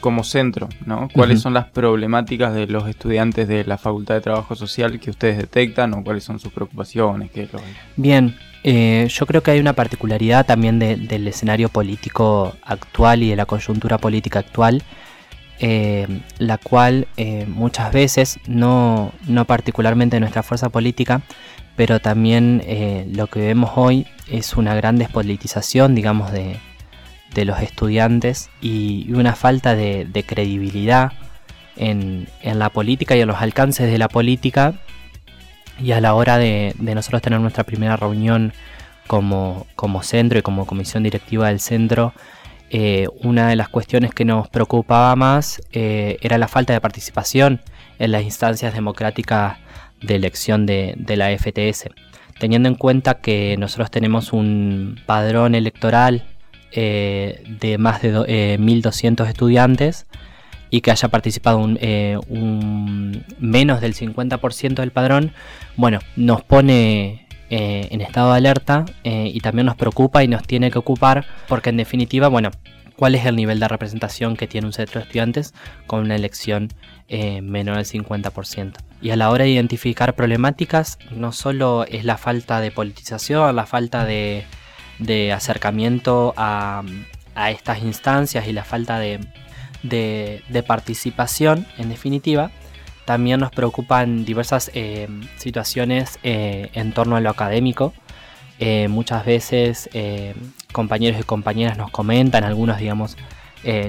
como 0.00 0.24
centro, 0.24 0.68
¿no? 0.84 1.08
¿Cuáles 1.12 1.40
son 1.40 1.54
las 1.54 1.66
problemáticas 1.66 2.54
de 2.54 2.66
los 2.66 2.88
estudiantes 2.88 3.48
de 3.48 3.64
la 3.64 3.78
Facultad 3.78 4.14
de 4.14 4.20
Trabajo 4.20 4.54
Social 4.54 5.00
que 5.00 5.10
ustedes 5.10 5.38
detectan 5.38 5.94
o 5.94 6.04
cuáles 6.04 6.24
son 6.24 6.38
sus 6.38 6.52
preocupaciones? 6.52 7.30
Bien, 7.96 8.36
eh, 8.62 9.06
yo 9.08 9.26
creo 9.26 9.42
que 9.42 9.52
hay 9.52 9.60
una 9.60 9.72
particularidad 9.72 10.44
también 10.44 10.78
del 10.78 11.28
escenario 11.28 11.68
político 11.68 12.54
actual 12.62 13.22
y 13.22 13.30
de 13.30 13.36
la 13.36 13.46
coyuntura 13.46 13.98
política 13.98 14.40
actual, 14.40 14.82
eh, 15.58 16.06
la 16.38 16.58
cual 16.58 17.08
eh, 17.16 17.46
muchas 17.48 17.92
veces, 17.92 18.38
no, 18.46 19.12
no 19.26 19.44
particularmente 19.44 20.20
nuestra 20.20 20.42
fuerza 20.42 20.68
política, 20.68 21.22
pero 21.76 22.00
también 22.00 22.62
lo 23.12 23.26
que 23.26 23.40
vemos 23.40 23.72
hoy 23.76 24.06
es 24.30 24.56
una 24.56 24.74
gran 24.74 24.96
despolitización, 24.96 25.94
digamos, 25.94 26.32
de, 26.32 26.56
los 27.44 27.60
estudiantes 27.60 28.50
y 28.60 29.12
una 29.12 29.34
falta 29.34 29.74
de, 29.74 30.24
credibilidad 30.26 31.12
en, 31.76 32.28
en, 32.42 32.58
la 32.58 32.70
política 32.70 33.16
y 33.16 33.20
en 33.20 33.28
los 33.28 33.42
alcances 33.42 33.90
de 33.90 33.98
la 33.98 34.08
política 34.08 34.80
y 35.80 35.92
a 35.92 36.00
la 36.00 36.14
hora 36.14 36.38
de, 36.38 36.74
nosotros 36.78 37.22
tener 37.22 37.40
nuestra 37.40 37.64
primera 37.64 37.96
reunión 37.96 38.52
como, 39.06 39.66
centro 40.02 40.38
y 40.38 40.42
como 40.42 40.66
comisión 40.66 41.02
directiva 41.02 41.48
del 41.48 41.60
centro, 41.60 42.12
eh, 42.70 43.06
una 43.22 43.48
de 43.48 43.56
las 43.56 43.68
cuestiones 43.68 44.12
que 44.12 44.24
nos 44.24 44.48
preocupaba 44.48 45.14
más 45.14 45.62
eh, 45.72 46.18
era 46.20 46.38
la 46.38 46.48
falta 46.48 46.72
de 46.72 46.80
participación 46.80 47.60
en 47.98 48.10
las 48.10 48.22
instancias 48.24 48.74
democráticas 48.74 49.58
de 50.02 50.16
elección 50.16 50.66
de, 50.66 50.96
la 51.08 51.36
FTS. 51.36 51.90
Teniendo 52.38 52.68
en 52.68 52.74
cuenta 52.74 53.20
que 53.20 53.56
nosotros 53.58 53.90
tenemos 53.90 54.32
un 54.32 55.00
padrón 55.06 55.54
electoral 55.54 56.24
eh, 56.72 57.42
de 57.60 57.78
más 57.78 58.02
de 58.02 58.58
1.200 58.58 59.26
estudiantes, 59.26 60.06
y 60.70 60.80
que 60.80 60.90
haya 60.90 61.08
participado 61.08 61.58
un, 61.58 61.78
eh, 61.80 62.18
menos 63.38 63.80
del 63.80 63.94
50% 63.94 64.74
del 64.74 64.90
padrón, 64.90 65.32
bueno, 65.76 66.00
nos 66.16 66.42
pone 66.42 67.26
eh, 67.50 67.88
en 67.90 68.00
estado 68.00 68.32
de 68.32 68.38
alerta 68.38 68.84
eh, 69.04 69.30
y 69.32 69.40
también 69.40 69.66
nos 69.66 69.76
preocupa 69.76 70.24
y 70.24 70.28
nos 70.28 70.42
tiene 70.42 70.70
que 70.70 70.78
ocupar 70.78 71.24
porque 71.48 71.70
en 71.70 71.76
definitiva, 71.76 72.28
bueno, 72.28 72.50
¿cuál 72.96 73.14
es 73.14 73.24
el 73.26 73.36
nivel 73.36 73.60
de 73.60 73.68
representación 73.68 74.36
que 74.36 74.46
tiene 74.46 74.66
un 74.66 74.72
centro 74.72 75.00
de 75.00 75.04
estudiantes 75.04 75.54
con 75.86 76.00
una 76.00 76.16
elección 76.16 76.68
menor 77.08 77.76
del 77.76 77.86
50%? 77.86 78.72
Y 79.00 79.10
a 79.10 79.16
la 79.16 79.30
hora 79.30 79.44
de 79.44 79.50
identificar 79.50 80.14
problemáticas, 80.14 80.98
no 81.10 81.30
solo 81.32 81.84
es 81.84 82.04
la 82.04 82.16
falta 82.16 82.60
de 82.60 82.70
politización, 82.70 83.54
la 83.54 83.66
falta 83.66 84.04
de, 84.04 84.44
de 84.98 85.32
acercamiento 85.32 86.34
a, 86.36 86.82
a 87.34 87.50
estas 87.50 87.80
instancias 87.82 88.46
y 88.46 88.52
la 88.52 88.64
falta 88.64 88.98
de 88.98 89.20
de, 89.88 90.64
participación, 90.66 91.66
en 91.78 91.88
definitiva, 91.88 92.50
también 93.04 93.40
nos 93.40 93.50
preocupan 93.50 94.24
diversas 94.24 94.70
eh, 94.74 95.08
situaciones 95.36 96.18
eh, 96.22 96.70
en 96.74 96.92
torno 96.92 97.16
a 97.16 97.20
lo 97.20 97.30
académico. 97.30 97.92
Eh, 98.58 98.88
muchas 98.88 99.24
veces 99.24 99.90
compañeros 100.72 101.20
y 101.20 101.24
compañeras 101.24 101.76
nos 101.76 101.90
comentan, 101.90 102.44
algunos 102.44 102.78
digamos, 102.78 103.16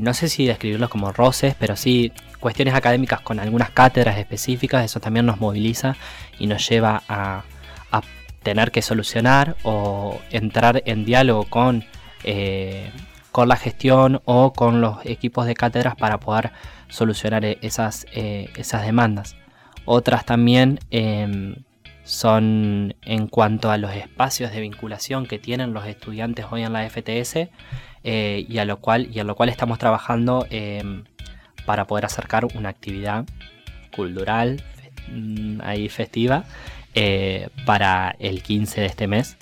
no 0.01 0.13
sé 0.13 0.27
si 0.27 0.45
describirlos 0.45 0.89
como 0.89 1.11
roces, 1.11 1.55
pero 1.57 1.75
sí 1.75 2.11
cuestiones 2.39 2.73
académicas 2.73 3.21
con 3.21 3.39
algunas 3.39 3.69
cátedras 3.69 4.17
específicas, 4.17 4.83
eso 4.83 4.99
también 4.99 5.25
nos 5.25 5.39
moviliza 5.39 5.95
y 6.39 6.47
nos 6.47 6.67
lleva 6.67 7.03
a 7.07 7.43
tener 8.47 8.71
que 8.71 8.81
solucionar 8.81 9.57
o 9.63 10.19
entrar 10.31 10.81
en 10.85 11.03
diálogo 11.03 11.43
con 11.49 11.83
con 13.37 13.49
la 13.49 13.55
gestión 13.55 14.19
o 14.25 14.51
con 14.51 14.81
los 14.81 15.05
equipos 15.05 15.45
de 15.45 15.53
cátedras 15.53 15.95
para 15.95 16.19
poder 16.19 16.51
solucionar 16.87 17.45
e-, 17.45 17.59
esas, 17.61 18.07
eh, 18.11 18.49
esas 18.55 18.83
demandas. 18.83 19.35
Otras 19.85 20.25
también 20.25 20.79
em, 20.89 21.53
son 22.03 22.95
en 23.03 23.27
cuanto 23.27 23.69
a 23.69 23.77
los 23.77 23.93
espacios 23.93 24.51
de 24.51 24.61
vinculación 24.61 25.27
que 25.27 25.37
tienen 25.37 25.71
los 25.71 25.85
estudiantes 25.85 26.47
hoy 26.49 26.63
en 26.63 26.73
la 26.73 26.89
FTS 26.89 27.51
eh, 28.03 28.43
y, 28.49 28.57
a 28.57 28.65
lo 28.65 28.77
cual, 28.77 29.07
y 29.13 29.19
a 29.19 29.23
lo 29.23 29.35
cual 29.35 29.49
estamos 29.49 29.77
trabajando 29.77 30.47
em, 30.49 31.03
para 31.67 31.85
poder 31.85 32.05
acercar 32.05 32.45
una 32.55 32.69
actividad 32.69 33.23
cultural 33.95 34.63
mm, 35.11 35.61
ahí 35.61 35.89
festiva 35.89 36.45
eh, 36.99 37.49
para 37.65 38.15
el 38.19 38.41
15 38.41 38.81
de 38.81 38.87
este 38.87 39.07
mes 39.07 39.37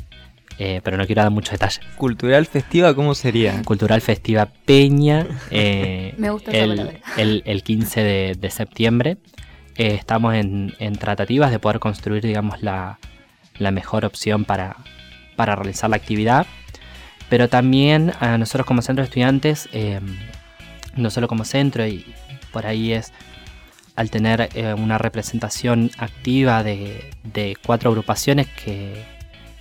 eh, 0.57 0.79
pero 0.83 0.95
no 0.95 1.05
quiero 1.05 1.21
dar 1.21 1.31
muchos 1.31 1.51
detalles. 1.51 1.81
¿Cultural 1.97 2.45
festiva 2.45 2.93
cómo 2.95 3.13
sería? 3.13 3.61
Cultural 3.63 4.01
festiva 4.01 4.47
Peña. 4.65 5.27
Eh, 5.51 6.13
Me 6.17 6.29
gusta 6.29 6.51
el, 6.51 7.01
el, 7.17 7.43
el, 7.45 7.63
15 7.63 8.35
de, 8.39 8.49
septiembre. 8.49 9.17
Eh, 9.75 9.95
estamos 9.95 10.33
en, 10.33 10.73
tratativas 10.97 11.51
de 11.51 11.59
poder 11.59 11.79
construir, 11.79 12.23
digamos, 12.23 12.61
la, 12.61 12.99
mejor 13.59 14.05
opción 14.05 14.45
para, 14.45 14.77
para, 15.35 15.55
realizar 15.55 15.89
la 15.89 15.97
actividad. 15.97 16.47
Pero 17.27 17.49
también 17.49 18.13
a 18.19 18.37
nosotros 18.37 18.65
como 18.65 18.81
centro 18.81 19.01
de 19.01 19.07
estudiantes, 19.07 19.67
no 20.95 21.09
solo 21.09 21.27
como 21.27 21.43
centro, 21.43 21.85
y 21.85 22.05
por 22.53 22.67
ahí 22.67 22.93
es 22.93 23.11
al 23.95 24.09
tener 24.09 24.49
una 24.77 24.97
representación 24.97 25.91
activa 25.97 26.63
de, 26.63 27.57
cuatro 27.65 27.89
agrupaciones 27.91 28.47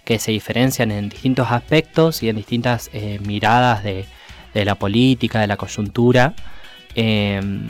que 0.04 0.18
se 0.18 0.32
diferencian 0.32 0.90
en 0.90 1.08
distintos 1.08 1.50
aspectos 1.50 2.22
y 2.22 2.28
en 2.28 2.36
distintas 2.36 2.90
eh, 2.92 3.18
miradas 3.24 3.82
de, 3.82 4.06
la 4.54 4.74
política, 4.76 5.40
de 5.40 5.46
la 5.46 5.56
coyuntura. 5.56 6.34
Em, 6.94 7.68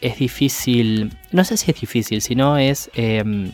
es 0.00 0.18
difícil, 0.18 1.12
no 1.30 1.44
sé 1.44 1.56
si 1.56 1.70
es 1.70 1.80
difícil, 1.80 2.20
sino 2.22 2.58
es 2.58 2.90
em, 2.94 3.52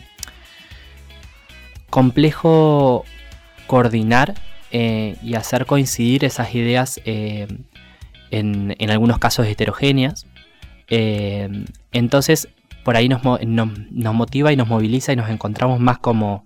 complejo 1.89 3.05
coordinar 3.67 4.33
eh, 4.71 5.15
y 5.21 5.35
hacer 5.35 5.65
coincidir 5.65 6.25
esas 6.25 6.55
ideas 6.55 6.99
en, 7.05 8.89
algunos 8.89 9.19
casos 9.19 9.45
heterogéneas. 9.45 10.25
Entonces, 10.89 12.49
por 12.83 12.95
ahí 12.95 13.09
nos, 13.09 13.21
motiva 13.23 14.51
y 14.51 14.55
nos 14.55 14.67
moviliza 14.67 15.13
y 15.13 15.15
nos 15.15 15.29
encontramos 15.29 15.79
más 15.79 15.99
como 15.99 16.45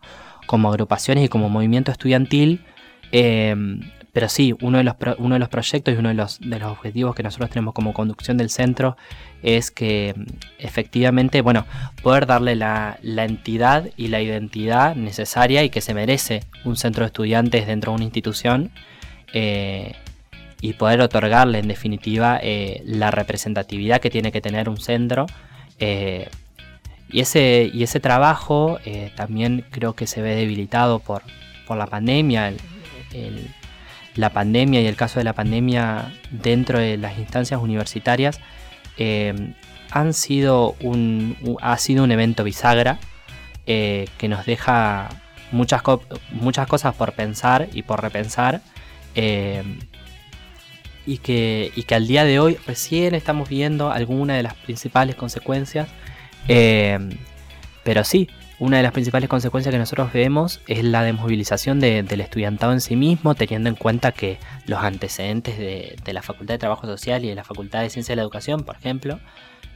agrupaciones 0.49 1.25
y 1.25 1.29
como 1.29 1.49
movimiento 1.49 1.91
estudiantil, 1.91 2.63
em, 3.11 3.81
pero 4.13 4.29
sí, 4.29 4.55
uno 4.61 4.77
de, 4.77 4.83
los 4.83 5.49
proyectos 5.49 5.95
y 5.95 5.97
uno 5.97 6.09
de 6.09 6.15
los, 6.15 6.39
objetivos 6.61 7.15
que 7.15 7.23
nosotros 7.23 7.49
tenemos 7.49 7.73
como 7.73 7.93
conducción 7.93 8.37
del 8.37 8.51
centro 8.51 8.95
es 9.41 9.71
que 9.71 10.13
efectivamente, 10.59 11.41
bueno, 11.41 11.65
poder 12.03 12.27
darle 12.27 12.55
la, 12.55 12.99
entidad 13.01 13.89
y 13.97 14.09
la 14.09 14.21
identidad 14.21 14.95
necesaria 14.95 15.63
y 15.63 15.71
que 15.71 15.81
se 15.81 15.95
merece 15.95 16.43
un 16.63 16.75
centro 16.75 17.01
de 17.03 17.07
estudiantes 17.07 17.65
dentro 17.65 17.91
de 17.91 17.95
una 17.95 18.03
institución. 18.03 18.69
Eh, 19.33 19.95
y 20.63 20.73
poder 20.73 21.01
otorgarle 21.01 21.59
en 21.59 21.67
definitiva 21.67 22.39
eh, 22.41 22.81
la 22.85 23.11
representatividad 23.11 23.99
que 23.99 24.09
tiene 24.09 24.31
que 24.31 24.39
tener 24.39 24.69
un 24.69 24.77
centro. 24.77 25.25
Eh, 25.77 26.29
y, 27.09 27.19
ese, 27.19 27.69
y 27.73 27.83
ese 27.83 27.99
trabajo 27.99 28.79
también 29.15 29.65
creo 29.71 29.93
que 29.93 30.07
se 30.07 30.21
ve 30.21 30.35
debilitado 30.35 30.99
por, 30.99 31.21
por 31.67 31.75
la 31.75 31.85
pandemia. 31.85 32.53
la 34.15 34.29
pandemia 34.29 34.79
y 34.79 34.87
el 34.87 34.95
caso 34.95 35.19
de 35.19 35.25
la 35.25 35.33
pandemia 35.33 36.13
dentro 36.31 36.79
de 36.79 36.95
las 36.97 37.19
instancias 37.19 37.61
universitarias 37.61 38.39
eh, 38.97 39.53
han 39.91 40.13
sido 40.13 40.77
un, 40.81 41.57
ha 41.61 41.77
sido 41.77 42.05
un 42.05 42.11
evento 42.11 42.45
bisagra 42.45 42.99
eh, 43.65 44.07
que 44.17 44.29
nos 44.29 44.45
deja 44.45 45.09
muchas, 45.51 45.83
muchas 46.31 46.67
cosas 46.67 46.95
por 46.95 47.11
pensar 47.13 47.67
y 47.73 47.83
por 47.83 48.01
repensar. 48.01 48.61
Eh, 51.05 51.11
y, 51.11 51.17
que, 51.17 51.71
y 51.75 51.83
que 51.83 51.95
al 51.95 52.07
día 52.07 52.23
de 52.23 52.39
hoy 52.39 52.57
recién 52.65 53.15
estamos 53.15 53.49
viendo 53.49 53.91
algunas 53.91 54.37
de 54.37 54.43
las 54.43 54.55
principales 54.55 55.15
consecuencias. 55.15 55.89
pero 57.83 58.03
sí, 58.03 58.29
una 58.59 58.77
de 58.77 58.83
las 58.83 58.93
principales 58.93 59.27
consecuencias 59.29 59.73
que 59.73 59.79
nosotros 59.79 60.13
vemos 60.13 60.61
es 60.67 60.85
la 60.85 61.03
desmovilización 61.03 61.81
del 61.81 62.21
estudiantado 62.21 62.71
en 62.71 62.79
sí 62.79 62.95
mismo, 62.95 63.35
teniendo 63.35 63.67
en 63.67 63.75
cuenta 63.75 64.13
que 64.13 64.37
los 64.67 64.79
antecedentes 64.79 65.57
de, 65.57 66.13
la 66.13 66.21
Facultad 66.21 66.53
de 66.53 66.59
Trabajo 66.59 66.87
Social 66.87 67.25
y 67.25 67.27
de 67.27 67.35
la 67.35 67.43
Facultad 67.43 67.81
de 67.81 67.89
Ciencia 67.89 68.13
de 68.13 68.17
la 68.17 68.21
Educación, 68.21 68.63
por 68.63 68.77
ejemplo, 68.77 69.19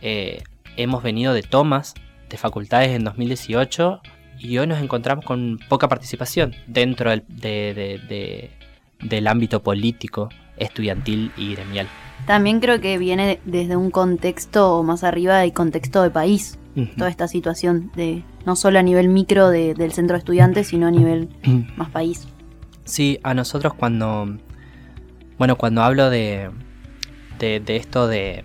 eh, 0.02 0.42
hemos 0.78 1.04
venido 1.04 1.34
de 1.34 1.42
tomas 1.44 1.96
de 2.30 2.38
facultades 2.38 2.92
en 2.92 3.04
2018 3.04 4.02
y 4.40 4.58
hoy 4.58 4.68
nos 4.68 4.82
encontramos 4.82 5.26
con 5.26 5.60
poca 5.68 5.90
participación 5.90 6.56
dentro 6.68 7.10
del, 7.10 7.24
del 9.00 9.28
ámbito 9.28 9.64
político, 9.64 10.30
estudiantil 10.58 11.32
y 11.38 11.54
gremial. 11.54 11.88
También 12.26 12.60
creo 12.60 12.82
que 12.82 12.98
viene 12.98 13.40
desde 13.46 13.78
un 13.78 13.92
contexto 13.92 14.84
más 14.84 15.04
arriba 15.04 15.40
del 15.40 15.54
contexto 15.54 16.04
de 16.04 16.10
país, 16.10 16.60
toda 16.98 17.10
esta 17.10 17.28
situación 17.28 17.92
de 17.96 18.24
no 18.46 18.56
solo 18.56 18.78
a 18.78 18.84
nivel 18.84 19.08
micro 19.08 19.50
del 19.50 19.92
centro 19.94 20.16
de 20.16 20.20
estudiantes, 20.20 20.68
sino 20.68 20.88
a 20.88 20.92
nivel 20.92 21.30
más 21.76 21.90
país. 21.90 22.28
Sí, 22.84 23.20
a 23.24 23.34
nosotros 23.34 23.74
cuando, 23.74 24.38
bueno, 25.38 25.58
cuando 25.58 25.82
hablo 25.84 26.10
de, 26.10 26.50
de, 27.40 27.76
esto 27.76 28.08
de, 28.08 28.44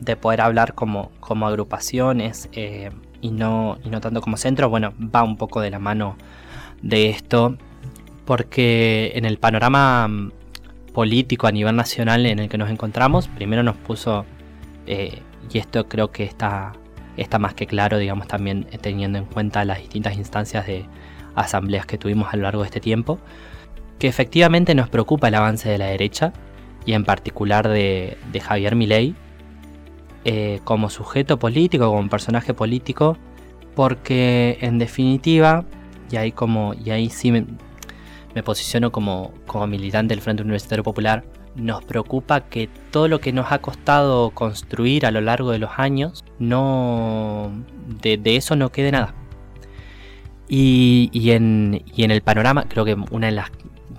de, 0.00 0.16
poder 0.16 0.40
hablar 0.40 0.74
como, 0.74 1.10
como 1.20 1.46
agrupaciones 1.46 2.48
eh, 2.52 2.90
y, 3.20 3.30
no, 3.30 3.78
y 3.84 3.90
no 3.90 4.00
tanto 4.00 4.20
como 4.20 4.36
centro, 4.36 4.68
bueno, 4.68 4.94
va 4.98 5.22
un 5.22 5.36
poco 5.36 5.60
de 5.60 5.70
la 5.70 5.78
mano 5.78 6.16
de 6.82 7.10
esto, 7.10 7.56
porque 8.24 9.12
en 9.14 9.24
el 9.24 9.38
panorama 9.38 10.08
político 10.98 11.46
a 11.46 11.52
nivel 11.52 11.76
nacional 11.76 12.26
en 12.26 12.40
el 12.40 12.48
que 12.48 12.58
nos 12.58 12.70
encontramos, 12.70 13.28
primero 13.28 13.62
nos 13.62 13.76
puso, 13.76 14.26
eh, 14.88 15.22
y 15.48 15.58
esto 15.58 15.86
creo 15.86 16.10
que 16.10 16.24
está 16.24 16.72
está 17.16 17.38
más 17.38 17.54
que 17.54 17.68
claro, 17.68 17.98
digamos, 17.98 18.26
también 18.26 18.66
teniendo 18.80 19.16
en 19.16 19.24
cuenta 19.24 19.64
las 19.64 19.78
distintas 19.78 20.16
instancias 20.16 20.66
de 20.66 20.86
asambleas 21.36 21.86
que 21.86 21.98
tuvimos 21.98 22.34
a 22.34 22.36
lo 22.36 22.42
largo 22.42 22.62
de 22.62 22.66
este 22.66 22.80
tiempo, 22.80 23.20
que 24.00 24.08
efectivamente 24.08 24.74
nos 24.74 24.88
preocupa 24.88 25.28
el 25.28 25.36
avance 25.36 25.68
de 25.68 25.78
la 25.78 25.86
derecha 25.86 26.32
y 26.84 26.94
en 26.94 27.04
particular 27.04 27.68
de, 27.68 28.16
Javier 28.42 28.74
Milei 28.74 29.14
eh, 30.24 30.58
como 30.64 30.90
sujeto 30.90 31.38
político, 31.38 31.92
como 31.92 32.08
personaje 32.08 32.54
político, 32.54 33.16
porque 33.76 34.58
en 34.62 34.80
definitiva, 34.80 35.64
y 36.10 36.16
ahí, 36.16 36.32
como, 36.32 36.74
y 36.74 36.90
ahí 36.90 37.08
sí 37.08 37.30
me, 38.34 38.42
posiciono 38.42 38.92
como, 38.92 39.32
como 39.46 39.66
militante 39.66 40.14
del 40.14 40.22
Frente 40.22 40.42
Universitario 40.42 40.84
Popular, 40.84 41.24
nos 41.58 41.84
preocupa 41.84 42.42
que 42.42 42.68
todo 42.90 43.08
lo 43.08 43.20
que 43.20 43.32
nos 43.32 43.50
ha 43.52 43.58
costado 43.58 44.30
construir 44.30 45.06
a 45.06 45.10
lo 45.10 45.20
largo 45.20 45.50
de 45.50 45.58
los 45.58 45.70
años, 45.76 46.24
no 46.38 47.50
de, 48.02 48.20
eso 48.36 48.56
no 48.56 48.70
quede 48.70 48.92
nada. 48.92 49.14
Y, 50.48 51.30
en, 51.30 51.82
el 51.96 52.22
panorama, 52.22 52.64
creo 52.68 52.84
que 52.84 52.96
una 53.10 53.26
de 53.26 53.32
las, 53.32 53.50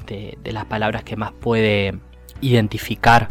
de, 0.07 0.51
las 0.51 0.65
palabras 0.65 1.03
que 1.03 1.15
más 1.15 1.31
puede 1.31 1.99
identificar 2.41 3.29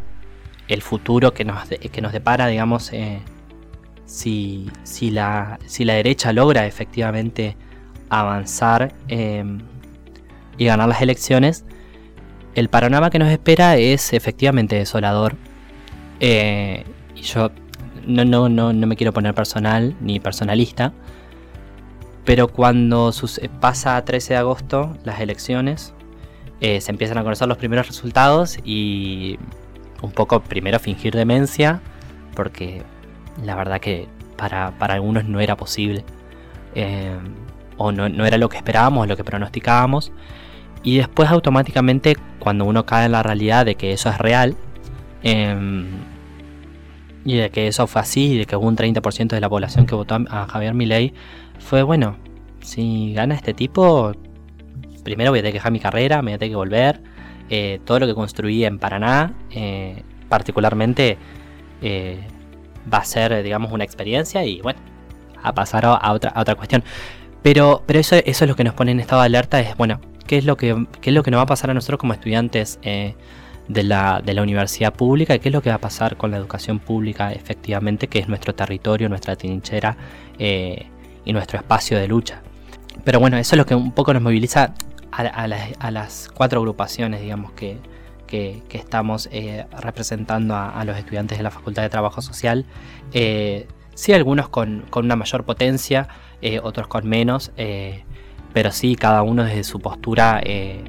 el 0.68 0.82
futuro 0.82 1.32
que 1.32 1.44
nos, 1.44 1.68
que 1.68 2.00
nos 2.00 2.12
depara, 2.12 2.46
digamos, 2.46 2.92
eh, 2.92 3.20
si, 4.04 4.70
si, 4.84 5.11
la, 5.11 5.58
si 5.66 5.84
la 5.84 5.94
derecha 5.94 6.32
logra 6.32 6.66
efectivamente 6.66 7.56
avanzar 8.11 8.94
eh, 9.08 9.44
y 10.58 10.66
ganar 10.66 10.88
las 10.88 11.00
elecciones, 11.00 11.64
el 12.54 12.68
panorama 12.68 13.10
que 13.10 13.18
nos 13.18 13.30
espera 13.30 13.76
es 13.76 14.12
efectivamente 14.12 14.76
desolador. 14.76 15.36
Eh, 16.20 16.84
y 17.14 17.22
yo 17.22 17.50
no, 18.06 18.24
no, 18.24 18.48
no, 18.48 18.72
no 18.72 18.86
me 18.86 18.96
quiero 18.96 19.12
poner 19.12 19.34
personal 19.34 19.94
ni 20.00 20.18
personalista. 20.20 20.92
Pero 22.24 22.48
cuando 22.48 23.10
pasa 23.60 24.04
13 24.04 24.34
de 24.34 24.38
agosto 24.38 24.98
las 25.04 25.20
elecciones, 25.20 25.94
eh, 26.60 26.80
se 26.80 26.90
empiezan 26.90 27.16
a 27.18 27.22
conocer 27.22 27.48
los 27.48 27.56
primeros 27.56 27.86
resultados 27.86 28.58
y 28.64 29.38
un 30.02 30.10
poco 30.10 30.40
primero 30.40 30.78
fingir 30.78 31.14
demencia, 31.14 31.80
porque 32.34 32.82
la 33.42 33.54
verdad 33.54 33.80
que 33.80 34.08
para, 34.36 34.74
algunos 34.78 35.24
no 35.24 35.40
era 35.40 35.56
posible. 35.56 36.04
Eh, 36.74 37.16
o 37.76 37.92
no, 37.92 38.08
no, 38.08 38.26
era 38.26 38.36
lo 38.38 38.48
que 38.48 38.56
esperábamos, 38.56 39.06
lo 39.08 39.16
que 39.16 39.24
pronosticábamos. 39.24 40.12
Y 40.88 40.96
después 40.96 41.29
automáticamente 41.29 42.16
cuando 42.38 42.64
uno 42.64 42.87
cae 42.87 43.05
en 43.05 43.12
la 43.12 43.22
realidad 43.22 43.66
de 43.66 43.74
que 43.74 43.92
eso 43.92 44.09
es 44.09 44.16
real, 44.16 44.57
em, 45.22 45.87
y 47.27 47.37
de 47.37 47.51
que 47.51 47.68
eso 47.68 47.87
fue 47.87 48.01
así, 48.01 48.33
y 48.33 48.38
de 48.38 48.46
que 48.46 48.57
hubo 48.57 48.66
un 48.66 48.74
30% 48.74 49.37
de 49.37 49.42
la 49.42 49.51
población 49.51 49.85
que 49.85 49.94
votó 49.94 50.14
a 50.31 50.46
Javier 50.46 50.72
Milei, 50.72 51.12
fue 51.59 51.83
bueno, 51.83 52.16
si 52.62 53.12
gana 53.12 53.35
este 53.35 53.53
tipo, 53.53 54.12
primero 55.05 55.31
voy 55.31 55.40
a 55.40 55.42
tener 55.42 55.53
que 55.53 55.59
dejar 55.59 55.72
mi 55.72 55.81
carrera, 55.81 56.22
me 56.22 56.31
voy 56.31 56.37
a 56.37 56.38
tener 56.38 56.53
que 56.53 56.57
volver, 56.57 57.03
eh, 57.51 57.81
todo 57.85 58.01
lo 58.01 58.07
que 58.07 58.14
construí 58.14 58.64
en 58.64 58.79
Paraná, 58.79 59.35
eh, 59.51 60.03
particularmente, 60.31 61.18
eh, 61.83 62.18
va 62.90 62.98
a 62.98 63.05
ser, 63.05 63.42
digamos, 63.42 63.72
una 63.72 63.85
experiencia 63.85 64.42
y 64.42 64.62
bueno, 64.62 64.81
a 65.42 65.53
pasar 65.53 65.85
a, 65.85 66.12
otra, 66.12 66.33
otra 66.35 66.55
cuestión. 66.55 66.83
Pero, 67.42 67.83
pero 67.85 67.98
eso, 68.01 68.16
eso 68.16 68.44
es 68.46 68.48
lo 68.48 68.57
que 68.57 68.64
nos 68.64 68.72
pone 68.72 68.92
en 68.92 69.01
estado 69.01 69.20
de 69.20 69.27
alerta, 69.27 69.61
es 69.61 69.77
bueno, 69.77 70.01
qué 70.28 70.38
es 70.38 70.44
lo 70.44 70.56
que, 70.56 70.86
es 71.02 71.12
lo 71.12 71.24
que 71.24 71.32
nos 71.32 71.38
va 71.38 71.42
a 71.42 71.46
pasar 71.46 71.70
a 71.70 71.74
nosotros 71.74 71.98
como 71.98 72.12
estudiantes 72.12 72.78
eh, 72.82 73.16
de, 73.66 73.82
la, 73.82 74.22
universidad 74.40 74.92
pública 74.94 75.34
y 75.34 75.40
qué 75.40 75.48
es 75.48 75.52
lo 75.52 75.62
que 75.62 75.70
va 75.70 75.76
a 75.76 75.80
pasar 75.80 76.16
con 76.16 76.30
la 76.30 76.36
educación 76.36 76.78
pública 76.78 77.32
efectivamente, 77.32 78.06
que 78.06 78.20
es 78.20 78.28
nuestro 78.28 78.54
territorio, 78.54 79.08
nuestra 79.08 79.34
trinchera 79.34 79.96
eh, 80.38 80.86
y 81.24 81.32
nuestro 81.32 81.58
espacio 81.58 81.98
de 81.98 82.06
lucha. 82.06 82.42
Pero 83.04 83.18
bueno, 83.18 83.38
eso 83.38 83.56
es 83.56 83.58
lo 83.58 83.66
que 83.66 83.74
un 83.74 83.92
poco 83.92 84.12
nos 84.12 84.22
moviliza 84.22 84.74
a, 85.10 85.48
las, 85.90 86.28
cuatro 86.28 86.60
agrupaciones, 86.60 87.22
digamos, 87.22 87.52
que, 87.52 87.78
estamos 88.70 89.28
eh, 89.32 89.64
representando 89.80 90.54
a, 90.54 90.84
los 90.84 90.96
estudiantes 90.96 91.38
de 91.38 91.44
la 91.44 91.50
Facultad 91.50 91.82
de 91.82 91.88
Trabajo 91.88 92.20
Social. 92.20 92.66
sí, 93.10 94.12
algunos 94.12 94.50
con, 94.50 94.84
con, 94.90 95.06
una 95.06 95.16
mayor 95.16 95.44
potencia, 95.44 96.08
otros 96.62 96.86
con 96.86 97.08
menos 97.08 97.50
pero 98.52 98.72
sí, 98.72 98.96
cada 98.96 99.22
uno 99.22 99.44
desde 99.44 99.64
su 99.64 99.80
postura 99.80 100.40
eh, 100.44 100.84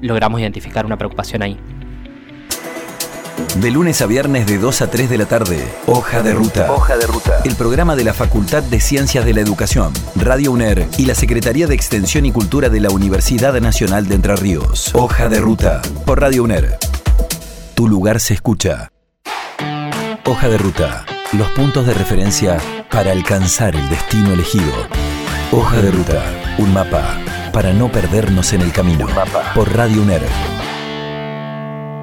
logramos 0.00 0.40
identificar 0.40 0.86
una 0.86 0.96
preocupación 0.96 1.42
ahí. 1.42 1.58
De 3.56 3.70
lunes 3.70 4.00
a 4.00 4.06
viernes 4.06 4.46
de 4.46 4.58
2 4.58 4.82
a 4.82 4.90
3 4.90 5.10
de 5.10 5.18
la 5.18 5.26
tarde, 5.26 5.66
Hoja 5.86 6.22
de 6.22 6.34
Ruta. 6.34 6.70
Hoja 6.70 6.96
de 6.96 7.06
Ruta. 7.06 7.40
El 7.44 7.56
programa 7.56 7.96
de 7.96 8.04
la 8.04 8.14
Facultad 8.14 8.62
de 8.62 8.80
Ciencias 8.80 9.24
de 9.24 9.34
la 9.34 9.40
Educación, 9.40 9.92
Radio 10.14 10.52
UNER 10.52 10.86
y 10.98 11.06
la 11.06 11.14
Secretaría 11.14 11.66
de 11.66 11.74
Extensión 11.74 12.26
y 12.26 12.32
Cultura 12.32 12.68
de 12.68 12.80
la 12.80 12.90
Universidad 12.90 13.58
Nacional 13.60 14.08
de 14.08 14.14
Entre 14.14 14.36
Ríos. 14.36 14.94
Hoja 14.94 15.28
de 15.28 15.40
Ruta. 15.40 15.82
Por 16.06 16.20
Radio 16.20 16.44
UNER. 16.44 16.78
Tu 17.74 17.88
lugar 17.88 18.20
se 18.20 18.34
escucha. 18.34 18.92
Hoja 20.26 20.48
de 20.48 20.58
Ruta. 20.58 21.04
Los 21.32 21.48
puntos 21.52 21.86
de 21.86 21.94
referencia 21.94 22.58
para 22.90 23.10
alcanzar 23.10 23.74
el 23.74 23.88
destino 23.88 24.32
elegido. 24.32 24.72
Hoja 25.50 25.80
de 25.80 25.90
Ruta. 25.90 26.39
Un 26.60 26.74
mapa 26.74 27.16
para 27.54 27.72
no 27.72 27.90
perdernos 27.90 28.52
en 28.52 28.60
el 28.60 28.70
camino. 28.70 29.06
Por 29.54 29.74
Radio 29.74 30.02
UNER. 30.02 30.20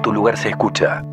Tu 0.02 0.12
lugar 0.12 0.36
se 0.36 0.48
escucha. 0.48 1.04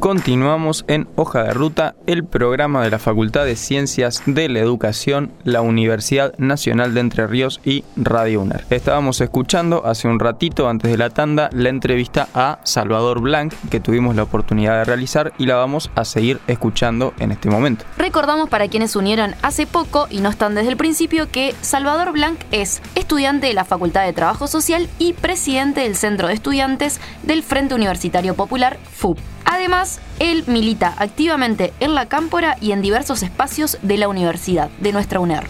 Continuamos 0.00 0.84
en 0.86 1.08
Hoja 1.16 1.42
de 1.42 1.52
Ruta, 1.52 1.96
el 2.06 2.24
programa 2.24 2.84
de 2.84 2.90
la 2.90 3.00
Facultad 3.00 3.44
de 3.44 3.56
Ciencias 3.56 4.22
de 4.26 4.48
la 4.48 4.60
Educación, 4.60 5.32
la 5.42 5.60
Universidad 5.60 6.38
Nacional 6.38 6.94
de 6.94 7.00
Entre 7.00 7.26
Ríos 7.26 7.60
y 7.64 7.82
Radio 7.96 8.42
UNER. 8.42 8.64
Estábamos 8.70 9.20
escuchando 9.20 9.84
hace 9.84 10.06
un 10.06 10.20
ratito, 10.20 10.68
antes 10.68 10.92
de 10.92 10.98
la 10.98 11.10
tanda, 11.10 11.50
la 11.52 11.70
entrevista 11.70 12.28
a 12.32 12.60
Salvador 12.62 13.20
Blanc, 13.20 13.52
que 13.70 13.80
tuvimos 13.80 14.14
la 14.14 14.22
oportunidad 14.22 14.78
de 14.78 14.84
realizar 14.84 15.32
y 15.36 15.46
la 15.46 15.56
vamos 15.56 15.90
a 15.96 16.04
seguir 16.04 16.38
escuchando 16.46 17.12
en 17.18 17.32
este 17.32 17.50
momento. 17.50 17.84
Recordamos 17.96 18.48
para 18.48 18.68
quienes 18.68 18.94
unieron 18.94 19.34
hace 19.42 19.66
poco 19.66 20.06
y 20.10 20.20
no 20.20 20.28
están 20.28 20.54
desde 20.54 20.70
el 20.70 20.76
principio 20.76 21.28
que 21.28 21.56
Salvador 21.60 22.12
Blanc 22.12 22.38
es 22.52 22.82
estudiante 22.94 23.48
de 23.48 23.54
la 23.54 23.64
Facultad 23.64 24.04
de 24.04 24.12
Trabajo 24.12 24.46
Social 24.46 24.88
y 25.00 25.14
presidente 25.14 25.80
del 25.80 25.96
Centro 25.96 26.28
de 26.28 26.34
Estudiantes 26.34 27.00
del 27.24 27.42
Frente 27.42 27.74
Universitario 27.74 28.34
Popular, 28.34 28.78
FUP. 28.92 29.18
Además, 29.50 29.87
él 30.18 30.44
milita 30.46 30.94
activamente 30.98 31.72
en 31.80 31.94
la 31.94 32.06
cámpora 32.06 32.56
y 32.60 32.72
en 32.72 32.82
diversos 32.82 33.22
espacios 33.22 33.78
de 33.82 33.96
la 33.96 34.08
universidad, 34.08 34.70
de 34.80 34.92
nuestra 34.92 35.20
UNER. 35.20 35.44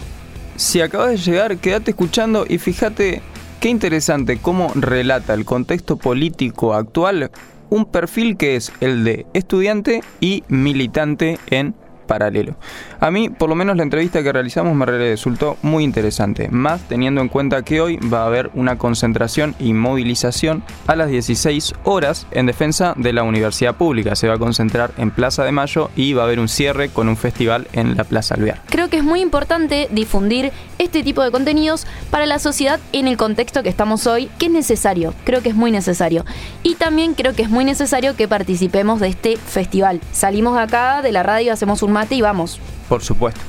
Si 0.55 0.81
acabas 0.81 1.11
de 1.11 1.17
llegar, 1.17 1.57
quédate 1.57 1.91
escuchando 1.91 2.45
y 2.47 2.57
fíjate 2.57 3.21
qué 3.59 3.69
interesante 3.69 4.37
cómo 4.37 4.71
relata 4.75 5.33
el 5.33 5.45
contexto 5.45 5.97
político 5.97 6.73
actual 6.73 7.31
un 7.69 7.85
perfil 7.85 8.37
que 8.37 8.55
es 8.55 8.71
el 8.81 9.03
de 9.03 9.25
estudiante 9.33 10.01
y 10.19 10.43
militante 10.47 11.39
en 11.49 11.75
paralelo. 12.09 12.55
A 12.99 13.11
mí, 13.11 13.29
por 13.29 13.49
lo 13.49 13.55
menos 13.55 13.77
la 13.77 13.83
entrevista 13.83 14.23
que 14.23 14.33
realizamos 14.33 14.75
me 14.75 14.85
resultó 14.87 15.57
muy 15.61 15.83
interesante, 15.83 16.49
más 16.49 16.81
teniendo 16.89 17.21
en 17.21 17.29
cuenta 17.29 17.61
que 17.61 17.81
hoy 17.81 17.97
va 17.97 18.23
a 18.23 18.25
haber 18.25 18.49
una 18.55 18.79
concentración 18.79 19.53
y 19.59 19.73
movilización 19.73 20.63
a 20.87 20.95
las 20.95 21.09
16 21.09 21.75
horas 21.83 22.25
en 22.31 22.47
defensa 22.47 22.95
de 22.97 23.13
la 23.13 23.21
universidad 23.21 23.75
pública. 23.75 24.15
Se 24.15 24.27
va 24.27 24.33
a 24.33 24.39
concentrar 24.39 24.91
en 24.97 25.11
Plaza 25.11 25.43
de 25.43 25.51
Mayo 25.51 25.91
y 25.95 26.13
va 26.13 26.23
a 26.23 26.25
haber 26.25 26.39
un 26.39 26.49
cierre 26.49 26.89
con 26.89 27.07
un 27.09 27.15
festival 27.15 27.67
en 27.73 27.95
la 27.95 28.03
Plaza 28.05 28.33
Alvear. 28.33 28.59
Creo 28.65 28.89
que 28.89 28.97
es 28.97 29.03
muy 29.03 29.21
importante 29.21 29.87
difundir 29.91 30.51
este 30.79 31.03
tipo 31.03 31.21
de 31.21 31.29
contenidos 31.29 31.85
para 32.09 32.25
la 32.25 32.39
sociedad 32.39 32.79
en 32.91 33.07
el 33.07 33.17
contexto 33.17 33.61
que 33.61 33.69
estamos 33.69 34.07
hoy, 34.07 34.31
que 34.39 34.47
es 34.47 34.51
necesario, 34.51 35.13
creo 35.25 35.43
que 35.43 35.49
es 35.49 35.55
muy 35.55 35.71
necesario. 35.71 36.25
Y 36.63 36.73
también 36.75 37.13
creo 37.13 37.35
que 37.35 37.43
es 37.43 37.49
muy 37.49 37.65
necesario 37.65 38.15
que 38.15 38.27
participemos 38.27 38.99
de 38.99 39.09
este 39.09 39.37
festival. 39.37 40.01
Salimos 40.11 40.57
acá, 40.57 41.03
de 41.03 41.11
la 41.11 41.21
radio, 41.21 41.53
hacemos 41.53 41.83
un 41.83 41.91
y 42.09 42.21
vamos. 42.21 42.59
Por 42.87 43.01
supuesto. 43.01 43.41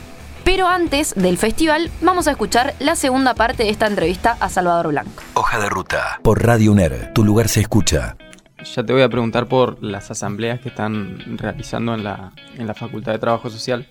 Pero 0.44 0.66
antes 0.68 1.14
del 1.14 1.36
festival, 1.36 1.90
vamos 2.00 2.26
a 2.26 2.32
escuchar 2.32 2.74
la 2.78 2.96
segunda 2.96 3.34
parte 3.34 3.64
de 3.64 3.70
esta 3.70 3.86
entrevista 3.86 4.36
a 4.40 4.48
Salvador 4.48 4.88
Blanco. 4.88 5.22
Hoja 5.34 5.58
de 5.60 5.68
ruta. 5.68 6.18
Por 6.22 6.42
Radio 6.44 6.72
UNER, 6.72 7.12
tu 7.12 7.24
lugar 7.24 7.48
se 7.48 7.60
escucha. 7.60 8.16
Ya 8.64 8.84
te 8.84 8.92
voy 8.92 9.02
a 9.02 9.08
preguntar 9.08 9.46
por 9.46 9.82
las 9.82 10.10
asambleas 10.10 10.60
que 10.60 10.68
están 10.68 11.38
realizando 11.38 11.94
en 11.94 12.04
la, 12.04 12.32
en 12.56 12.66
la 12.66 12.74
Facultad 12.74 13.12
de 13.12 13.18
Trabajo 13.18 13.48
Social, 13.48 13.86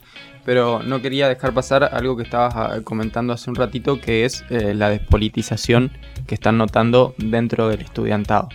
pero 0.45 0.81
no 0.83 1.01
quería 1.01 1.27
dejar 1.27 1.53
pasar 1.53 1.83
algo 1.83 2.17
que 2.17 2.23
estabas 2.23 2.53
ah, 2.55 2.79
comentando 2.83 3.33
hace 3.33 3.49
un 3.49 3.55
ratito, 3.55 3.99
que 3.99 4.25
es 4.25 4.43
eh, 4.49 4.73
la 4.73 4.89
despolitización 4.89 5.91
que 6.27 6.35
están 6.35 6.57
notando 6.57 7.15
dentro 7.17 7.67
del 7.69 7.81
estudiantado. 7.81 8.49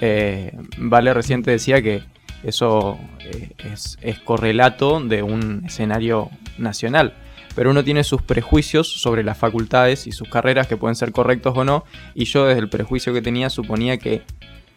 Eh, 0.00 0.52
vale 0.78 1.12
reciente 1.12 1.50
decía 1.50 1.82
que 1.82 2.02
eso 2.42 2.98
eh, 3.20 3.50
es, 3.72 4.18
correlato 4.24 5.00
de 5.00 5.22
un 5.22 5.62
escenario 5.66 6.30
nacional. 6.58 7.14
Pero 7.54 7.70
uno 7.70 7.82
tiene 7.82 8.04
sus 8.04 8.22
prejuicios 8.22 9.00
sobre 9.00 9.24
las 9.24 9.36
facultades 9.36 10.06
y 10.06 10.12
sus 10.12 10.28
carreras 10.28 10.66
que 10.66 10.76
pueden 10.76 10.94
ser 10.94 11.12
correctos 11.12 11.56
o 11.56 11.64
no. 11.64 11.84
Y 12.14 12.24
yo 12.24 12.46
desde 12.46 12.60
el 12.60 12.68
prejuicio 12.68 13.12
que 13.12 13.22
tenía 13.22 13.50
suponía 13.50 13.98
que 13.98 14.22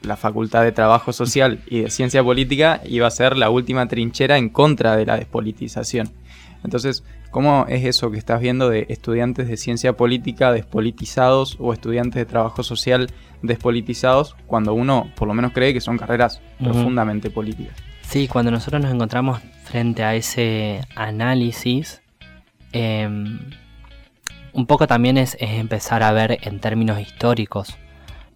la 0.02 0.18
Facultad 0.18 0.64
de 0.64 0.72
Trabajo 0.72 1.14
Social 1.14 1.60
y 1.68 1.82
de 1.82 1.90
Ciencia 1.90 2.24
Política 2.24 2.82
iba 2.86 3.08
a 3.08 3.12
ser 3.12 3.38
la 3.38 3.50
última 3.50 3.88
trinchera 3.88 4.38
en 4.38 4.50
contra 4.50 4.98
de 4.98 5.06
la 5.06 5.18
despolitización. 5.18 6.12
Entonces, 6.64 7.04
¿cómo 7.32 7.66
es 7.68 7.86
eso 7.86 8.12
que 8.12 8.18
estás 8.18 8.40
viendo 8.40 8.70
de 8.70 8.86
estudiantes 8.90 9.48
de 9.48 9.58
ciencia 9.58 9.94
política 9.94 10.52
despolitizados 10.52 11.58
o 11.60 11.74
estudiantes 11.74 12.16
de 12.16 12.26
trabajo 12.26 12.64
social 12.64 13.10
despolitizados 13.42 14.36
cuando 14.48 14.74
uno 14.74 15.12
por 15.16 15.28
lo 15.28 15.34
menos 15.34 15.52
cree 15.52 15.74
que 15.74 15.82
son 15.82 15.98
carreras 15.98 16.42
profundamente 16.60 17.30
políticas? 17.30 17.76
Sí, 18.02 18.28
cuando 18.28 18.52
nosotros 18.52 18.82
nos 18.82 18.94
encontramos 18.94 19.42
frente 19.64 20.04
a 20.04 20.16
ese 20.16 20.82
análisis, 20.96 22.02
em, 22.72 23.40
un 24.54 24.66
poco 24.68 24.88
también 24.88 25.18
es, 25.18 25.36
empezar 25.40 26.04
a 26.04 26.12
ver 26.12 26.38
en 26.44 26.60
términos 26.60 27.00
históricos 27.00 27.76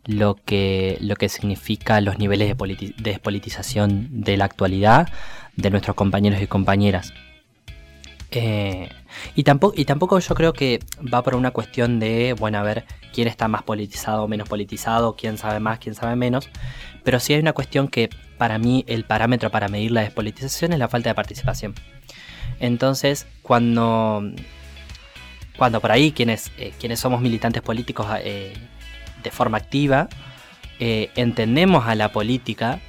lo 0.06 0.36
que, 0.36 0.98
lo 1.02 1.16
que 1.16 1.30
significa 1.30 2.02
los 2.02 2.18
niveles 2.18 2.58
de 2.58 2.94
despolitización 2.98 4.22
de 4.22 4.38
la 4.38 4.46
actualidad 4.46 5.10
de 5.56 5.70
nuestros 5.70 5.96
compañeros 5.96 6.42
y 6.42 6.48
compañeras. 6.48 7.14
Eh, 8.32 8.90
y, 9.36 9.44
tampoco, 9.44 9.74
y 9.78 9.86
tampoco 9.86 10.20
yo 10.20 10.36
creo 10.36 10.54
que 10.54 10.80
va 11.14 11.24
por 11.24 11.36
una 11.36 11.52
cuestión 11.52 12.00
de, 12.00 12.34
bueno, 12.34 12.58
a 12.58 12.64
ver 12.64 12.86
quién 13.14 13.28
está 13.28 13.48
más 13.48 13.64
politizado 13.64 14.24
o 14.24 14.28
menos 14.28 14.50
politizado, 14.50 15.16
quién 15.16 15.38
sabe 15.38 15.60
más, 15.60 15.80
quién 15.80 15.96
sabe 15.96 16.16
menos. 16.16 16.50
Pero 17.04 17.20
sí 17.20 17.34
hay 17.34 17.40
una 17.40 17.54
cuestión 17.54 17.88
que 17.88 18.10
para 18.38 18.58
mí 18.60 18.84
el 18.88 19.06
parámetro 19.06 19.50
para 19.50 19.70
medir 19.70 19.92
la 19.92 20.02
despolitización 20.02 20.74
es 20.74 20.80
la 20.80 20.88
falta 20.88 21.10
de 21.10 21.16
participación. 21.16 21.74
Entonces, 22.60 23.28
cuando, 23.42 24.24
cuando 25.58 25.80
por 25.80 25.92
ahí 25.92 26.12
quienes, 26.12 26.52
eh, 26.58 26.74
quienes 26.80 27.00
somos 27.00 27.22
militantes 27.22 27.62
políticos 27.62 28.08
eh, 28.24 28.54
de 29.24 29.32
forma 29.32 29.58
activa, 29.58 30.10
entendemos 30.80 31.88
a 31.88 31.96
la 31.96 32.12
política 32.12 32.80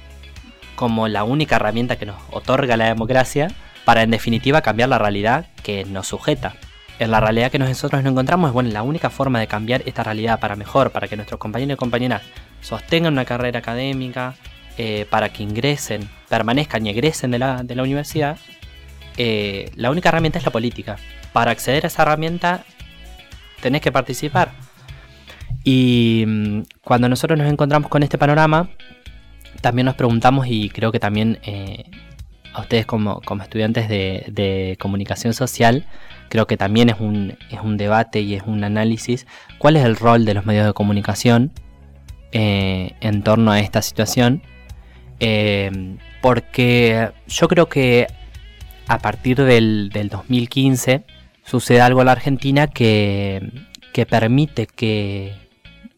como 0.75 1.07
la 1.07 1.23
única 1.23 1.55
herramienta 1.55 1.97
que 1.97 2.05
nos 2.05 2.21
otorga 2.31 2.77
la 2.77 2.85
democracia, 2.85 3.49
para 3.85 4.03
en 4.03 4.11
definitiva 4.11 4.61
cambiar 4.61 4.89
la 4.89 4.97
realidad 4.97 5.47
que 5.63 5.85
nos 5.85 6.07
sujeta. 6.07 6.55
En 6.99 7.11
la 7.11 7.19
realidad 7.19 7.49
que 7.49 7.59
nosotros 7.59 8.03
nos 8.03 8.11
encontramos 8.11 8.51
bueno, 8.51 8.69
la 8.71 8.83
única 8.83 9.09
forma 9.09 9.39
de 9.39 9.47
cambiar 9.47 9.83
esta 9.85 10.03
realidad 10.03 10.39
para 10.39 10.55
mejor, 10.55 10.91
para 10.91 11.07
que 11.07 11.15
nuestros 11.15 11.39
compañeros 11.39 11.75
y 11.75 11.77
compañeras 11.77 12.21
sostengan 12.61 13.13
una 13.13 13.25
carrera 13.25 13.59
académica, 13.59 14.35
eh, 14.77 15.05
para 15.09 15.27
que 15.27 15.43
ingresen, 15.43 16.09
permanezcan 16.29 16.85
y 16.85 16.89
egresen 16.89 17.31
de 17.31 17.39
la, 17.39 17.83
universidad, 17.83 18.37
eh, 19.17 19.71
la 19.75 19.91
única 19.91 20.07
herramienta 20.07 20.39
es 20.39 20.45
la 20.45 20.51
política. 20.51 20.95
Para 21.33 21.51
acceder 21.51 21.83
a 21.83 21.87
esa 21.87 22.03
herramienta 22.03 22.63
tenés 23.61 23.81
que 23.81 23.91
participar. 23.91 24.51
Y 25.65 26.23
mm, 26.25 26.61
cuando 26.81 27.09
nosotros 27.09 27.37
nos 27.37 27.51
encontramos 27.51 27.89
con 27.89 28.03
este 28.03 28.17
panorama, 28.17 28.69
también 29.59 29.85
nos 29.85 29.95
preguntamos 29.95 30.47
y 30.47 30.69
creo 30.69 30.93
que 30.93 30.99
también 30.99 31.39
eh, 31.43 31.83
a 32.53 32.61
ustedes 32.61 32.85
como, 32.85 33.21
estudiantes 33.41 33.89
de, 33.89 34.77
comunicación 34.79 35.33
social, 35.33 35.85
creo 36.29 36.47
que 36.47 36.57
también 36.57 36.89
es 36.89 36.99
un, 36.99 37.37
es 37.51 37.59
un 37.61 37.77
debate 37.77 38.21
y 38.21 38.35
es 38.35 38.43
un 38.43 38.63
análisis, 38.63 39.27
cuál 39.57 39.75
es 39.75 39.85
el 39.85 39.95
rol 39.95 40.25
de 40.25 40.33
los 40.33 40.45
medios 40.45 40.65
de 40.65 40.73
comunicación 40.73 41.51
eh, 42.31 42.93
en 43.01 43.23
torno 43.23 43.51
a 43.51 43.59
esta 43.59 43.81
situación. 43.81 44.41
Eh, 45.19 45.97
porque 46.21 47.11
yo 47.27 47.47
creo 47.47 47.67
que 47.67 48.07
a 48.87 48.99
partir 48.99 49.37
del, 49.37 49.89
2015 49.91 51.03
sucede 51.43 51.81
algo 51.81 52.01
en 52.01 52.05
la 52.07 52.11
Argentina 52.13 52.67
que, 52.67 53.51
que 53.93 54.05
permite 54.05 54.67
que 54.67 55.33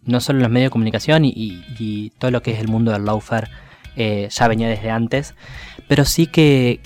no 0.04 0.20
solo 0.20 0.40
los 0.40 0.50
medios 0.50 0.68
de 0.68 0.72
comunicación 0.72 1.24
y, 1.26 2.12
todo 2.18 2.32
lo 2.32 2.42
que 2.42 2.52
es 2.52 2.60
el 2.60 2.68
mundo 2.68 2.92
del 2.92 3.06
lawfare 3.06 3.50
eh, 3.96 4.28
ya 4.30 4.48
venía 4.48 4.70
desde 4.70 4.90
antes, 4.90 5.36
pero 5.92 6.06
sí 6.06 6.26
que, 6.26 6.80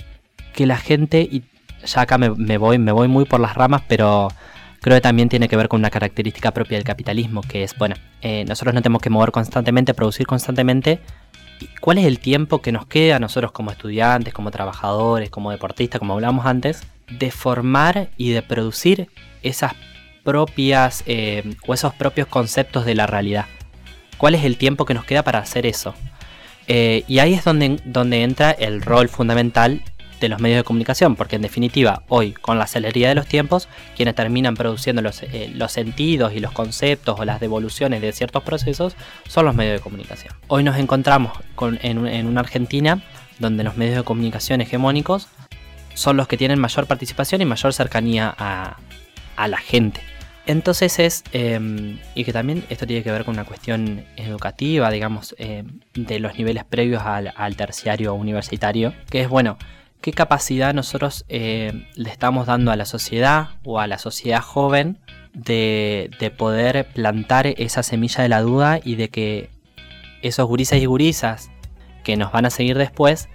la 0.56 0.76
gente, 0.78 1.20
y 1.20 1.44
ya 1.84 2.00
acá 2.00 2.18
me, 2.18 2.58
voy, 2.58 2.76
me 2.76 2.90
voy 2.90 3.06
muy 3.06 3.24
por 3.24 3.38
las 3.38 3.54
ramas, 3.54 3.82
pero 3.86 4.32
creo 4.80 4.96
que 4.96 5.00
también 5.00 5.28
tiene 5.28 5.48
que 5.48 5.54
ver 5.54 5.68
con 5.68 5.78
una 5.78 5.90
característica 5.90 6.50
propia 6.50 6.76
del 6.76 6.82
capitalismo, 6.84 7.40
que 7.42 7.62
es, 7.62 7.78
bueno, 7.78 7.94
eh, 8.20 8.44
nosotros 8.48 8.74
no 8.74 8.82
tenemos 8.82 9.00
que 9.00 9.08
mover 9.08 9.30
constantemente, 9.30 9.94
producir 9.94 10.26
constantemente. 10.26 10.98
¿Cuál 11.80 11.98
es 11.98 12.04
el 12.04 12.18
tiempo 12.18 12.60
que 12.60 12.72
nos 12.72 12.86
queda 12.86 13.14
a 13.14 13.18
nosotros 13.20 13.52
como 13.52 13.70
estudiantes, 13.70 14.34
como 14.34 14.50
trabajadores, 14.50 15.30
como 15.30 15.52
deportistas, 15.52 16.00
como 16.00 16.14
hablábamos 16.14 16.44
antes, 16.44 16.82
de 17.08 17.30
formar 17.30 18.08
y 18.16 18.30
de 18.30 18.42
producir 18.42 19.08
esas 19.44 19.74
propias 20.24 21.04
eh, 21.06 21.54
o 21.64 21.74
esos 21.74 21.94
propios 21.94 22.26
conceptos 22.26 22.84
de 22.84 22.96
la 22.96 23.06
realidad? 23.06 23.44
¿Cuál 24.18 24.34
es 24.34 24.42
el 24.42 24.56
tiempo 24.56 24.84
que 24.84 24.94
nos 24.94 25.04
queda 25.04 25.22
para 25.22 25.38
hacer 25.38 25.64
eso? 25.64 25.94
Eh, 26.68 27.04
y 27.06 27.18
ahí 27.20 27.34
es 27.34 27.44
donde, 27.44 27.80
donde 27.84 28.22
entra 28.22 28.50
el 28.50 28.82
rol 28.82 29.08
fundamental 29.08 29.82
de 30.20 30.28
los 30.28 30.40
medios 30.40 30.58
de 30.58 30.64
comunicación, 30.64 31.14
porque 31.14 31.36
en 31.36 31.42
definitiva, 31.42 32.02
hoy, 32.08 32.32
con 32.32 32.58
la 32.58 32.66
celeridad 32.66 33.10
de 33.10 33.14
los 33.14 33.26
tiempos, 33.26 33.68
quienes 33.96 34.14
terminan 34.14 34.54
produciendo 34.54 35.02
los, 35.02 35.22
eh, 35.22 35.50
los, 35.54 35.72
sentidos 35.72 36.32
y 36.32 36.40
los 36.40 36.52
conceptos 36.52 37.20
o 37.20 37.24
las 37.24 37.40
devoluciones 37.40 38.00
de 38.00 38.12
ciertos 38.12 38.42
procesos 38.42 38.96
son 39.28 39.44
los 39.44 39.54
medios 39.54 39.78
de 39.78 39.80
comunicación. 39.80 40.32
Hoy 40.48 40.62
nos 40.62 40.78
encontramos 40.78 41.32
en, 41.82 42.06
en, 42.06 42.26
una 42.26 42.40
Argentina 42.40 43.02
donde 43.38 43.62
los 43.62 43.76
medios 43.76 43.96
de 43.96 44.02
comunicación 44.04 44.60
hegemónicos 44.62 45.28
son 45.94 46.16
los 46.16 46.28
que 46.28 46.36
tienen 46.36 46.58
mayor 46.58 46.86
participación 46.86 47.42
y 47.42 47.44
mayor 47.44 47.74
cercanía 47.74 48.34
a, 48.36 48.78
a 49.36 49.48
la 49.48 49.58
gente. 49.58 50.00
Entonces 50.46 51.00
es, 51.00 51.24
eh, 51.32 51.98
y 52.14 52.24
que 52.24 52.32
también 52.32 52.64
esto 52.70 52.86
tiene 52.86 53.02
que 53.02 53.10
ver 53.10 53.24
con 53.24 53.34
una 53.34 53.44
cuestión 53.44 54.04
educativa, 54.16 54.90
digamos, 54.90 55.34
eh, 55.38 55.64
de 55.94 56.20
los 56.20 56.38
niveles 56.38 56.64
previos 56.64 57.02
al, 57.02 57.56
terciario 57.56 58.14
universitario, 58.14 58.94
que 59.10 59.22
es, 59.22 59.28
bueno, 59.28 59.58
qué 60.00 60.12
capacidad 60.12 60.72
nosotros 60.72 61.24
eh, 61.28 61.88
le 61.96 62.10
estamos 62.10 62.46
dando 62.46 62.70
a 62.70 62.76
la 62.76 62.84
sociedad 62.84 63.48
o 63.64 63.80
a 63.80 63.88
la 63.88 63.98
sociedad 63.98 64.40
joven 64.40 64.98
de, 65.32 66.10
de 66.20 66.30
poder 66.30 66.86
plantar 66.94 67.48
esa 67.48 67.82
semilla 67.82 68.22
de 68.22 68.28
la 68.28 68.40
duda 68.40 68.78
y 68.82 68.94
de 68.94 69.08
que 69.08 69.50
esos 70.22 70.46
gurisas 70.46 70.78
y 70.78 70.86
gurisas 70.86 71.50
que 72.04 72.16
nos 72.16 72.30
van 72.30 72.46
a 72.46 72.50
seguir 72.50 72.78
después 72.78 73.28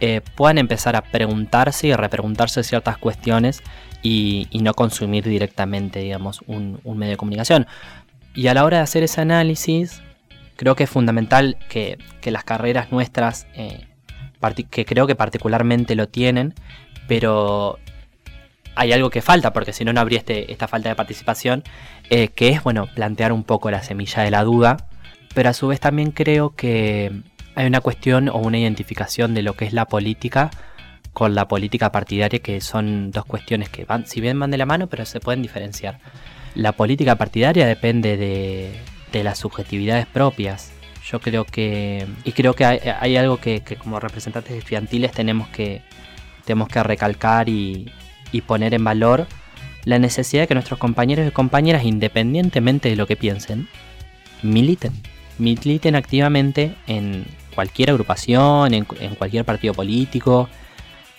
eh, 0.00 0.20
puedan 0.36 0.58
empezar 0.58 0.94
a 0.94 1.02
preguntarse 1.02 1.88
y 1.88 1.92
a 1.92 1.96
repreguntarse 1.96 2.62
ciertas 2.62 2.98
cuestiones 2.98 3.62
y, 4.02 4.48
no 4.62 4.74
consumir 4.74 5.24
directamente, 5.24 6.00
digamos, 6.00 6.42
un, 6.46 6.80
medio 6.84 7.12
de 7.12 7.16
comunicación. 7.16 7.66
Y 8.34 8.46
a 8.48 8.54
la 8.54 8.64
hora 8.64 8.78
de 8.78 8.82
hacer 8.82 9.02
ese 9.02 9.20
análisis, 9.20 10.02
creo 10.56 10.76
que 10.76 10.84
es 10.84 10.90
fundamental 10.90 11.56
que, 11.68 11.98
que 12.20 12.30
las 12.30 12.44
carreras 12.44 12.92
nuestras, 12.92 13.46
eh, 13.54 13.86
que 14.70 14.84
creo 14.84 15.06
que 15.06 15.16
particularmente 15.16 15.94
lo 15.96 16.08
tienen, 16.08 16.54
pero 17.08 17.78
hay 18.78 18.92
algo 18.92 19.10
que 19.10 19.22
falta, 19.22 19.52
porque 19.52 19.72
si 19.72 19.84
no, 19.84 19.92
no 19.92 20.00
habría 20.00 20.20
este, 20.20 20.52
esta 20.52 20.68
falta 20.68 20.88
de 20.88 20.94
participación, 20.94 21.64
eh, 22.10 22.28
que 22.28 22.50
es, 22.50 22.62
bueno, 22.62 22.86
plantear 22.94 23.32
un 23.32 23.42
poco 23.42 23.70
la 23.72 23.82
semilla 23.82 24.22
de 24.22 24.30
la 24.30 24.44
duda, 24.44 24.76
pero 25.34 25.48
a 25.48 25.52
su 25.52 25.66
vez 25.66 25.80
también 25.80 26.12
creo 26.12 26.54
que 26.54 27.10
hay 27.56 27.66
una 27.66 27.80
cuestión 27.80 28.28
o 28.28 28.36
una 28.36 28.58
identificación 28.58 29.34
de 29.34 29.42
lo 29.42 29.54
que 29.54 29.64
es 29.64 29.72
la 29.72 29.86
política 29.86 30.50
con 31.12 31.34
la 31.34 31.48
política 31.48 31.90
partidaria, 31.90 32.38
que 32.38 32.60
son 32.60 33.10
dos 33.10 33.24
cuestiones 33.24 33.68
que 33.68 33.84
van, 33.84 34.06
si 34.06 34.20
bien 34.20 34.38
van 34.38 34.50
de 34.50 34.58
la 34.58 34.66
mano, 34.66 34.86
pero 34.86 35.04
se 35.04 35.20
pueden 35.20 35.42
diferenciar. 35.42 35.98
La 36.54 36.72
política 36.72 37.16
partidaria 37.16 37.66
depende 37.66 38.16
de, 38.16 38.72
de 39.12 39.24
las 39.24 39.38
subjetividades 39.38 40.06
propias. 40.06 40.72
Yo 41.10 41.20
creo 41.20 41.44
que, 41.44 42.06
y 42.24 42.32
creo 42.32 42.54
que 42.54 42.64
hay, 42.64 42.80
hay 43.00 43.16
algo 43.16 43.38
que, 43.38 43.60
que 43.60 43.76
como 43.76 43.98
representantes 43.98 44.52
estudiantiles 44.52 45.12
tenemos 45.12 45.48
que, 45.48 45.82
tenemos 46.44 46.68
que 46.68 46.82
recalcar 46.82 47.48
y, 47.48 47.90
y 48.30 48.42
poner 48.42 48.74
en 48.74 48.84
valor 48.84 49.26
la 49.84 49.98
necesidad 49.98 50.42
de 50.42 50.48
que 50.48 50.54
nuestros 50.54 50.78
compañeros 50.78 51.26
y 51.26 51.30
compañeras, 51.30 51.84
independientemente 51.84 52.90
de 52.90 52.96
lo 52.96 53.06
que 53.06 53.16
piensen, 53.16 53.68
militen. 54.42 54.92
Militen 55.38 55.94
activamente 55.94 56.74
en 56.86 57.24
cualquier 57.54 57.90
agrupación, 57.90 58.74
en, 58.74 58.86
en 59.00 59.14
cualquier 59.14 59.44
partido 59.44 59.72
político, 59.72 60.48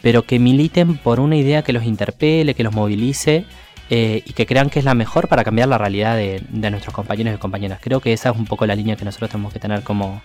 pero 0.02 0.24
que 0.24 0.40
militen 0.40 0.98
por 0.98 1.20
una 1.20 1.36
idea 1.36 1.62
que 1.62 1.74
los 1.74 1.84
interpele, 1.84 2.54
que 2.54 2.64
los 2.64 2.74
movilice 2.74 3.46
eh, 3.90 4.22
y 4.26 4.34
que 4.34 4.46
crean 4.46 4.70
que 4.70 4.80
es 4.80 4.86
la 4.86 4.94
mejor 4.94 5.28
para 5.28 5.44
cambiar 5.44 5.68
la 5.68 5.78
realidad 5.78 6.16
de, 6.16 6.44
de 6.50 6.72
nuestros 6.72 6.94
compañeros 6.94 7.36
y 7.36 7.38
compañeras. 7.38 7.80
Creo 7.82 8.00
que 8.00 8.14
esa 8.14 8.30
es 8.30 8.38
un 8.38 8.46
poco 8.46 8.66
la 8.66 8.76
línea 8.76 8.96
que 8.96 9.06
nosotros 9.06 9.32
tenemos 9.32 9.52
que 9.52 9.60
tener 9.60 9.84
como, 9.84 10.22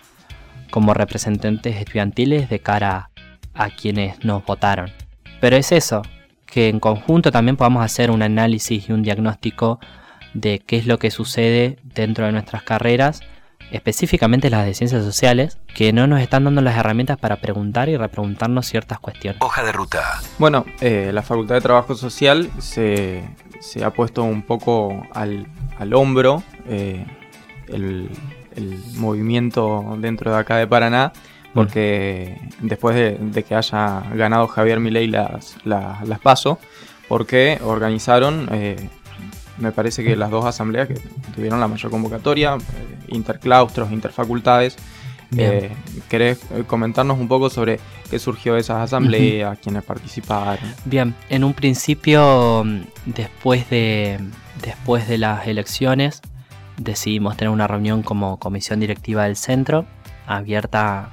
como 0.71 0.95
representantes 0.95 1.77
estudiantiles 1.77 2.49
de 2.49 2.59
cara 2.59 3.11
a 3.55 3.71
quienes 3.71 4.25
nos 4.25 4.45
votaron. 4.45 4.91
Pero 5.41 5.57
es 5.57 5.73
eso, 5.73 6.03
que 6.47 6.69
en 6.69 6.81
conjunto 6.81 7.33
también 7.33 7.57
podamos 7.57 7.85
hacer 7.85 8.11
un 8.11 8.23
análisis 8.23 8.89
y 8.89 8.93
un 8.93 9.03
diagnóstico 9.03 9.81
de 10.35 10.59
qué 10.59 10.77
es 10.77 10.87
lo 10.87 10.99
que 10.99 11.11
sucede 11.11 11.79
dentro 11.83 12.27
de 12.27 12.33
nuestras 12.33 12.63
carreras, 12.63 13.23
específicamente 13.71 14.51
las 14.51 14.67
de 14.67 14.75
ciencias 14.75 15.05
sociales, 15.05 15.59
que 15.75 15.93
no 15.93 16.07
nos 16.07 16.21
están 16.21 16.45
dando 16.45 16.61
las 16.61 16.77
herramientas 16.77 17.19
para 17.19 17.37
preguntar 17.37 17.89
y 17.89 17.97
repreguntarnos 17.97 18.67
ciertas 18.67 18.99
cuestiones. 19.01 19.41
Hoja 19.43 19.63
de 19.63 19.73
ruta. 19.73 20.03
Bueno, 20.39 20.65
eh, 20.81 21.11
la 21.13 21.23
Facultad 21.23 21.57
de 21.57 21.61
Trabajo 21.61 21.95
Social 21.95 22.51
se, 22.59 23.25
se 23.61 23.85
ha 23.85 23.91
puesto 23.91 24.23
un 24.23 24.43
poco 24.43 25.07
al, 25.13 25.47
al 25.79 25.95
hombro 25.95 26.43
eh, 26.69 27.05
el, 27.69 28.11
el 28.57 28.79
movimiento 28.97 29.97
dentro 29.99 30.33
de 30.33 30.39
acá 30.39 30.57
de 30.57 30.67
Paraná, 30.67 31.13
porque 31.53 32.37
después 32.61 32.97
de, 32.97 33.17
de 33.21 33.43
que 33.43 33.55
haya 33.55 34.03
ganado 34.15 34.49
Javier 34.49 34.81
Milei 34.81 35.07
las, 35.07 35.57
las, 35.65 36.07
las 36.07 36.19
PASO, 36.21 36.59
porque 37.09 37.59
organizaron, 37.63 38.49
eh, 38.51 38.89
me 39.59 39.73
parece 39.73 40.03
que 40.05 40.17
las 40.17 40.31
dos 40.31 40.45
asambleas 40.45 40.89
que 40.89 40.95
tuvieron 41.35 41.61
la 41.61 41.69
mayor 41.69 41.91
convocatoria, 41.91 42.57
eh, 42.57 42.97
interclaustros, 43.09 43.93
interfacultades. 43.93 44.77
Eh, 45.37 45.73
¿Querés 46.09 46.41
eh, 46.53 46.65
comentarnos 46.67 47.19
un 47.19 47.27
poco 47.27 47.51
sobre 47.51 47.81
qué 48.11 48.19
surgió 48.19 48.55
de 48.55 48.61
esas 48.61 48.83
asambleas, 48.83 49.59
quiénes 49.59 49.83
participaron? 49.83 50.65
Bien, 50.85 51.15
en 51.29 51.45
un 51.45 51.55
principio, 51.55 52.63
mm, 52.65 52.81
después 53.07 53.69
de, 53.71 54.19
después 54.63 55.09
de 55.09 55.19
las 55.19 55.47
elecciones, 55.47 56.23
decidimos 56.77 57.37
tener 57.37 57.51
una 57.51 57.67
reunión 57.67 58.03
como 58.03 58.39
comisión 58.39 58.81
directiva 58.81 59.25
del 59.25 59.37
centro, 59.37 59.87
abierta 60.27 61.11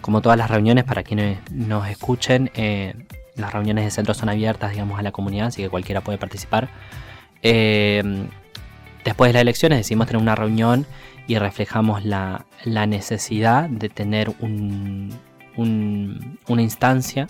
como 0.00 0.20
todas 0.20 0.38
las 0.38 0.50
reuniones 0.50 0.84
para 0.84 1.02
quienes 1.02 1.38
nos 1.50 1.88
escuchen. 1.88 2.50
eh, 2.54 2.94
las 3.36 3.52
reuniones 3.52 3.84
de 3.84 3.90
centro 3.92 4.14
son 4.14 4.28
abiertas, 4.28 4.72
digamos, 4.72 4.98
a 4.98 5.02
la 5.02 5.12
comunidad, 5.12 5.46
así 5.46 5.62
que 5.62 5.68
cualquiera 5.68 6.00
puede 6.00 6.18
participar. 6.18 6.68
Eh, 7.42 8.02
después 9.04 9.28
de 9.30 9.32
las 9.34 9.42
elecciones 9.42 9.78
decidimos 9.78 10.06
tener 10.06 10.22
una 10.22 10.34
reunión 10.34 10.86
y 11.26 11.38
reflejamos 11.38 12.04
la, 12.04 12.44
necesidad 12.64 13.68
de 13.68 13.88
tener 13.88 14.32
un- 14.40 15.10
un- 15.56 16.38
una 16.48 16.62
instancia 16.62 17.28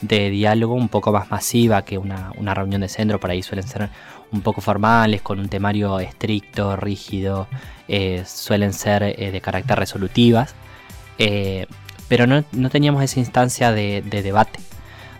de 0.00 0.30
diálogo 0.30 0.74
un 0.74 0.88
poco 0.88 1.12
más 1.12 1.30
masiva 1.30 1.82
que 1.84 1.98
una, 1.98 2.32
reunión 2.54 2.80
de 2.80 2.88
centro, 2.88 3.20
por 3.20 3.30
ahí 3.30 3.42
suelen 3.42 3.66
ser 3.66 3.88
un 4.32 4.40
poco 4.42 4.60
formales, 4.60 5.22
con 5.22 5.38
un 5.38 5.48
temario 5.48 6.00
estricto, 6.00 6.76
rígido, 6.76 7.46
eh, 7.88 8.24
suelen 8.26 8.72
ser 8.72 9.02
eh, 9.02 9.30
de 9.30 9.40
carácter 9.40 9.78
resolutivas, 9.78 10.54
pero 12.08 12.26
no, 12.26 12.42
teníamos 12.70 13.02
esa 13.02 13.20
instancia 13.20 13.72
de 13.72 14.02
debate, 14.02 14.58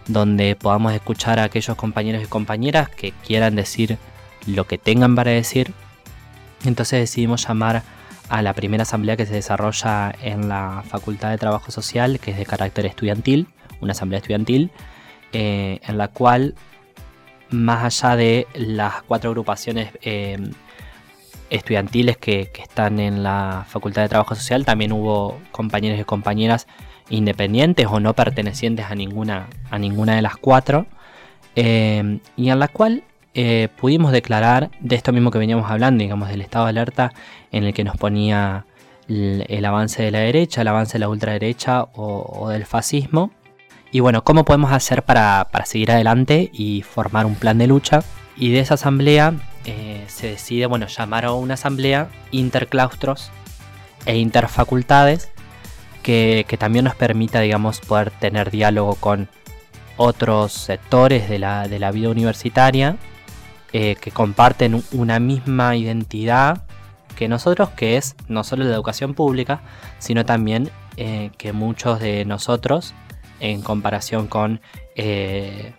donde 0.07 0.57
podamos 0.57 0.93
escuchar 0.93 1.39
a 1.39 1.45
aquellos 1.45 1.76
compañeros 1.76 2.22
y 2.22 2.26
compañeras 2.26 2.89
que 2.89 3.12
quieran 3.26 3.55
decir 3.55 3.99
lo 4.47 4.67
que 4.67 4.79
tengan 4.79 5.15
para 5.15 5.31
decir. 5.31 5.73
Entonces 6.65 7.01
decidimos 7.01 7.47
llamar 7.47 7.83
a 8.29 8.43
la 8.43 8.55
primera 8.55 8.83
asamblea 8.83 9.17
que 9.17 9.27
se 9.27 9.35
desarrolla 9.35 10.15
en 10.23 10.49
la 10.49 10.83
Facultad 10.89 11.31
de 11.31 11.39
Trabajo 11.39 11.71
Social, 11.71 12.19
que 12.21 12.31
es 12.31 12.39
de 12.39 12.47
carácter 12.47 12.87
estudiantil, 12.87 13.49
una 13.81 13.93
asamblea 13.93 14.19
estudiantil, 14.19 14.71
eh, 15.33 15.81
en 15.87 15.99
la 15.99 16.09
cual, 16.09 16.55
más 17.51 18.03
allá 18.03 18.17
de 18.17 18.47
las 18.55 19.03
cuatro 19.03 19.31
agrupaciones 19.31 19.91
eh, 20.03 20.39
estudiantiles 21.51 22.17
que, 22.17 22.51
están 22.63 22.99
en 22.99 23.23
la 23.23 23.67
Facultad 23.69 24.03
de 24.03 24.09
Trabajo 24.09 24.35
Social, 24.35 24.65
también 24.65 24.93
hubo 24.93 25.39
compañeros 25.51 26.01
y 26.01 26.05
compañeras 26.05 26.67
independientes 27.11 27.87
o 27.91 28.01
no 28.01 28.15
pertenecientes 28.15 28.87
a 28.87 28.95
ninguna, 28.95 29.49
a 29.71 29.79
ninguna 29.79 30.17
de 30.17 30.23
las 30.23 30.37
cuatro, 30.37 30.87
eh, 31.57 32.21
y 32.37 32.49
en 32.49 32.59
la 32.59 32.69
cual 32.69 33.05
eh, 33.35 33.68
pudimos 33.76 34.12
declarar 34.12 34.70
de 34.80 34.97
esto 34.97 35.12
mismo 35.12 35.30
que 35.30 35.39
veníamos 35.39 35.70
hablando, 35.70 36.03
digamos, 36.03 36.28
del 36.28 36.41
estado 36.41 36.66
de 36.66 36.70
alerta 36.70 37.12
en 37.51 37.64
el 37.64 37.74
que 37.74 37.85
nos 37.85 37.97
ponía 37.97 38.64
el, 39.09 39.64
avance 39.64 40.03
de 40.03 40.11
la 40.11 40.20
derecha, 40.20 40.62
el 40.62 40.68
avance 40.68 40.95
de 40.95 41.01
la 41.01 41.09
ultraderecha 41.09 41.82
o, 41.82 42.39
o 42.41 42.49
del 42.49 42.64
fascismo. 42.64 43.32
Y 43.91 44.01
bueno, 44.01 44.24
¿cómo 44.24 44.45
podemos 44.45 44.72
hacer 44.72 45.03
para, 45.03 45.49
para 45.51 45.66
seguir 45.66 45.91
adelante 45.91 46.51
y 46.53 46.82
formar 46.82 47.26
un 47.26 47.35
plan 47.35 47.59
de 47.59 47.66
lucha? 47.66 48.03
Y 48.37 48.51
de 48.53 48.61
esa 48.61 48.74
asamblea 48.74 49.35
eh, 49.64 50.05
se 50.09 50.28
decide, 50.28 50.66
bueno, 50.66 50.87
llamar 50.87 51.24
a 51.24 51.32
una 51.32 51.55
asamblea 51.55 52.09
interclaustros 52.30 53.30
e 54.07 54.18
interfacultades 54.18 55.30
que, 56.03 56.45
que 56.47 56.57
también 56.57 56.85
nos 56.85 56.95
permita, 56.95 57.41
digamos, 57.41 57.80
poder 57.80 58.11
tener 58.11 58.51
diálogo 58.51 58.97
con 58.97 59.28
otros 59.97 60.53
sectores 60.53 61.28
de 61.28 61.39
la, 61.39 61.68
de 61.68 61.78
la 61.78 61.91
vida 61.91 62.11
universitaria 62.11 62.97
eh, 63.77 63.97
que 63.97 64.12
comparten 64.12 64.85
una 64.93 65.18
misma 65.18 65.75
identidad 65.75 66.62
que 67.16 67.27
nosotros, 67.27 67.70
que 67.70 67.97
es 67.97 68.14
no 68.29 68.45
solo 68.45 68.62
la 68.62 68.72
educación 68.72 69.14
pública, 69.14 69.62
sino 69.99 70.25
también 70.25 70.70
eh, 70.97 71.33
que 71.39 71.53
muchos 71.53 71.99
de 71.99 72.25
nosotros, 72.25 72.95
en 73.41 73.62
comparación 73.62 74.29
con 74.29 74.61
eh, 74.95 75.72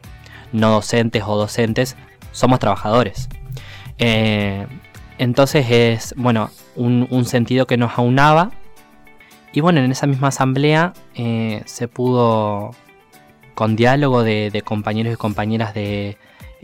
no 0.52 0.72
docentes 0.72 1.24
o 1.26 1.38
docentes, 1.38 1.96
somos 2.34 2.60
trabajadores. 2.60 3.30
Entonces 5.18 5.66
es, 5.70 6.14
bueno, 6.18 6.50
un, 6.76 7.24
sentido 7.24 7.66
que 7.66 7.78
nos 7.78 7.98
aunaba. 7.98 8.52
Y 9.54 9.62
bueno, 9.62 9.80
en 9.80 9.90
esa 9.90 10.06
misma 10.06 10.28
asamblea 10.28 10.92
se 11.64 11.88
pudo, 11.88 12.72
con 13.54 13.78
diálogo 13.78 14.22
de, 14.24 14.52
de 14.52 14.62
compañeros 14.64 15.14
y 15.14 15.16
compañeras 15.16 15.74
de 15.74 16.18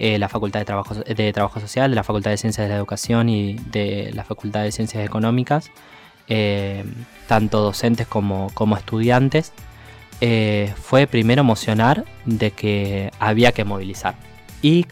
eh, 0.04 0.18
la 0.18 0.30
Facultad 0.30 0.60
de 0.60 0.66
Trabajo, 0.66 0.95
de 0.95 1.34
Trabajo 1.34 1.60
Social, 1.60 1.91
de 1.91 1.95
la 1.95 2.04
Facultad 2.04 2.32
de 2.32 2.38
Ciencias 2.38 2.66
de 2.66 2.70
la 2.70 2.78
Educación 2.78 3.30
y 3.30 3.54
de 3.54 4.12
la 4.16 4.24
Facultad 4.24 4.64
de 4.64 4.72
Ciencias 4.72 5.06
Económicas, 5.06 5.70
eh, 6.28 6.84
tanto 7.28 7.62
docentes 7.62 8.08
como, 8.08 8.49
como 8.56 8.76
estudiantes, 8.76 9.54
eh, 10.20 10.74
fue 10.82 11.06
primero 11.06 11.41
emocionar 11.41 12.06
de 12.26 12.49
que 12.49 13.12
había 13.20 13.52
que 13.52 13.64
movilizar. 13.64 14.16
Y 14.64 14.88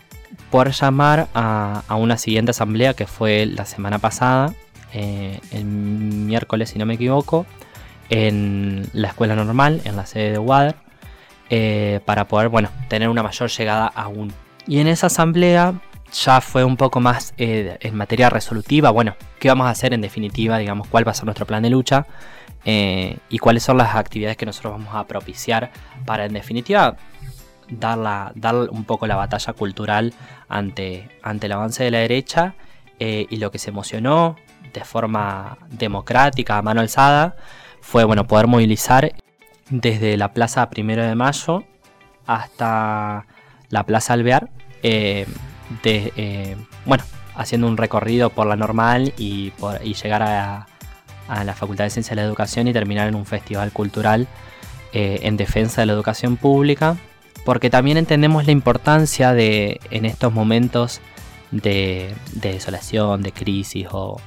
por 0.51 0.69
llamar 0.69 1.27
a, 1.33 1.83
a 1.87 1.95
una 1.95 2.17
siguiente 2.17 2.51
asamblea 2.51 2.93
que 2.93 3.07
fue 3.07 3.47
la 3.47 3.65
semana 3.65 3.97
pasada, 3.97 4.53
eh, 4.93 5.39
el 5.51 5.65
miércoles 5.65 6.69
si 6.69 6.77
no 6.77 6.85
me 6.85 6.93
equivoco, 6.93 7.47
en 8.09 8.87
la 8.93 9.07
escuela 9.07 9.35
normal, 9.35 9.81
en 9.85 9.95
la 9.95 10.05
sede 10.05 10.33
de 10.33 10.37
WADER, 10.39 10.75
eh, 11.49 11.99
para 12.05 12.27
poder 12.27 12.49
bueno, 12.49 12.69
tener 12.89 13.09
una 13.09 13.23
mayor 13.23 13.49
llegada 13.49 13.87
aún. 13.87 14.31
Y 14.69 14.79
en 14.79 14.87
esa 14.87 15.07
asamblea 15.07 15.81
ya 16.13 16.41
fue 16.41 16.63
un 16.63 16.77
poco 16.77 16.99
más 16.99 17.33
eh, 17.37 17.79
en 17.81 17.95
materia 17.95 18.29
resolutiva, 18.29 18.91
bueno, 18.91 19.15
qué 19.39 19.47
vamos 19.47 19.65
a 19.65 19.71
hacer 19.71 19.95
en 19.95 20.01
definitiva, 20.01 20.59
digamos, 20.59 20.87
cuál 20.87 21.07
va 21.07 21.11
a 21.11 21.15
ser 21.15 21.25
nuestro 21.25 21.47
plan 21.47 21.63
de 21.63 21.71
lucha 21.71 22.05
eh, 22.65 23.17
y 23.29 23.39
cuáles 23.39 23.63
son 23.63 23.79
las 23.79 23.95
actividades 23.95 24.37
que 24.37 24.45
nosotros 24.45 24.73
vamos 24.73 24.93
a 24.93 25.07
propiciar 25.07 25.71
para 26.05 26.25
en 26.25 26.33
definitiva 26.33 26.97
dar, 27.67 27.97
la, 27.97 28.31
dar 28.35 28.69
un 28.69 28.83
poco 28.83 29.07
la 29.07 29.15
batalla 29.15 29.53
cultural 29.53 30.13
ante, 30.47 31.09
ante 31.23 31.47
el 31.47 31.53
avance 31.53 31.83
de 31.83 31.89
la 31.89 31.97
derecha 31.97 32.53
eh, 32.99 33.25
y 33.27 33.37
lo 33.37 33.49
que 33.49 33.57
se 33.57 33.71
emocionó 33.71 34.35
de 34.71 34.83
forma 34.83 35.57
democrática, 35.71 36.59
a 36.59 36.61
mano 36.61 36.81
alzada, 36.81 37.37
fue 37.81 38.03
bueno, 38.03 38.27
poder 38.27 38.45
movilizar 38.45 39.13
desde 39.71 40.15
la 40.15 40.31
Plaza 40.31 40.69
Primero 40.69 41.03
de 41.03 41.15
Mayo 41.15 41.63
hasta 42.27 43.25
la 43.69 43.83
Plaza 43.83 44.13
Alvear, 44.13 44.49
eh, 44.83 45.25
de, 45.83 46.13
eh, 46.15 46.55
bueno, 46.85 47.03
haciendo 47.35 47.67
un 47.67 47.77
recorrido 47.77 48.29
por 48.29 48.47
la 48.47 48.55
normal 48.55 49.13
y, 49.17 49.51
por, 49.51 49.79
y 49.85 49.93
llegar 49.93 50.23
a, 50.23 50.65
la 51.45 51.53
Facultad 51.53 51.83
de 51.83 51.91
Ciencias 51.91 52.15
de 52.15 52.23
la 52.23 52.27
Educación 52.27 52.67
y 52.67 52.73
terminar 52.73 53.07
en 53.07 53.13
un 53.13 53.25
festival 53.25 53.71
cultural 53.71 54.27
eh, 54.93 55.19
en 55.21 55.37
defensa 55.37 55.81
de 55.81 55.85
la 55.85 55.93
educación 55.93 56.37
pública, 56.37 56.97
porque 57.45 57.69
también 57.69 57.97
entendemos 57.97 58.47
la 58.47 58.51
importancia 58.51 59.33
de, 59.33 59.79
en 59.91 60.05
estos 60.05 60.33
momentos 60.33 61.01
de, 61.51 62.15
de 62.33 62.53
desolación, 62.53 63.21
de 63.21 63.31
crisis 63.31 63.87
o, 63.91 64.19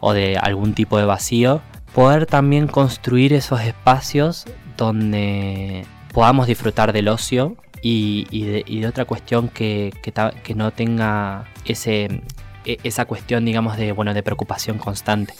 o 0.00 0.12
de 0.14 0.38
algún 0.38 0.72
tipo 0.72 0.96
de 0.96 1.04
vacío, 1.04 1.60
poder 1.94 2.24
también 2.24 2.68
construir 2.68 3.34
esos 3.34 3.60
espacios 3.60 4.46
donde 4.78 5.84
podamos 6.14 6.46
disfrutar 6.46 6.94
del 6.94 7.08
ocio 7.08 7.56
y, 7.82 8.80
de, 8.80 8.86
otra 8.86 9.04
cuestión 9.04 9.48
que, 9.48 9.92
que, 10.02 10.54
no 10.54 10.72
tenga 10.72 11.46
ese, 11.64 12.22
e, 12.64 12.78
esa 12.84 13.04
cuestión, 13.06 13.44
digamos, 13.44 13.76
de, 13.76 13.92
bueno, 13.92 14.14
de 14.14 14.22
preocupación 14.22 14.78
constante. 14.78 15.34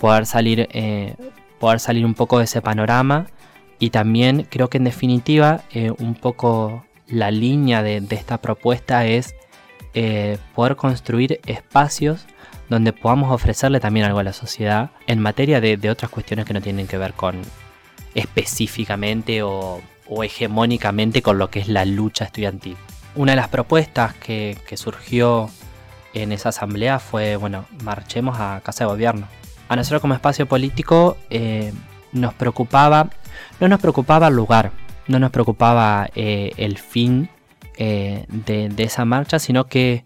Poder 0.00 0.26
salir, 0.26 0.68
eh, 0.72 1.14
poder 1.60 1.80
salir 1.80 2.04
un 2.04 2.14
poco 2.14 2.38
de 2.38 2.44
ese 2.44 2.60
panorama 2.60 3.26
y 3.78 3.90
también 3.90 4.46
creo 4.50 4.68
que 4.68 4.78
en 4.78 4.84
definitiva 4.84 5.62
eh, 5.72 5.92
un 5.98 6.14
poco 6.14 6.84
la 7.06 7.30
línea 7.30 7.82
de, 7.82 8.04
esta 8.10 8.40
propuesta 8.40 9.06
es 9.06 9.34
eh, 9.94 10.38
poder 10.54 10.76
construir 10.76 11.40
espacios 11.46 12.26
donde 12.68 12.92
podamos 12.92 13.32
ofrecerle 13.32 13.80
también 13.80 14.06
algo 14.06 14.18
a 14.18 14.24
la 14.24 14.32
sociedad 14.32 14.90
en 15.06 15.20
materia 15.20 15.60
de 15.60 15.88
otras 15.88 16.10
cuestiones 16.10 16.46
que 16.46 16.52
no 16.52 16.60
tienen 16.60 16.88
que 16.88 16.98
ver 16.98 17.12
con 17.12 17.40
específicamente 18.14 19.42
o, 19.42 19.80
o, 20.08 20.24
hegemónicamente 20.24 21.22
con 21.22 21.38
lo 21.38 21.50
que 21.50 21.60
es 21.60 21.68
la 21.68 21.84
lucha 21.84 22.24
estudiantil. 22.24 22.76
Una 23.14 23.32
de 23.32 23.36
las 23.36 23.48
propuestas 23.48 24.14
que, 24.14 24.56
surgió 24.74 25.48
en 26.14 26.32
esa 26.32 26.50
asamblea 26.50 26.98
fue, 26.98 27.36
bueno, 27.36 27.66
marchemos 27.82 28.38
a 28.38 28.60
Casa 28.64 28.84
de 28.84 28.90
Gobierno. 28.90 29.28
A 29.68 29.76
nosotros 29.76 30.00
como 30.00 30.14
espacio 30.14 30.46
político 30.46 31.16
eh, 31.30 31.72
nos 32.12 32.34
preocupaba, 32.34 33.10
no 33.60 33.68
nos 33.68 33.80
preocupaba 33.80 34.28
el 34.28 34.34
lugar, 34.34 34.72
no 35.08 35.18
nos 35.18 35.30
preocupaba 35.30 36.08
eh, 36.14 36.52
el 36.56 36.78
fin 36.78 37.28
eh, 37.78 38.24
de, 38.28 38.70
esa 38.78 39.04
marcha, 39.04 39.38
sino 39.38 39.66
que, 39.66 40.04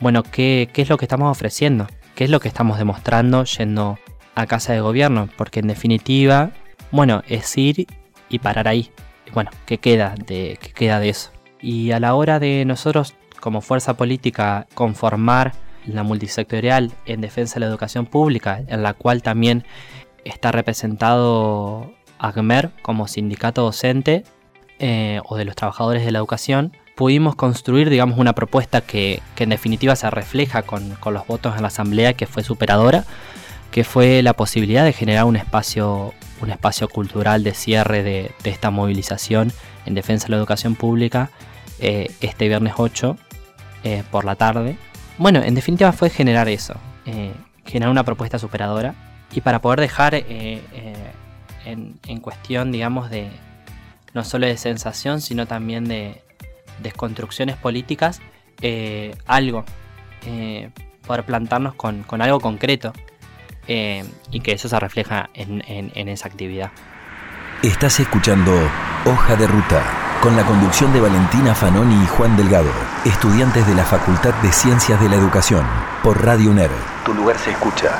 bueno, 0.00 0.22
¿qué, 0.22 0.70
¿qué 0.72 0.82
es 0.82 0.88
lo 0.88 0.96
que 0.96 1.04
estamos 1.04 1.30
ofreciendo? 1.30 1.86
¿Qué 2.14 2.24
es 2.24 2.30
lo 2.30 2.40
que 2.40 2.48
estamos 2.48 2.78
demostrando 2.78 3.44
yendo 3.44 3.98
a 4.34 4.46
Casa 4.46 4.72
de 4.72 4.80
Gobierno? 4.80 5.28
Porque 5.36 5.60
en 5.60 5.68
definitiva, 5.68 6.50
bueno, 6.90 7.22
es 7.26 7.56
ir 7.56 7.86
y 8.28 8.38
parar 8.38 8.68
ahí. 8.68 8.90
Bueno, 9.32 9.50
¿qué 9.66 9.78
queda 9.78 10.14
de, 10.26 10.58
qué 10.60 10.72
queda 10.72 11.00
de 11.00 11.08
eso? 11.08 11.30
Y 11.60 11.92
a 11.92 12.00
la 12.00 12.14
hora 12.14 12.38
de 12.38 12.64
nosotros 12.64 13.14
como 13.40 13.60
fuerza 13.60 13.96
política 13.96 14.66
conformar 14.74 15.52
la 15.86 16.02
multisectorial 16.02 16.92
en 17.06 17.20
defensa 17.20 17.54
de 17.54 17.60
la 17.60 17.66
educación 17.66 18.06
pública, 18.06 18.62
en 18.66 18.82
la 18.82 18.94
cual 18.94 19.22
también 19.22 19.64
está 20.24 20.52
representado 20.52 21.92
AGMER 22.18 22.70
como 22.82 23.08
sindicato 23.08 23.62
docente 23.62 24.24
eh, 24.78 25.20
o 25.24 25.36
de 25.36 25.44
los 25.44 25.56
trabajadores 25.56 26.04
de 26.04 26.12
la 26.12 26.18
educación, 26.18 26.72
pudimos 26.94 27.34
construir, 27.34 27.90
digamos, 27.90 28.18
una 28.18 28.32
propuesta 28.32 28.80
que, 28.80 29.22
en 29.36 29.48
definitiva 29.48 29.96
se 29.96 30.08
refleja 30.10 30.62
con, 30.62 30.96
los 31.04 31.26
votos 31.26 31.56
en 31.56 31.62
la 31.62 31.68
asamblea, 31.68 32.14
que 32.14 32.26
fue 32.26 32.42
superadora, 32.44 33.04
que 33.70 33.84
fue 33.84 34.22
la 34.22 34.34
posibilidad 34.34 34.84
de 34.84 34.92
generar 34.92 35.24
un 35.24 35.36
espacio, 35.36 36.14
un 36.42 36.50
espacio 36.50 36.88
cultural 36.88 37.44
de 37.44 37.54
cierre 37.54 38.02
de, 38.02 38.32
esta 38.44 38.70
movilización 38.70 39.52
en 39.86 39.94
defensa 39.94 40.26
de 40.26 40.32
la 40.32 40.36
educación 40.38 40.74
pública 40.74 41.30
eh, 41.78 42.10
este 42.20 42.48
viernes 42.48 42.74
8 42.76 43.16
eh, 43.84 44.02
por 44.10 44.24
la 44.24 44.34
tarde. 44.34 44.76
Bueno, 45.18 45.42
en 45.42 45.54
definitiva 45.54 45.92
fue 45.92 46.10
generar 46.10 46.48
eso, 46.48 46.74
eh, 47.06 47.32
generar 47.64 47.90
una 47.90 48.04
propuesta 48.04 48.38
superadora 48.38 48.94
y 49.32 49.40
para 49.40 49.60
poder 49.60 49.80
dejar 49.80 50.14
en, 50.14 50.60
en, 51.64 52.20
cuestión, 52.20 52.72
digamos, 52.72 53.08
de 53.08 53.30
no 54.12 54.24
solo 54.24 54.46
de 54.46 54.56
sensación, 54.58 55.20
sino 55.20 55.46
también 55.46 55.84
de 55.84 56.22
desconstrucciones 56.82 57.56
políticas, 57.56 58.20
algo, 59.26 59.64
poder 61.06 61.24
plantarnos 61.24 61.74
con 61.74 62.04
algo 62.20 62.40
concreto 62.40 62.92
y 63.66 64.40
que 64.40 64.52
eso 64.52 64.68
se 64.68 64.78
refleja 64.78 65.30
en, 65.34 65.62
en, 65.66 65.92
en 65.94 66.08
esa 66.08 66.28
actividad. 66.28 66.70
Estás 67.62 68.00
escuchando 68.00 68.52
Hoja 69.04 69.36
de 69.36 69.46
Ruta 69.46 69.82
con 70.20 70.36
la 70.36 70.44
conducción 70.44 70.92
de 70.92 71.00
Valentina 71.00 71.54
Fanoni 71.54 72.00
y 72.02 72.06
Juan 72.06 72.36
Delgado, 72.36 72.70
estudiantes 73.04 73.66
de 73.66 73.74
la 73.74 73.84
Facultad 73.84 74.32
de 74.34 74.52
Ciencias 74.52 75.00
de 75.00 75.08
la 75.08 75.16
Educación, 75.16 75.66
por 76.02 76.24
Radio 76.24 76.50
UNER. 76.50 76.70
Tu 77.04 77.12
lugar 77.12 77.36
se 77.38 77.50
escucha. 77.50 77.98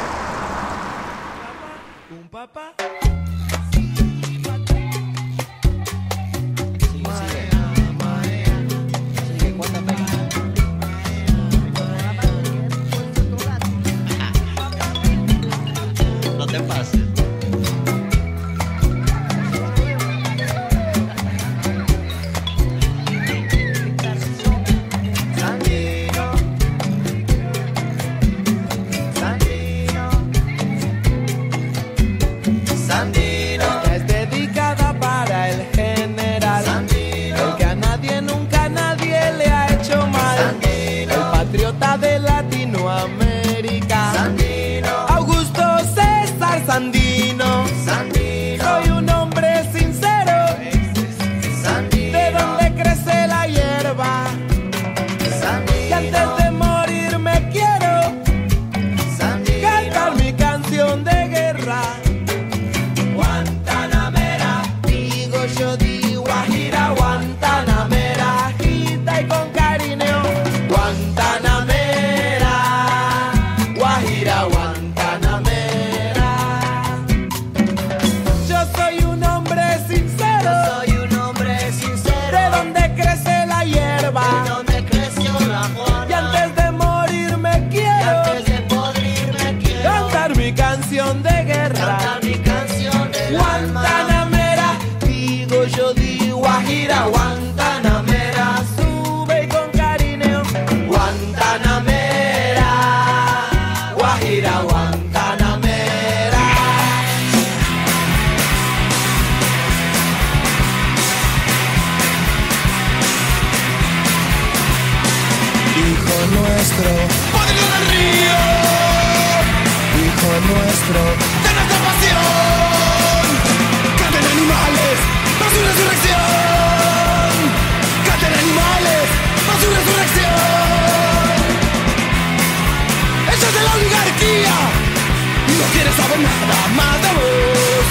No 135.92 136.02
saber 136.02 136.20
nada 136.20 136.68
más 136.76 136.96
de 137.02 137.10
vos. 137.18 137.84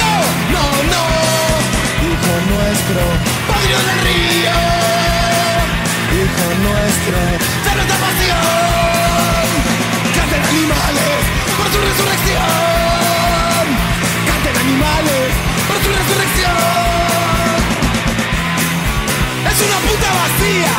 No, 0.00 0.12
no, 0.54 0.64
no, 0.92 1.04
hijo 2.06 2.32
nuestro, 2.52 3.00
podrido 3.48 3.80
del 3.88 4.00
río, 4.06 4.56
hijo 6.20 6.46
nuestro, 6.66 7.18
de 7.64 7.96
pasión. 8.04 9.46
Canten 10.16 10.42
animales 10.44 11.20
por 11.56 11.66
su 11.72 11.78
resurrección. 11.88 13.64
Canten 14.28 14.56
animales 14.66 15.28
por 15.68 15.76
su 15.84 15.90
resurrección. 15.98 17.56
Es 19.50 19.58
una 19.66 19.78
puta 19.86 20.08
vacía 20.20 20.74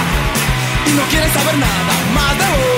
y 0.86 0.92
no 0.94 1.04
quiere 1.10 1.28
saber 1.32 1.58
nada 1.58 1.94
más 2.14 2.38
de 2.38 2.46
vos. 2.46 2.77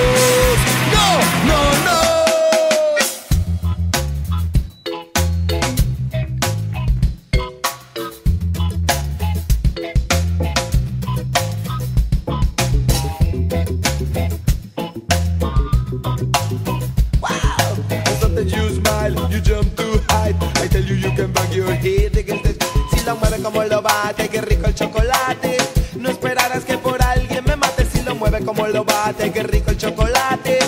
Bate, 29.20 29.32
qué 29.32 29.42
rico 29.42 29.70
el 29.70 29.76
chocolate. 29.76 30.59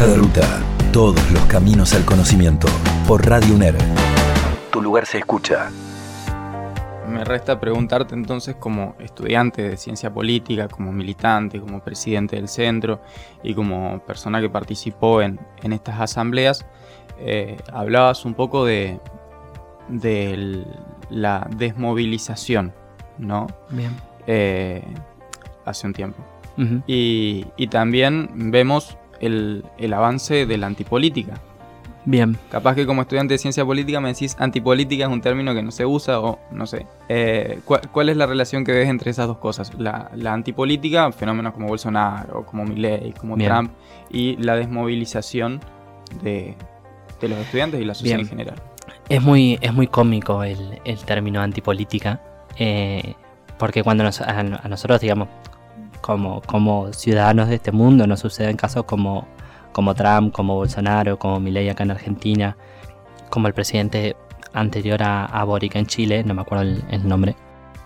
Hoja 0.00 0.12
de 0.12 0.16
ruta. 0.16 0.62
Todos 0.94 1.30
los 1.30 1.44
caminos 1.44 1.92
al 1.92 2.06
conocimiento. 2.06 2.68
Por 3.06 3.26
Radio 3.28 3.54
UNER. 3.54 3.74
Tu 4.72 4.80
lugar 4.80 5.04
se 5.04 5.18
escucha. 5.18 5.70
Me 7.06 7.22
resta 7.22 7.60
preguntarte 7.60 8.14
entonces 8.14 8.56
como 8.56 8.94
estudiante 8.98 9.60
de 9.60 9.76
ciencia 9.76 10.10
política, 10.10 10.68
como 10.68 10.90
militante, 10.90 11.60
como 11.60 11.84
presidente 11.84 12.36
del 12.36 12.48
centro 12.48 13.02
y 13.42 13.52
como 13.52 13.98
persona 14.06 14.40
que 14.40 14.48
participó 14.48 15.20
en, 15.20 15.38
en 15.62 15.74
estas 15.74 16.00
asambleas, 16.00 16.64
eh, 17.18 17.58
hablabas 17.70 18.24
un 18.24 18.32
poco 18.32 18.64
de, 18.64 18.98
la 21.10 21.46
desmovilización, 21.58 22.72
¿no? 23.18 23.48
Bien. 23.68 23.94
Eh, 24.26 24.82
hace 25.66 25.86
un 25.86 25.92
tiempo. 25.92 26.24
Y 26.86 27.66
también 27.68 28.30
vemos 28.50 28.96
el, 29.20 29.64
el 29.78 29.92
avance 29.92 30.46
de 30.46 30.58
la 30.58 30.66
antipolítica. 30.66 31.34
Bien. 32.06 32.38
Capaz 32.50 32.74
que 32.74 32.86
como 32.86 33.02
estudiante 33.02 33.34
de 33.34 33.38
ciencia 33.38 33.62
política 33.64 34.00
me 34.00 34.08
decís 34.08 34.34
antipolítica 34.38 35.04
es 35.04 35.10
un 35.10 35.20
término 35.20 35.54
que 35.54 35.62
no 35.62 35.70
se 35.70 35.84
usa 35.84 36.18
o 36.20 36.38
no 36.50 36.66
sé. 36.66 36.86
Eh, 37.10 37.60
¿cuál, 37.66 37.82
cuál 37.92 38.08
es 38.08 38.16
la 38.16 38.24
relación 38.26 38.64
que 38.64 38.72
ves 38.72 38.88
entre 38.88 39.10
esas 39.10 39.26
dos 39.26 39.36
cosas? 39.36 39.72
La, 39.78 40.10
la 40.14 40.32
antipolítica, 40.32 41.12
fenómenos 41.12 41.52
como 41.52 41.68
Bolsonaro, 41.68 42.46
como 42.46 42.64
Milley, 42.64 43.12
como 43.12 43.36
Bien. 43.36 43.50
Trump, 43.50 43.72
y 44.10 44.36
la 44.38 44.56
desmovilización 44.56 45.60
de, 46.22 46.56
de 47.20 47.28
los 47.28 47.38
estudiantes 47.38 47.80
y 47.82 47.84
la 47.84 47.92
sociedad 47.94 48.16
Bien. 48.16 48.26
en 48.26 48.30
general. 48.30 48.62
Es 49.10 49.20
muy, 49.20 49.58
es 49.60 49.72
muy 49.74 49.86
cómico 49.86 50.42
el, 50.42 50.80
el 50.84 50.98
término 51.04 51.42
antipolítica, 51.42 52.22
eh, 52.56 53.14
porque 53.58 53.82
cuando 53.82 54.04
nos- 54.04 54.22
a, 54.22 54.38
a 54.40 54.68
nosotros, 54.68 55.00
digamos, 55.02 55.28
como, 56.10 56.42
como 56.42 56.92
ciudadanos 56.92 57.48
de 57.48 57.54
este 57.54 57.70
mundo, 57.70 58.04
nos 58.04 58.18
suceden 58.18 58.56
casos 58.56 58.82
como, 58.82 59.28
como 59.70 59.94
Trump, 59.94 60.32
como 60.32 60.56
Bolsonaro, 60.56 61.20
como 61.20 61.38
Milei 61.38 61.68
acá 61.68 61.84
en 61.84 61.92
Argentina, 61.92 62.56
como 63.30 63.46
el 63.46 63.54
presidente 63.54 64.16
anterior 64.52 65.00
a, 65.04 65.26
a 65.26 65.44
Boric 65.44 65.76
en 65.76 65.86
Chile, 65.86 66.24
no 66.24 66.34
me 66.34 66.42
acuerdo 66.42 66.64
el, 66.64 66.82
el 66.90 67.06
nombre, 67.06 67.36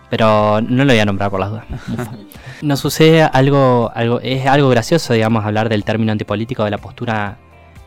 pero 0.09 0.63
no 0.63 0.87
lo 0.87 0.93
voy 0.95 1.01
a 1.01 1.05
nombrar 1.05 1.31
por 1.31 1.39
las 1.39 1.51
dudas. 1.51 1.67
Nos 2.63 2.81
sucede 2.81 3.25
algo, 3.25 3.93
algo, 3.95 4.21
es 4.21 4.47
algo 4.47 4.71
gracioso, 4.71 5.13
digamos, 5.13 5.45
hablar 5.45 5.69
del 5.69 5.85
término 5.85 6.11
antipolítico, 6.11 6.65
de 6.65 6.71
la 6.71 6.79
postura 6.79 7.37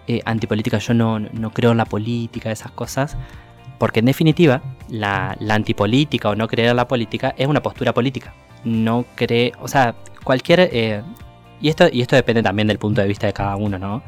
eh, 0.07 0.21
antipolítica. 0.23 0.77
Yo 0.77 0.93
no, 0.93 1.17
no 1.19 1.49
creo 1.49 1.71
en 1.71 1.77
la 1.77 1.85
política, 1.85 2.51
esas 2.51 2.71
cosas, 2.73 3.17
porque 3.79 4.01
en 4.01 4.05
definitiva, 4.05 4.61
la, 4.87 5.35
la 5.39 5.55
antipolítica 5.55 6.29
o 6.29 6.35
no 6.35 6.47
creer 6.47 6.69
en 6.69 6.75
la 6.75 6.87
política 6.87 7.33
es 7.39 7.47
una 7.47 7.63
postura 7.63 7.91
política. 7.91 8.35
No 8.63 9.05
cree, 9.15 9.53
o 9.61 9.67
sea, 9.67 9.95
cualquier. 10.23 10.69
eh, 10.71 11.01
y, 11.61 11.69
esto, 11.69 11.87
y 11.91 12.01
esto 12.01 12.15
depende 12.15 12.43
también 12.43 12.67
del 12.67 12.77
punto 12.77 13.01
de 13.01 13.07
vista 13.07 13.27
de 13.27 13.33
cada 13.33 13.55
uno, 13.55 13.79
¿no? 13.79 14.03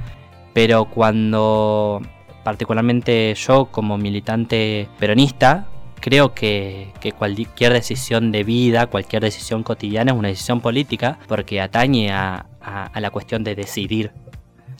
Pero 0.53 0.85
cuando, 0.85 2.01
particularmente 2.43 3.33
yo 3.35 3.65
como 3.65 3.97
militante 3.97 4.87
peronista, 4.99 5.67
creo 5.99 6.33
que, 6.33 6.93
cualquier 7.17 7.73
decisión 7.73 8.31
de 8.31 8.43
vida, 8.43 8.87
cualquier 8.87 9.21
decisión 9.23 9.63
cotidiana 9.63 10.11
es 10.11 10.17
una 10.17 10.27
decisión 10.29 10.61
política 10.61 11.19
porque 11.27 11.61
atañe 11.61 12.11
a 12.11 12.45
la 12.93 13.09
cuestión 13.11 13.43
de 13.43 13.55
decidir 13.55 14.11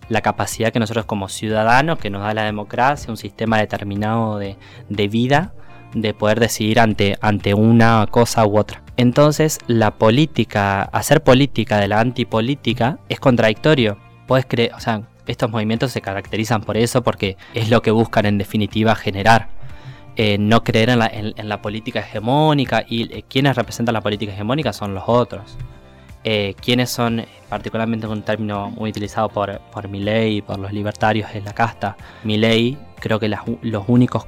la 0.10 0.22
capacidad 0.22 0.74
que 0.74 0.80
nosotros 0.80 1.06
como 1.06 1.30
ciudadanos, 1.30 2.00
que 2.00 2.10
nos 2.10 2.24
da 2.24 2.34
la 2.34 2.44
democracia, 2.44 3.10
un 3.10 3.18
sistema 3.18 3.60
determinado 3.60 4.38
de, 4.40 4.58
de 4.90 5.08
vida, 5.08 5.54
de 5.94 6.14
poder 6.14 6.40
decidir 6.40 6.80
ante, 6.80 7.18
ante 7.22 7.54
una 7.54 8.08
cosa 8.10 8.46
u 8.46 8.58
otra. 8.58 8.82
Entonces, 9.00 9.60
la 9.68 9.92
política, 9.92 10.82
hacer 10.82 11.24
política 11.24 11.78
de 11.78 11.88
la 11.88 12.02
antipolítica 12.02 13.00
es 13.08 13.18
contradictorio. 13.22 13.98
Puedes 14.28 14.46
creer, 14.46 14.74
o 14.74 14.82
sea, 14.82 15.04
estos 15.26 15.50
movimientos 15.50 15.94
se 15.94 16.02
caracterizan 16.02 16.60
por 16.64 16.76
eso, 16.76 17.02
porque 17.02 17.38
es 17.54 17.70
lo 17.70 17.82
que 17.82 17.92
buscan 17.92 18.26
en 18.26 18.38
definitiva 18.38 18.96
generar. 18.96 19.48
Eh, 20.18 20.38
no 20.38 20.66
creer 20.66 20.90
en 20.90 21.00
la, 21.00 21.08
en- 21.08 21.34
en 21.38 21.48
la 21.48 21.62
política 21.62 22.02
hegemónica 22.02 22.84
y 22.90 23.04
eh, 23.14 23.24
quienes 23.30 23.56
representan 23.56 23.94
la 23.94 24.02
política 24.02 24.34
hegemónica 24.34 24.74
son 24.74 24.94
los 24.94 25.06
otros. 25.08 25.56
Eh, 26.26 26.56
quienes 26.62 26.90
son, 26.90 27.24
particularmente 27.48 28.06
un 28.06 28.22
término 28.24 28.70
muy 28.70 28.90
utilizado 28.90 29.30
por, 29.30 29.62
por 29.72 29.88
Milley 29.88 30.40
y 30.40 30.42
por 30.42 30.60
los 30.60 30.74
libertarios, 30.74 31.30
es 31.34 31.46
la 31.46 31.54
casta. 31.54 31.96
Milley, 32.26 32.78
creo 33.00 33.18
que 33.18 33.30
las 33.30 33.44
los 33.62 33.86
únicos 33.88 34.28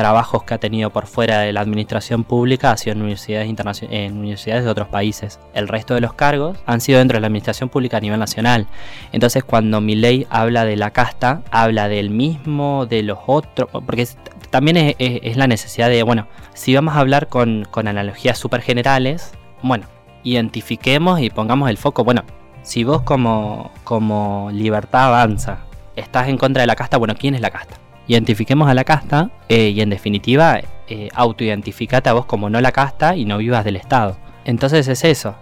trabajos 0.00 0.44
que 0.44 0.54
ha 0.54 0.58
tenido 0.58 0.88
por 0.88 1.06
fuera 1.06 1.40
de 1.40 1.52
la 1.52 1.60
administración 1.60 2.24
pública 2.24 2.70
ha 2.70 2.76
sido 2.78 2.92
en 2.92 3.02
universidades, 3.02 3.50
en 3.90 4.16
universidades 4.16 4.64
de 4.64 4.70
otros 4.70 4.88
países. 4.88 5.38
El 5.52 5.68
resto 5.68 5.92
de 5.92 6.00
los 6.00 6.14
cargos 6.14 6.56
han 6.64 6.80
sido 6.80 7.00
dentro 7.00 7.16
de 7.16 7.20
la 7.20 7.26
administración 7.26 7.68
pública 7.68 7.98
a 7.98 8.00
nivel 8.00 8.18
nacional. 8.18 8.66
Entonces 9.12 9.44
cuando 9.44 9.82
mi 9.82 9.94
ley 9.96 10.26
habla 10.30 10.64
de 10.64 10.76
la 10.76 10.90
casta, 10.90 11.42
habla 11.50 11.88
del 11.88 12.08
mismo, 12.08 12.86
de 12.86 13.02
los 13.02 13.18
otros, 13.26 13.68
porque 13.84 14.08
también 14.48 14.94
es, 14.98 15.36
la 15.36 15.46
necesidad 15.46 15.90
de, 15.90 16.02
bueno, 16.02 16.28
si 16.54 16.74
vamos 16.74 16.96
a 16.96 17.00
hablar 17.00 17.28
con, 17.28 17.66
con 17.70 17.86
analogías 17.86 18.38
súper 18.38 18.62
generales, 18.62 19.32
bueno, 19.62 19.84
identifiquemos 20.24 21.20
y 21.20 21.28
pongamos 21.28 21.68
el 21.68 21.76
foco, 21.76 22.04
bueno, 22.04 22.24
si 22.62 22.84
vos 22.84 23.02
como, 23.02 23.70
como 23.84 24.48
libertad 24.50 25.08
avanza 25.08 25.58
estás 25.94 26.28
en 26.28 26.38
contra 26.38 26.62
de 26.62 26.66
la 26.66 26.74
casta, 26.74 26.96
bueno, 26.96 27.14
¿quién 27.18 27.34
es 27.34 27.42
la 27.42 27.50
casta? 27.50 27.76
Identifiquemos 28.10 28.68
a 28.68 28.74
la 28.74 28.82
casta 28.82 29.30
eh, 29.48 29.68
y 29.68 29.80
en 29.80 29.88
definitiva 29.88 30.58
eh, 30.88 31.10
autoidentificate 31.14 32.10
a 32.10 32.12
vos 32.12 32.26
como 32.26 32.50
no 32.50 32.60
la 32.60 32.72
casta 32.72 33.14
y 33.14 33.24
no 33.24 33.38
vivas 33.38 33.64
del 33.64 33.76
Estado. 33.76 34.16
Entonces 34.44 34.88
es 34.88 35.04
eso, 35.04 35.36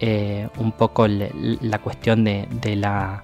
eh, 0.00 0.48
un 0.58 0.72
poco 0.72 1.06
la 1.06 1.78
cuestión 1.78 2.24
de, 2.24 2.48
la, 2.74 3.22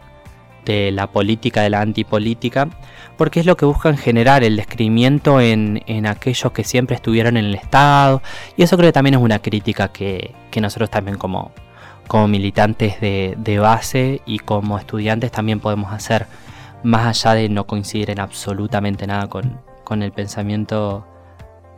de 0.65 0.93
la 0.93 1.09
política, 1.09 1.63
de 1.63 1.71
la 1.71 1.81
antipolítica, 1.81 2.69
porque 3.17 3.41
es 3.41 3.47
lo 3.47 3.57
que 3.57 3.65
buscan 3.65 3.97
generar 3.97 4.45
el 4.45 4.55
descrimiento 4.55 5.41
en, 5.41 5.83
en, 5.89 6.07
aquellos 6.07 6.53
que 6.53 6.63
siempre 6.63 6.95
estuvieron 6.95 7.37
en 7.37 7.47
el 7.47 7.57
Estado, 7.57 8.23
y 8.57 8.63
eso 8.63 8.77
creo 8.77 8.91
que 8.91 8.93
también 8.93 9.15
es 9.15 9.21
una 9.21 9.41
crítica 9.41 9.89
que, 9.89 10.33
que 10.53 10.61
nosotros 10.61 10.91
también 10.91 11.19
como, 11.19 11.51
como 12.07 12.29
militantes 12.29 13.01
de, 13.01 13.35
de, 13.37 13.59
base 13.59 14.23
y 14.27 14.39
como 14.39 14.79
estudiantes 14.79 15.33
también 15.33 15.59
podemos 15.59 15.93
hacer 15.93 16.29
más 16.87 17.25
allá 17.25 17.35
de 17.35 17.49
no 17.49 17.67
coincidir 17.67 18.11
en 18.11 18.21
absolutamente 18.21 19.09
nada 19.09 19.29
con, 19.29 20.03
el 20.03 20.13
pensamiento 20.13 21.05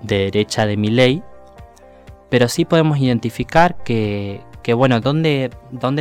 de 0.03 0.25
derecha 0.25 0.67
de 0.67 0.77
mi 0.77 0.89
ley, 0.89 1.23
pero 2.29 2.47
sí 2.47 2.67
podemos 2.67 2.99
identificar 2.99 3.83
que, 3.85 4.43
bueno, 4.77 5.01
¿dónde, 5.01 5.51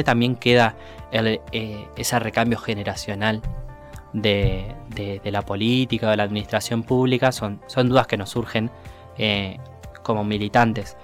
también 0.04 0.36
queda 0.36 0.76
eh, 1.14 1.88
ese 1.96 2.20
recambio 2.20 2.58
generacional 2.58 3.42
de, 4.12 4.76
la 5.24 5.42
política, 5.42 6.10
de 6.12 6.18
la 6.18 6.24
administración 6.24 6.84
pública? 6.84 7.32
Son, 7.32 7.62
son 7.68 7.88
dudas 7.88 8.08
que 8.08 8.18
nos 8.18 8.30
surgen 8.30 8.70
eh, 9.18 9.58
como 10.04 10.26
militantes, 10.26 10.98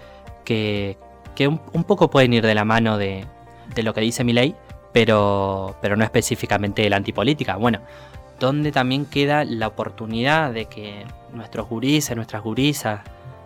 que, 0.43 0.97
un, 1.39 1.84
poco 1.86 2.10
pueden 2.10 2.34
ir 2.34 2.45
de 2.45 2.54
la 2.54 2.66
mano 2.66 2.97
de, 2.97 3.26
de 3.74 3.84
lo 3.84 3.93
que 3.93 4.01
dice 4.01 4.26
mi 4.26 4.34
ley, 4.34 4.58
pero, 4.94 5.76
pero 5.82 5.98
no 5.98 6.04
específicamente 6.04 6.84
de 6.84 6.89
la 6.89 6.98
antipolítica. 6.98 7.58
Bueno, 7.58 7.80
donde 8.39 8.72
también 8.72 9.06
queda 9.06 9.44
la 9.44 9.68
oportunidad 9.68 10.54
de 10.54 10.66
que 10.66 11.06
nuestros 11.34 11.68
gurises, 11.68 12.16
nuestras 12.16 12.44
gurisas 12.44 13.02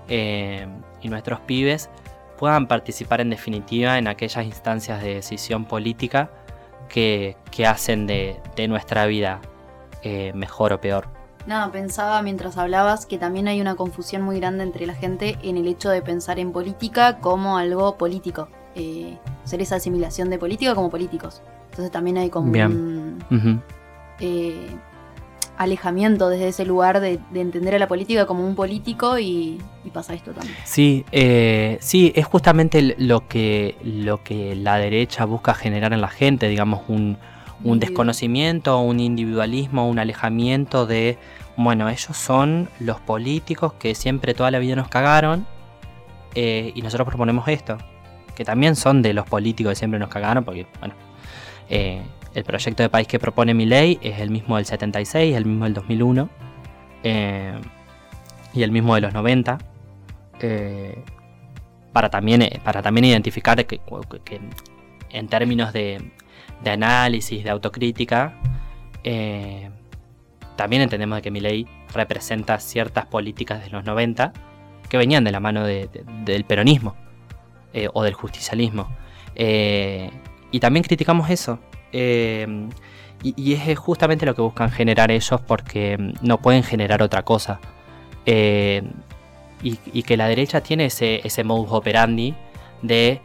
eh, 0.10 0.68
y 1.02 1.10
nuestros 1.10 1.40
pibes 1.42 1.90
puedan 2.38 2.68
participar 2.68 3.22
en 3.22 3.30
definitiva 3.30 3.98
en 3.98 4.08
aquellas 4.08 4.46
instancias 4.46 5.02
de 5.02 5.16
decisión 5.16 5.66
política 5.66 6.30
que, 6.90 7.36
hacen 7.66 8.08
de, 8.08 8.40
nuestra 8.68 9.06
vida 9.06 9.42
eh, 10.04 10.32
mejor 10.34 10.74
o 10.74 10.82
peor. 10.82 11.08
Nada, 11.48 11.72
pensaba 11.72 12.22
mientras 12.22 12.58
hablabas 12.58 13.06
que 13.06 13.18
también 13.18 13.48
hay 13.48 13.62
una 13.62 13.76
confusión 13.76 14.22
muy 14.22 14.40
grande 14.40 14.64
entre 14.64 14.86
la 14.86 14.94
gente 14.94 15.38
en 15.42 15.58
el 15.58 15.68
hecho 15.68 15.90
de 15.90 16.02
pensar 16.02 16.40
en 16.40 16.52
política 16.52 17.20
como 17.20 17.58
algo 17.58 17.98
político. 17.98 18.50
Eh, 18.80 19.18
hacer 19.44 19.60
esa 19.62 19.78
asimilación 19.78 20.30
de 20.30 20.38
política 20.38 20.76
como 20.76 20.92
políticos. 20.92 21.42
Entonces 21.72 21.92
también 21.92 22.18
hay 22.18 22.30
como 22.30 22.52
un 22.52 23.64
eh, 24.20 24.68
alejamiento 25.58 26.30
desde 26.30 26.50
ese 26.50 26.64
lugar 26.64 27.00
de, 27.00 27.20
entender 27.34 27.74
a 27.74 27.80
la 27.80 27.88
política 27.88 28.28
como 28.28 28.46
un 28.46 28.54
político 28.54 29.18
y, 29.18 29.60
pasa 29.92 30.14
esto 30.14 30.32
también. 30.32 30.56
Sí, 30.64 31.06
eh, 31.12 31.80
sí, 31.82 32.12
es 32.16 32.28
justamente 32.28 32.96
lo 33.00 33.28
que, 33.28 33.78
lo 33.84 34.22
que 34.22 34.56
la 34.56 34.78
derecha 34.78 35.26
busca 35.26 35.56
generar 35.56 35.92
en 35.92 36.02
la 36.02 36.10
gente, 36.10 36.48
digamos, 36.48 36.82
un, 36.88 37.18
un 37.64 37.80
desconocimiento, 37.80 38.80
un 38.80 39.00
individualismo, 39.00 39.90
un 39.90 39.98
alejamiento 39.98 40.86
de, 40.86 41.18
bueno, 41.56 41.90
ellos 41.90 42.16
son 42.16 42.70
los 42.80 43.00
políticos 43.00 43.74
que 43.74 43.96
siempre 43.96 44.36
toda 44.36 44.52
la 44.52 44.60
vida 44.60 44.76
nos 44.76 44.88
cagaron 44.88 45.48
y 46.36 46.80
nosotros 46.84 47.08
proponemos 47.08 47.48
esto 47.48 47.80
que 48.38 48.46
también 48.46 48.76
son 48.76 49.02
de 49.02 49.16
los 49.16 49.26
políticos 49.26 49.72
que 49.72 49.76
siempre 49.78 50.00
nos 50.00 50.10
cagaron, 50.10 50.44
porque, 50.44 50.68
bueno, 50.80 50.94
eh, 51.70 52.04
el 52.36 52.44
proyecto 52.44 52.84
de 52.84 52.90
país 52.90 53.08
que 53.08 53.18
propone 53.18 53.56
mi 53.56 53.66
ley 53.66 53.98
es 54.04 54.20
el 54.20 54.30
mismo 54.30 54.58
del 54.58 54.66
76, 54.68 55.36
el 55.36 55.46
mismo 55.46 55.64
del 55.64 55.74
2001 55.74 56.30
eh, 57.04 57.60
y 58.54 58.62
el 58.62 58.72
mismo 58.72 58.94
de 58.94 59.02
los 59.02 59.12
90. 59.12 59.58
Eh, 60.40 61.04
para, 61.92 62.12
también, 62.12 62.48
para 62.64 62.84
también 62.84 63.06
identificar 63.06 63.66
que, 63.66 63.82
en 65.10 65.28
términos 65.30 65.74
de, 65.74 66.12
de, 66.64 66.70
análisis, 66.70 67.44
de 67.44 67.50
autocrítica, 67.50 68.36
también 70.56 70.84
entendemos 70.84 71.22
que 71.22 71.32
mi 71.32 71.40
ley 71.40 71.66
representa 71.92 72.60
ciertas 72.60 73.08
políticas 73.08 73.64
de 73.64 73.72
los 73.72 73.84
90 73.84 74.32
que 74.90 74.98
venían 74.98 75.24
de 75.24 75.32
la 75.32 75.40
mano 75.40 75.66
del 75.66 76.44
peronismo. 76.48 77.07
Eh, 77.74 77.90
o 77.94 78.02
del 78.04 78.14
justicialismo. 78.14 78.88
Eh, 79.36 80.10
y 80.52 80.60
también 80.60 80.84
criticamos 80.84 81.30
eso. 81.30 81.60
Eh, 81.92 82.48
y, 83.22 83.54
es 83.54 83.78
justamente 83.78 84.26
lo 84.26 84.34
que 84.36 84.42
buscan 84.42 84.72
generar 84.72 85.12
ellos 85.12 85.42
porque 85.42 85.98
mm, 85.98 86.14
no 86.26 86.38
pueden 86.40 86.64
generar 86.64 87.04
otra 87.04 87.24
cosa. 87.24 87.60
Y, 88.26 90.04
que 90.04 90.18
la 90.18 90.28
derecha 90.28 90.62
tiene 90.62 90.86
ese, 90.86 91.22
ese 91.26 91.44
modus 91.44 91.70
operandi 91.72 92.36
de, 92.82 93.22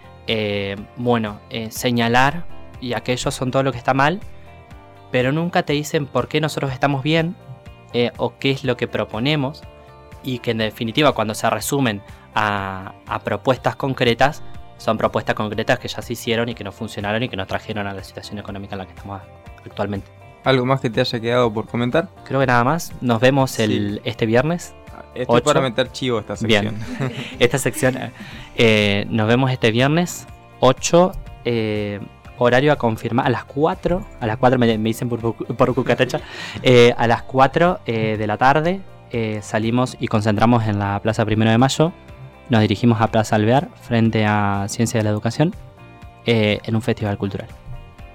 bueno, 0.96 1.40
señalar 1.70 2.46
y 2.80 2.94
aquellos 2.94 3.34
son 3.34 3.50
todo 3.50 3.62
lo 3.62 3.72
que 3.72 3.78
está 3.78 3.94
mal, 3.94 4.20
pero 5.10 5.32
nunca 5.32 5.62
te 5.62 5.72
dicen 5.72 6.06
por 6.06 6.28
qué 6.28 6.40
nosotros 6.40 6.72
estamos 6.72 7.02
bien 7.02 7.36
o 8.16 8.34
qué 8.38 8.50
es 8.50 8.64
lo 8.64 8.76
que 8.76 8.88
proponemos 8.88 9.62
y 10.24 10.38
que 10.38 10.52
en 10.52 10.58
definitiva 10.58 11.12
cuando 11.12 11.34
se 11.34 11.50
resumen 11.50 12.02
a, 12.34 13.20
propuestas 13.24 13.76
concretas, 13.76 14.42
son 14.78 14.98
propuestas 14.98 15.34
concretas 15.34 15.78
que 15.78 15.88
ya 15.88 16.02
se 16.02 16.12
hicieron 16.12 16.48
y 16.48 16.54
que 16.54 16.64
no 16.64 16.72
funcionaron 16.72 17.22
y 17.22 17.28
que 17.28 17.36
nos 17.36 17.46
trajeron 17.46 17.86
a 17.86 17.94
la 17.94 18.02
situación 18.02 18.38
económica 18.38 18.74
en 18.74 18.78
la 18.78 18.86
que 18.86 18.92
estamos 18.92 19.20
actualmente. 19.64 20.10
¿Algo 20.44 20.66
más 20.66 20.80
que 20.80 20.90
te 20.90 21.00
haya 21.00 21.20
quedado 21.20 21.52
por 21.52 21.68
comentar? 21.68 22.08
Creo 22.24 22.40
que 22.40 22.46
nada 22.46 22.64
más. 22.64 22.92
Nos 23.00 23.20
vemos 23.20 23.58
el, 23.60 24.00
este 24.04 24.26
viernes. 24.26 24.74
Estoy 25.14 25.40
para 25.42 25.60
meter 25.60 25.92
chivo 25.92 26.18
esta 26.18 26.36
sección. 26.36 26.76
Bien. 26.98 27.12
esta 27.38 27.58
sección. 27.58 27.96
Eh, 28.56 29.06
nos 29.08 29.28
vemos 29.28 29.52
este 29.52 29.70
viernes 29.70 30.26
8. 30.60 31.12
Eh, 31.44 32.00
horario 32.38 32.72
a 32.72 32.76
confirmar 32.76 33.26
a 33.26 33.30
las 33.30 33.44
4. 33.44 34.04
A 34.20 34.26
las 34.26 34.36
4 34.38 34.58
me, 34.58 34.78
dicen 34.78 35.08
por, 35.08 35.34
por 35.34 35.74
cucaracha. 35.74 36.20
Eh, 36.62 36.92
a 36.96 37.06
las 37.06 37.22
4 37.22 37.80
de 37.86 38.26
la 38.26 38.36
tarde 38.36 38.80
salimos 39.42 39.96
y 40.00 40.08
concentramos 40.08 40.66
en 40.66 40.80
la 40.80 40.98
Plaza 41.00 41.24
Primero 41.24 41.50
de 41.50 41.58
Mayo 41.58 41.92
nos 42.48 42.60
dirigimos 42.60 43.00
a 43.00 43.08
Plaza 43.08 43.36
Alvear 43.36 43.68
frente 43.82 44.24
a 44.26 44.66
Ciencia 44.68 44.98
de 44.98 45.04
la 45.04 45.10
Educación 45.10 45.54
eh, 46.26 46.60
en 46.64 46.76
un 46.76 46.82
festival 46.82 47.18
cultural 47.18 47.48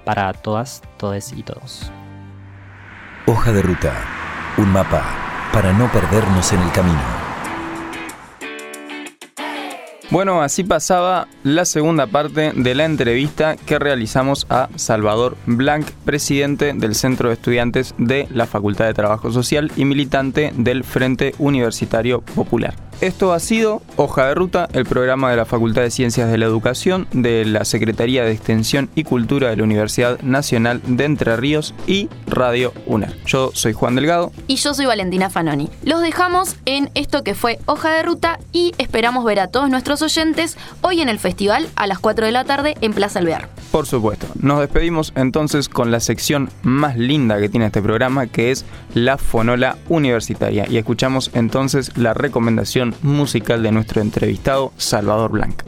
para 0.04 0.32
todas, 0.32 0.82
todes 0.96 1.34
y 1.36 1.42
todos. 1.42 1.90
Hoja 3.26 3.52
de 3.52 3.60
ruta, 3.60 3.92
un 4.56 4.72
mapa 4.72 5.04
para 5.52 5.72
no 5.72 5.90
perdernos 5.92 6.50
en 6.52 6.60
el 6.62 6.72
camino. 6.72 7.28
Bueno, 10.10 10.40
así 10.40 10.64
pasaba 10.64 11.28
la 11.42 11.66
segunda 11.66 12.06
parte 12.06 12.52
de 12.54 12.74
la 12.74 12.86
entrevista 12.86 13.56
que 13.56 13.78
realizamos 13.78 14.46
a 14.48 14.70
Salvador 14.76 15.36
Blanc, 15.44 15.86
presidente 16.06 16.72
del 16.72 16.94
Centro 16.94 17.28
de 17.28 17.34
Estudiantes 17.34 17.94
de 17.98 18.26
la 18.32 18.46
Facultad 18.46 18.86
de 18.86 18.94
Trabajo 18.94 19.30
Social 19.30 19.70
y 19.76 19.84
militante 19.84 20.54
del 20.56 20.84
Frente 20.84 21.34
Universitario 21.38 22.22
Popular. 22.22 22.87
Esto 23.00 23.32
ha 23.32 23.38
sido 23.38 23.80
Hoja 23.94 24.26
de 24.26 24.34
Ruta, 24.34 24.68
el 24.72 24.84
programa 24.84 25.30
de 25.30 25.36
la 25.36 25.44
Facultad 25.44 25.82
de 25.82 25.90
Ciencias 25.92 26.28
de 26.28 26.36
la 26.36 26.46
Educación 26.46 27.06
de 27.12 27.44
la 27.44 27.64
Secretaría 27.64 28.24
de 28.24 28.32
Extensión 28.32 28.90
y 28.96 29.04
Cultura 29.04 29.50
de 29.50 29.56
la 29.56 29.62
Universidad 29.62 30.20
Nacional 30.22 30.82
de 30.84 31.04
Entre 31.04 31.36
Ríos 31.36 31.76
y 31.86 32.08
Radio 32.26 32.72
UNER. 32.86 33.16
Yo 33.24 33.52
soy 33.54 33.72
Juan 33.72 33.94
Delgado. 33.94 34.32
Y 34.48 34.56
yo 34.56 34.74
soy 34.74 34.86
Valentina 34.86 35.30
Fanoni. 35.30 35.70
Los 35.84 36.02
dejamos 36.02 36.56
en 36.64 36.90
esto 36.96 37.22
que 37.22 37.36
fue 37.36 37.60
Hoja 37.66 37.90
de 37.90 38.02
Ruta 38.02 38.40
y 38.52 38.72
esperamos 38.78 39.24
ver 39.24 39.38
a 39.38 39.46
todos 39.46 39.70
nuestros 39.70 40.02
oyentes 40.02 40.56
hoy 40.80 41.00
en 41.00 41.08
el 41.08 41.20
festival 41.20 41.68
a 41.76 41.86
las 41.86 42.00
4 42.00 42.26
de 42.26 42.32
la 42.32 42.44
tarde 42.44 42.74
en 42.80 42.94
Plaza 42.94 43.20
Alvear. 43.20 43.48
Por 43.70 43.86
supuesto. 43.86 44.26
Nos 44.40 44.58
despedimos 44.58 45.12
entonces 45.14 45.68
con 45.68 45.92
la 45.92 46.00
sección 46.00 46.50
más 46.62 46.96
linda 46.96 47.38
que 47.38 47.48
tiene 47.48 47.66
este 47.66 47.80
programa, 47.80 48.26
que 48.26 48.50
es 48.50 48.64
la 48.94 49.18
Fonola 49.18 49.76
Universitaria. 49.88 50.66
Y 50.68 50.78
escuchamos 50.78 51.30
entonces 51.34 51.96
la 51.96 52.12
recomendación 52.12 52.87
musical 53.02 53.62
de 53.62 53.72
nuestro 53.72 54.00
entrevistado 54.00 54.72
Salvador 54.76 55.30
Blanc. 55.32 55.62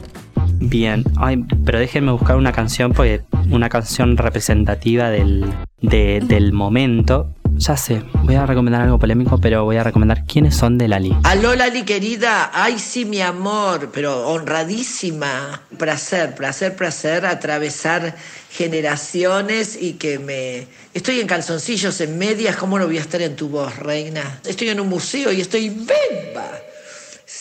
Bien, 0.63 1.03
Ay, 1.17 1.43
pero 1.65 1.79
déjenme 1.79 2.11
buscar 2.11 2.37
una 2.37 2.51
canción, 2.51 2.93
porque 2.93 3.21
una 3.49 3.69
canción 3.69 4.15
representativa 4.17 5.09
del, 5.09 5.45
del 5.81 6.53
momento. 6.53 7.33
ya 7.57 7.75
sé, 7.77 8.03
voy 8.23 8.35
a 8.35 8.45
recomendar 8.45 8.81
algo 8.81 8.99
polémico, 8.99 9.39
pero 9.39 9.63
voy 9.65 9.77
a 9.77 9.83
recomendar 9.83 10.23
quiénes 10.25 10.55
son 10.55 10.77
de 10.77 10.87
Lali. 10.87 11.15
Aló 11.23 11.55
Lali 11.55 11.83
querida, 11.83 12.51
ay 12.53 12.77
sí 12.77 13.05
mi 13.05 13.21
amor, 13.21 13.89
pero 13.91 14.27
honradísima. 14.27 15.61
Placer, 15.77 16.35
placer, 16.35 16.75
placer 16.75 17.25
atravesar 17.25 18.15
generaciones 18.51 19.77
y 19.81 19.93
que 19.93 20.19
me... 20.19 20.67
Estoy 20.93 21.19
en 21.21 21.27
calzoncillos, 21.27 22.01
en 22.01 22.17
medias, 22.17 22.55
¿cómo 22.55 22.77
no 22.77 22.85
voy 22.85 22.97
a 22.97 23.01
estar 23.01 23.21
en 23.21 23.35
tu 23.35 23.49
voz, 23.49 23.75
reina? 23.77 24.39
Estoy 24.45 24.69
en 24.69 24.79
un 24.79 24.89
museo 24.89 25.31
y 25.31 25.41
estoy 25.41 25.69
beba. 25.69 26.51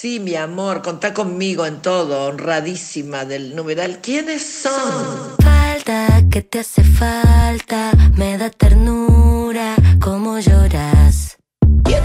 Sí, 0.00 0.18
mi 0.18 0.34
amor, 0.34 0.80
contá 0.80 1.12
conmigo 1.12 1.66
en 1.66 1.82
todo, 1.82 2.24
honradísima 2.24 3.26
del 3.26 3.54
numeral. 3.54 4.00
¿Quiénes 4.00 4.42
son? 4.42 5.36
Falta 5.42 6.22
que 6.30 6.40
te 6.40 6.60
hace 6.60 6.82
falta, 6.82 7.92
me 8.16 8.38
da 8.38 8.48
ternura, 8.48 9.76
cómo 10.00 10.38
lloras. 10.38 11.29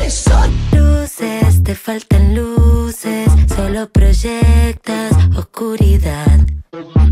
¿Quiénes 0.05 0.21
son? 0.21 0.51
Luces, 0.71 1.63
te 1.63 1.73
faltan 1.73 2.35
luces, 2.35 3.27
solo 3.55 3.89
proyectas 3.89 5.13
oscuridad. 5.35 6.41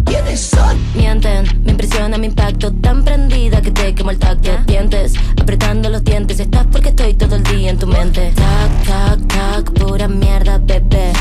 ¿Quiénes 0.05 0.39
son? 0.39 0.77
Mienten, 0.95 1.63
me 1.63 1.71
impresiona 1.71 2.19
mi 2.19 2.27
impacto, 2.27 2.71
tan 2.71 3.03
prendida 3.03 3.63
que 3.63 3.71
te 3.71 3.95
quemo 3.95 4.11
el 4.11 4.19
tacto. 4.19 4.51
Dientes, 4.67 5.13
apretando 5.41 5.89
los 5.89 6.03
dientes, 6.03 6.39
estás 6.39 6.67
porque 6.71 6.89
estoy 6.89 7.15
todo 7.15 7.35
el 7.35 7.41
día 7.41 7.71
en 7.71 7.79
tu 7.79 7.87
mente. 7.87 8.31
Tac, 8.35 8.85
tac, 8.85 9.27
tac, 9.27 9.71
pura 9.71 10.07
mierda, 10.07 10.59
bebé. 10.59 11.13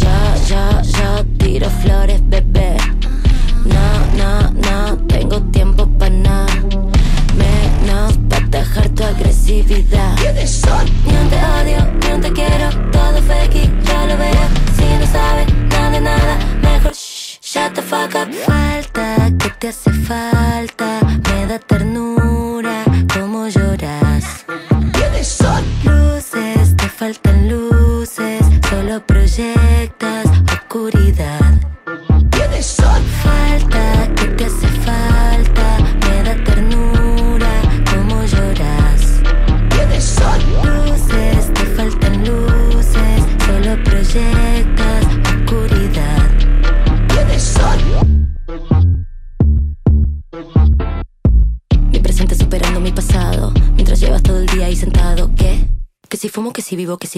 Ya, 0.00 0.36
ya, 0.46 0.80
ya, 0.80 1.24
tiro 1.36 1.68
flores, 1.68 2.26
bebé. 2.30 2.78
No, 3.66 4.16
no, 4.16 4.50
no, 4.52 4.96
tengo 5.06 5.42
tiempo 5.50 5.86
dejar 8.50 8.88
tu 8.90 9.04
agresividad. 9.04 10.16
Ni 10.18 11.16
un 11.16 11.28
te 11.28 11.36
odio, 11.36 11.92
ni 12.00 12.12
un 12.12 12.20
te 12.20 12.32
quiero, 12.32 12.68
todo 12.90 13.22
fake, 13.22 13.70
yo 13.84 14.06
lo 14.06 14.16
veo. 14.16 14.48
Si 14.76 14.84
no 14.98 15.06
sabes 15.06 15.46
nada 15.70 15.90
de 15.90 16.00
nada, 16.00 16.38
mejor 16.62 16.92
shh, 16.92 17.38
shut 17.42 17.74
the 17.74 17.82
fuck 17.82 18.14
up. 18.14 18.32
Falta 18.46 19.30
que 19.38 19.50
te 19.58 19.68
hace 19.68 19.92
falta, 19.92 21.00
me 21.04 21.46
da 21.46 21.58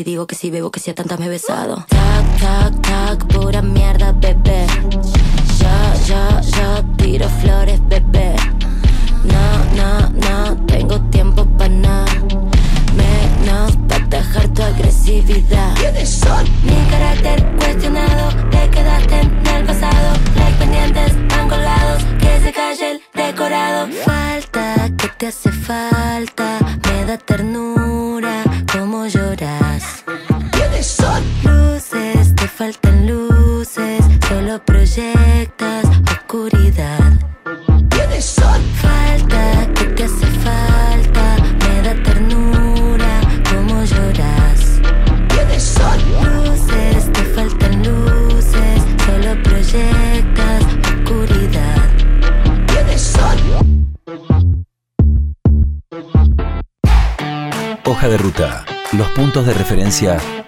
si 0.00 0.04
digo, 0.04 0.26
que 0.26 0.34
si 0.34 0.50
bebo, 0.50 0.70
que 0.70 0.80
si 0.80 0.90
a 0.90 0.94
tantas 0.94 1.18
me 1.18 1.26
he 1.26 1.28
besado. 1.28 1.84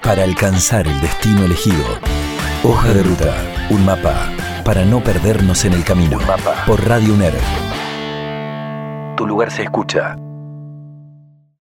Para 0.03 0.25
alcanzar 0.25 0.87
el 0.87 0.99
destino 1.03 1.45
elegido. 1.45 1.85
Hoja 2.65 2.95
de 2.95 3.03
ruta. 3.03 3.35
Un 3.69 3.85
mapa 3.85 4.31
para 4.65 4.85
no 4.85 5.03
perdernos 5.03 5.65
en 5.67 5.75
el 5.75 5.85
camino. 5.85 6.19
Por 6.67 6.87
Radio 6.89 7.13
UNER. 7.13 7.35
Tu 9.17 9.27
lugar 9.27 9.51
se 9.51 9.65
escucha. 9.65 10.17